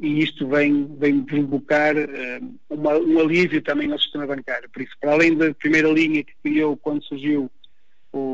e 0.00 0.22
isto 0.22 0.46
vem, 0.46 0.86
vem 0.98 1.22
provocar 1.22 1.94
uh, 1.96 2.58
uma, 2.70 2.96
um 2.98 3.18
alívio 3.18 3.60
também 3.60 3.90
ao 3.90 3.98
sistema 3.98 4.26
bancário. 4.26 4.68
Por 4.70 4.82
isso, 4.82 4.92
para 5.00 5.12
além 5.12 5.36
da 5.36 5.52
primeira 5.54 5.88
linha 5.88 6.24
que 6.24 6.32
criou 6.42 6.76
quando 6.76 7.04
surgiu 7.04 7.50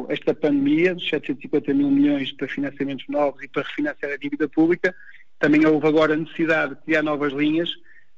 esta 0.08 0.34
pandemia, 0.34 0.94
dos 0.94 1.08
750 1.08 1.74
mil 1.74 1.90
milhões 1.90 2.32
para 2.32 2.48
financiamentos 2.48 3.04
novos 3.08 3.42
e 3.42 3.48
para 3.48 3.62
refinanciar 3.62 4.12
a 4.12 4.16
dívida 4.16 4.48
pública, 4.48 4.94
também 5.38 5.66
houve 5.66 5.86
agora 5.86 6.14
a 6.14 6.16
necessidade 6.16 6.74
de 6.74 6.82
criar 6.82 7.02
novas 7.02 7.32
linhas 7.32 7.70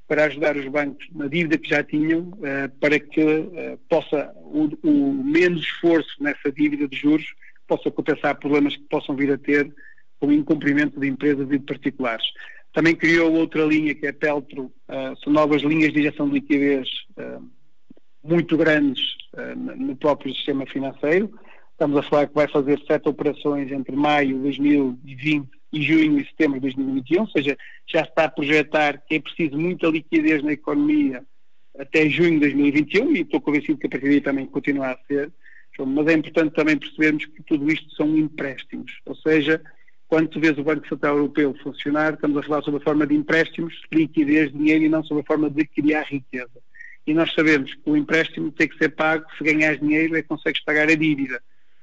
para 0.07 0.25
ajudar 0.27 0.57
os 0.57 0.66
bancos 0.69 1.07
na 1.12 1.27
dívida 1.27 1.59
que 1.59 1.69
já 1.69 1.83
tinham, 1.83 2.21
uh, 2.21 2.69
para 2.81 2.99
que 2.99 3.23
uh, 3.23 3.79
possa 3.88 4.33
o, 4.37 4.71
o, 4.83 5.25
menos 5.25 5.62
esforço 5.62 6.23
nessa 6.23 6.53
dívida 6.53 6.87
de 6.87 6.97
juros 6.97 7.27
possa 7.66 7.90
compensar 7.90 8.38
problemas 8.38 8.77
que 8.77 8.85
possam 8.85 9.16
vir 9.16 9.33
a 9.33 9.38
ter 9.38 9.75
com 10.21 10.29
o 10.29 10.33
incumprimento 10.33 11.01
de 11.01 11.09
empresas 11.09 11.47
e 11.49 11.59
de 11.59 11.64
particulares. 11.64 12.27
Também 12.73 12.95
criou 12.95 13.33
outra 13.33 13.64
linha 13.64 13.95
que 13.95 14.07
é 14.07 14.11
a 14.11 14.14
Peltro, 14.14 14.66
uh, 14.88 15.16
são 15.25 15.33
novas 15.33 15.62
linhas 15.62 15.92
de 15.92 16.01
injeção 16.01 16.29
de 16.29 16.35
liquidez 16.35 16.88
muito 18.23 18.57
grandes 18.57 19.01
no 19.77 19.95
próprio 19.95 20.35
sistema 20.35 20.66
financeiro. 20.66 21.33
Estamos 21.76 21.98
a 21.98 22.02
falar 22.02 22.26
que 22.26 22.34
vai 22.34 22.48
fazer 22.48 22.80
sete 22.86 23.06
operações 23.06 23.70
entre 23.70 23.94
maio 23.94 24.38
de 24.38 24.42
2020 24.44 25.46
e 25.74 25.82
junho 25.82 26.18
e 26.18 26.24
setembro 26.24 26.54
de 26.54 26.74
2021, 26.74 27.20
ou 27.20 27.28
seja, 27.28 27.54
já 27.86 28.00
está 28.00 28.24
a 28.24 28.30
projetar 28.30 29.02
que 29.06 29.16
é 29.16 29.20
preciso 29.20 29.58
muita 29.58 29.86
liquidez 29.88 30.42
na 30.42 30.52
economia 30.52 31.22
até 31.78 32.08
junho 32.08 32.40
de 32.40 32.40
2021 32.40 33.16
e 33.16 33.20
estou 33.20 33.42
convencido 33.42 33.76
que 33.76 33.88
a 33.88 33.90
partir 33.90 34.08
daí 34.08 34.22
também 34.22 34.46
continua 34.46 34.92
a 34.92 34.98
ser. 35.06 35.30
Mas 35.78 36.06
é 36.06 36.14
importante 36.14 36.54
também 36.54 36.78
percebermos 36.78 37.26
que 37.26 37.42
tudo 37.42 37.70
isto 37.70 37.94
são 37.94 38.16
empréstimos, 38.16 38.90
ou 39.04 39.14
seja, 39.14 39.60
quando 40.08 40.28
tu 40.28 40.40
vês 40.40 40.56
o 40.56 40.64
Banco 40.64 40.88
Central 40.88 41.18
Europeu 41.18 41.54
funcionar, 41.62 42.14
estamos 42.14 42.38
a 42.38 42.42
falar 42.42 42.62
sobre 42.62 42.80
a 42.80 42.84
forma 42.84 43.06
de 43.06 43.14
empréstimos, 43.14 43.82
liquidez, 43.92 44.50
dinheiro 44.50 44.82
e 44.82 44.88
não 44.88 45.04
sobre 45.04 45.24
a 45.24 45.26
forma 45.26 45.50
de 45.50 45.66
criar 45.66 46.04
riqueza. 46.04 46.58
E 47.06 47.12
nós 47.12 47.34
sabemos 47.34 47.74
que 47.74 47.90
o 47.90 47.98
empréstimo 47.98 48.50
tem 48.50 48.66
que 48.66 48.78
ser 48.78 48.88
pago, 48.88 49.26
se 49.36 49.44
ganhas 49.44 49.78
dinheiro 49.78 50.16
é 50.16 50.22
consegues 50.22 50.64
pagar 50.64 50.88
a 50.88 50.94
dívida. 50.94 51.38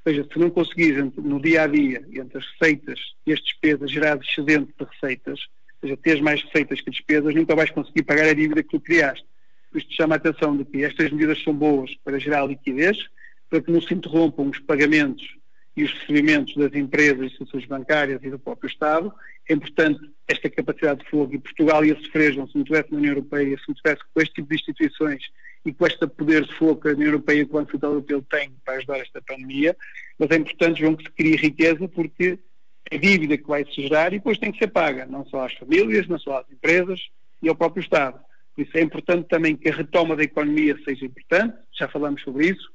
Seja, 0.05 0.27
se 0.31 0.37
não 0.37 0.49
conseguires 0.49 1.13
no 1.15 1.41
dia 1.41 1.63
a 1.63 1.67
dia, 1.67 2.05
entre 2.13 2.37
as 2.37 2.45
receitas 2.45 2.99
e 3.25 3.31
as 3.31 3.39
despesas, 3.39 3.89
gerar 3.89 4.17
excedente 4.17 4.73
de 4.77 4.85
receitas, 4.85 5.47
ou 5.81 5.87
seja, 5.87 5.97
teres 5.97 6.21
mais 6.21 6.43
receitas 6.43 6.81
que 6.81 6.91
despesas, 6.91 7.33
nunca 7.33 7.55
vais 7.55 7.69
conseguir 7.71 8.03
pagar 8.03 8.25
a 8.25 8.33
dívida 8.33 8.63
que 8.63 8.69
tu 8.69 8.79
criaste. 8.81 9.25
Isto 9.73 9.93
chama 9.93 10.15
a 10.15 10.17
atenção 10.17 10.55
de 10.57 10.65
que 10.65 10.83
estas 10.83 11.09
medidas 11.09 11.41
são 11.41 11.53
boas 11.53 11.95
para 12.03 12.19
gerar 12.19 12.45
liquidez, 12.45 12.97
para 13.49 13.61
que 13.61 13.71
não 13.71 13.81
se 13.81 13.93
interrompam 13.93 14.49
os 14.49 14.59
pagamentos 14.59 15.37
e 15.75 15.83
os 15.83 15.93
recebimentos 15.93 16.55
das 16.55 16.73
empresas, 16.73 17.25
instituições 17.25 17.65
bancárias 17.65 18.21
e 18.23 18.29
do 18.29 18.37
próprio 18.37 18.67
Estado. 18.67 19.11
É 19.49 19.53
importante 19.53 19.99
esta 20.27 20.49
capacidade 20.49 21.03
de 21.03 21.09
fogo 21.09 21.33
e 21.33 21.39
Portugal 21.39 21.83
ia 21.83 21.95
sofrer, 21.95 22.33
se 22.33 22.37
não 22.37 22.45
estivesse 22.45 22.91
na 22.91 22.97
União 22.97 23.13
Europeia, 23.13 23.57
se 23.57 23.63
não 23.67 23.73
estivesse 23.73 24.01
com 24.13 24.21
este 24.21 24.33
tipo 24.35 24.49
de 24.49 24.55
instituições 24.55 25.23
e 25.65 25.73
com 25.73 25.85
este 25.85 26.05
poder 26.07 26.43
de 26.43 26.53
que 26.53 26.87
a 26.87 26.91
União 26.91 27.07
Europeia 27.07 27.39
e 27.39 27.43
o 27.43 27.47
Banco 27.47 27.71
Central 27.71 27.93
Europeu 27.93 28.21
têm 28.29 28.51
para 28.65 28.75
ajudar 28.75 28.99
esta 28.99 29.21
pandemia, 29.21 29.75
mas 30.19 30.29
é 30.31 30.35
importante, 30.35 30.81
João, 30.81 30.95
que 30.95 31.03
se 31.03 31.11
crie 31.11 31.35
riqueza 31.35 31.87
porque 31.87 32.39
é 32.91 32.97
dívida 32.97 33.37
que 33.37 33.47
vai 33.47 33.65
se 33.65 33.81
gerar 33.81 34.13
e 34.13 34.17
depois 34.17 34.37
tem 34.37 34.51
que 34.51 34.59
ser 34.59 34.67
paga, 34.67 35.05
não 35.05 35.25
só 35.25 35.45
às 35.45 35.53
famílias, 35.53 36.07
não 36.07 36.19
só 36.19 36.39
às 36.39 36.51
empresas 36.51 36.99
e 37.41 37.47
ao 37.47 37.55
próprio 37.55 37.81
Estado. 37.81 38.19
Por 38.55 38.61
isso 38.61 38.77
é 38.77 38.81
importante 38.81 39.27
também 39.29 39.55
que 39.55 39.69
a 39.69 39.73
retoma 39.73 40.15
da 40.15 40.23
economia 40.23 40.77
seja 40.83 41.05
importante, 41.05 41.55
já 41.71 41.87
falamos 41.87 42.21
sobre 42.21 42.47
isso, 42.47 42.69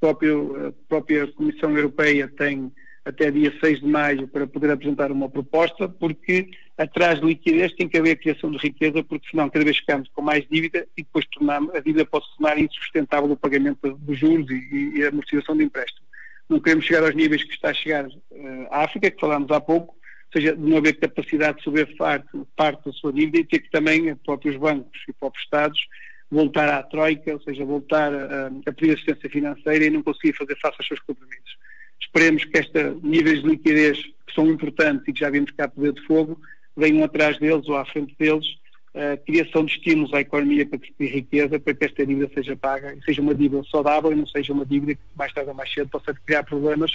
próprio, 0.00 0.68
a 0.68 0.72
própria 0.88 1.26
Comissão 1.32 1.76
Europeia 1.76 2.28
tem 2.28 2.72
até 3.06 3.30
dia 3.30 3.56
6 3.60 3.80
de 3.80 3.86
maio 3.86 4.26
para 4.26 4.48
poder 4.48 4.68
apresentar 4.72 5.12
uma 5.12 5.28
proposta, 5.28 5.88
porque 5.88 6.50
atrás 6.76 7.20
de 7.20 7.26
liquidez 7.26 7.72
tem 7.74 7.88
que 7.88 7.96
haver 7.96 8.16
criação 8.16 8.50
de 8.50 8.58
riqueza, 8.58 9.02
porque 9.04 9.30
senão 9.30 9.48
cada 9.48 9.64
vez 9.64 9.76
ficamos 9.76 10.08
com 10.12 10.20
mais 10.20 10.44
dívida 10.50 10.88
e 10.96 11.04
depois 11.04 11.24
tornamos, 11.26 11.72
a 11.72 11.78
dívida 11.78 12.04
pode 12.04 12.26
se 12.26 12.36
tornar 12.36 12.58
insustentável 12.58 13.30
o 13.30 13.36
pagamento 13.36 13.96
dos 13.96 14.18
juros 14.18 14.50
e, 14.50 14.92
e, 14.96 15.04
a 15.04 15.10
amortização 15.10 15.56
de 15.56 15.62
empréstimo. 15.62 16.04
Não 16.48 16.58
queremos 16.58 16.84
chegar 16.84 17.04
aos 17.04 17.14
níveis 17.14 17.44
que 17.44 17.54
está 17.54 17.70
a 17.70 17.74
chegar 17.74 18.06
uh, 18.06 18.66
a 18.72 18.82
África, 18.82 19.08
que 19.08 19.20
falámos 19.20 19.52
há 19.52 19.60
pouco, 19.60 19.94
ou 19.94 20.32
seja, 20.40 20.56
de 20.56 20.62
não 20.62 20.78
haver 20.78 20.98
capacidade 20.98 21.58
de 21.58 21.64
sobreviver 21.64 21.96
parte, 21.96 22.28
parte 22.56 22.84
da 22.86 22.92
sua 22.92 23.12
dívida 23.12 23.38
e 23.38 23.44
ter 23.44 23.60
que 23.60 23.70
também, 23.70 24.10
os 24.10 24.18
próprios 24.18 24.56
bancos 24.56 25.00
e 25.06 25.12
os 25.12 25.16
próprios 25.16 25.44
Estados, 25.44 25.80
voltar 26.28 26.68
à 26.68 26.82
troika, 26.82 27.34
ou 27.34 27.40
seja, 27.40 27.64
voltar 27.64 28.12
a, 28.12 28.50
a 28.66 28.72
pedir 28.72 28.94
assistência 28.94 29.30
financeira 29.30 29.84
e 29.84 29.90
não 29.90 30.02
conseguir 30.02 30.32
fazer 30.36 30.56
face 30.56 30.74
aos 30.80 30.88
seus 30.88 31.00
compromissos. 31.00 31.56
Esperemos 32.00 32.44
que 32.44 32.58
estes 32.58 33.02
níveis 33.02 33.42
de 33.42 33.48
liquidez, 33.48 33.98
que 34.26 34.34
são 34.34 34.46
importantes 34.46 35.06
e 35.08 35.12
que 35.12 35.20
já 35.20 35.30
vimos 35.30 35.50
cá 35.52 35.68
poder 35.68 35.92
de 35.92 36.02
fogo, 36.02 36.40
venham 36.76 37.04
atrás 37.04 37.38
deles 37.38 37.68
ou 37.68 37.76
à 37.76 37.84
frente 37.84 38.14
deles, 38.18 38.46
a 38.94 39.16
criação 39.18 39.64
de 39.64 39.72
estímulos 39.72 40.12
à 40.14 40.20
economia 40.20 40.66
para 40.66 40.78
criar 40.78 41.12
riqueza, 41.12 41.60
para 41.60 41.74
que 41.74 41.84
esta 41.84 42.06
dívida 42.06 42.30
seja 42.34 42.56
paga 42.56 42.94
e 42.94 43.02
seja 43.04 43.20
uma 43.20 43.34
dívida 43.34 43.62
saudável 43.70 44.10
e 44.12 44.14
não 44.14 44.26
seja 44.26 44.52
uma 44.52 44.64
dívida 44.64 44.94
que 44.94 45.00
mais 45.14 45.32
tarde 45.32 45.50
ou 45.50 45.54
mais 45.54 45.72
cedo 45.72 45.90
possa 45.90 46.14
criar 46.14 46.42
problemas, 46.44 46.92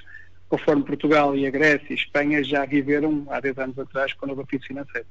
conforme 0.49 0.83
Portugal 0.83 1.35
e 1.35 1.45
a 1.45 1.51
Grécia 1.51 1.87
e 1.89 1.93
a 1.93 1.95
Espanha 1.95 2.43
já 2.43 2.65
viveram 2.65 3.25
há 3.29 3.39
10 3.39 3.57
anos 3.59 3.79
atrás 3.79 4.13
com 4.13 4.25
a 4.25 4.29
nova 4.29 4.45
crise 4.45 4.65
financeira. 4.65 5.05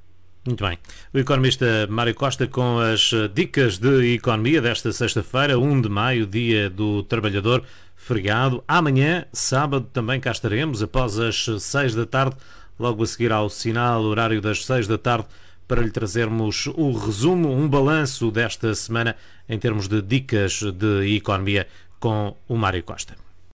Muito 0.45 0.67
bem. 0.67 0.79
O 1.13 1.19
economista 1.19 1.87
Mário 1.89 2.15
Costa 2.15 2.47
com 2.47 2.79
as 2.79 3.13
dicas 3.35 3.79
de 3.79 4.15
economia 4.15 4.61
desta 4.61 4.91
sexta-feira, 4.91 5.59
1 5.59 5.83
de 5.83 5.89
maio, 5.89 6.27
dia 6.27 6.69
do 6.71 7.03
trabalhador, 7.03 7.63
feriado. 8.01 8.65
Amanhã, 8.67 9.27
sábado, 9.31 9.87
também 9.93 10.19
cá 10.19 10.33
estaremos, 10.33 10.83
após 10.83 11.19
as 11.19 11.47
6 11.59 11.95
da 11.95 12.07
tarde, 12.07 12.35
logo 12.79 13.03
a 13.03 13.07
seguir 13.07 13.31
ao 13.31 13.51
sinal, 13.51 14.03
horário 14.03 14.41
das 14.41 14.65
6 14.65 14.89
da 14.89 14.97
tarde, 14.97 15.27
para 15.69 15.83
lhe 15.83 15.91
trazermos 15.91 16.67
o 16.75 16.93
resumo, 16.93 17.53
um 17.53 17.69
balanço 17.69 18.31
desta 18.31 18.75
semana 18.75 19.15
em 19.49 19.59
termos 19.59 19.87
de 19.87 20.01
dicas 20.01 20.63
de 20.63 21.15
economia 21.15 21.69
com 22.01 22.35
o 22.49 22.57
Mário 22.57 22.83
Costa. 22.83 23.30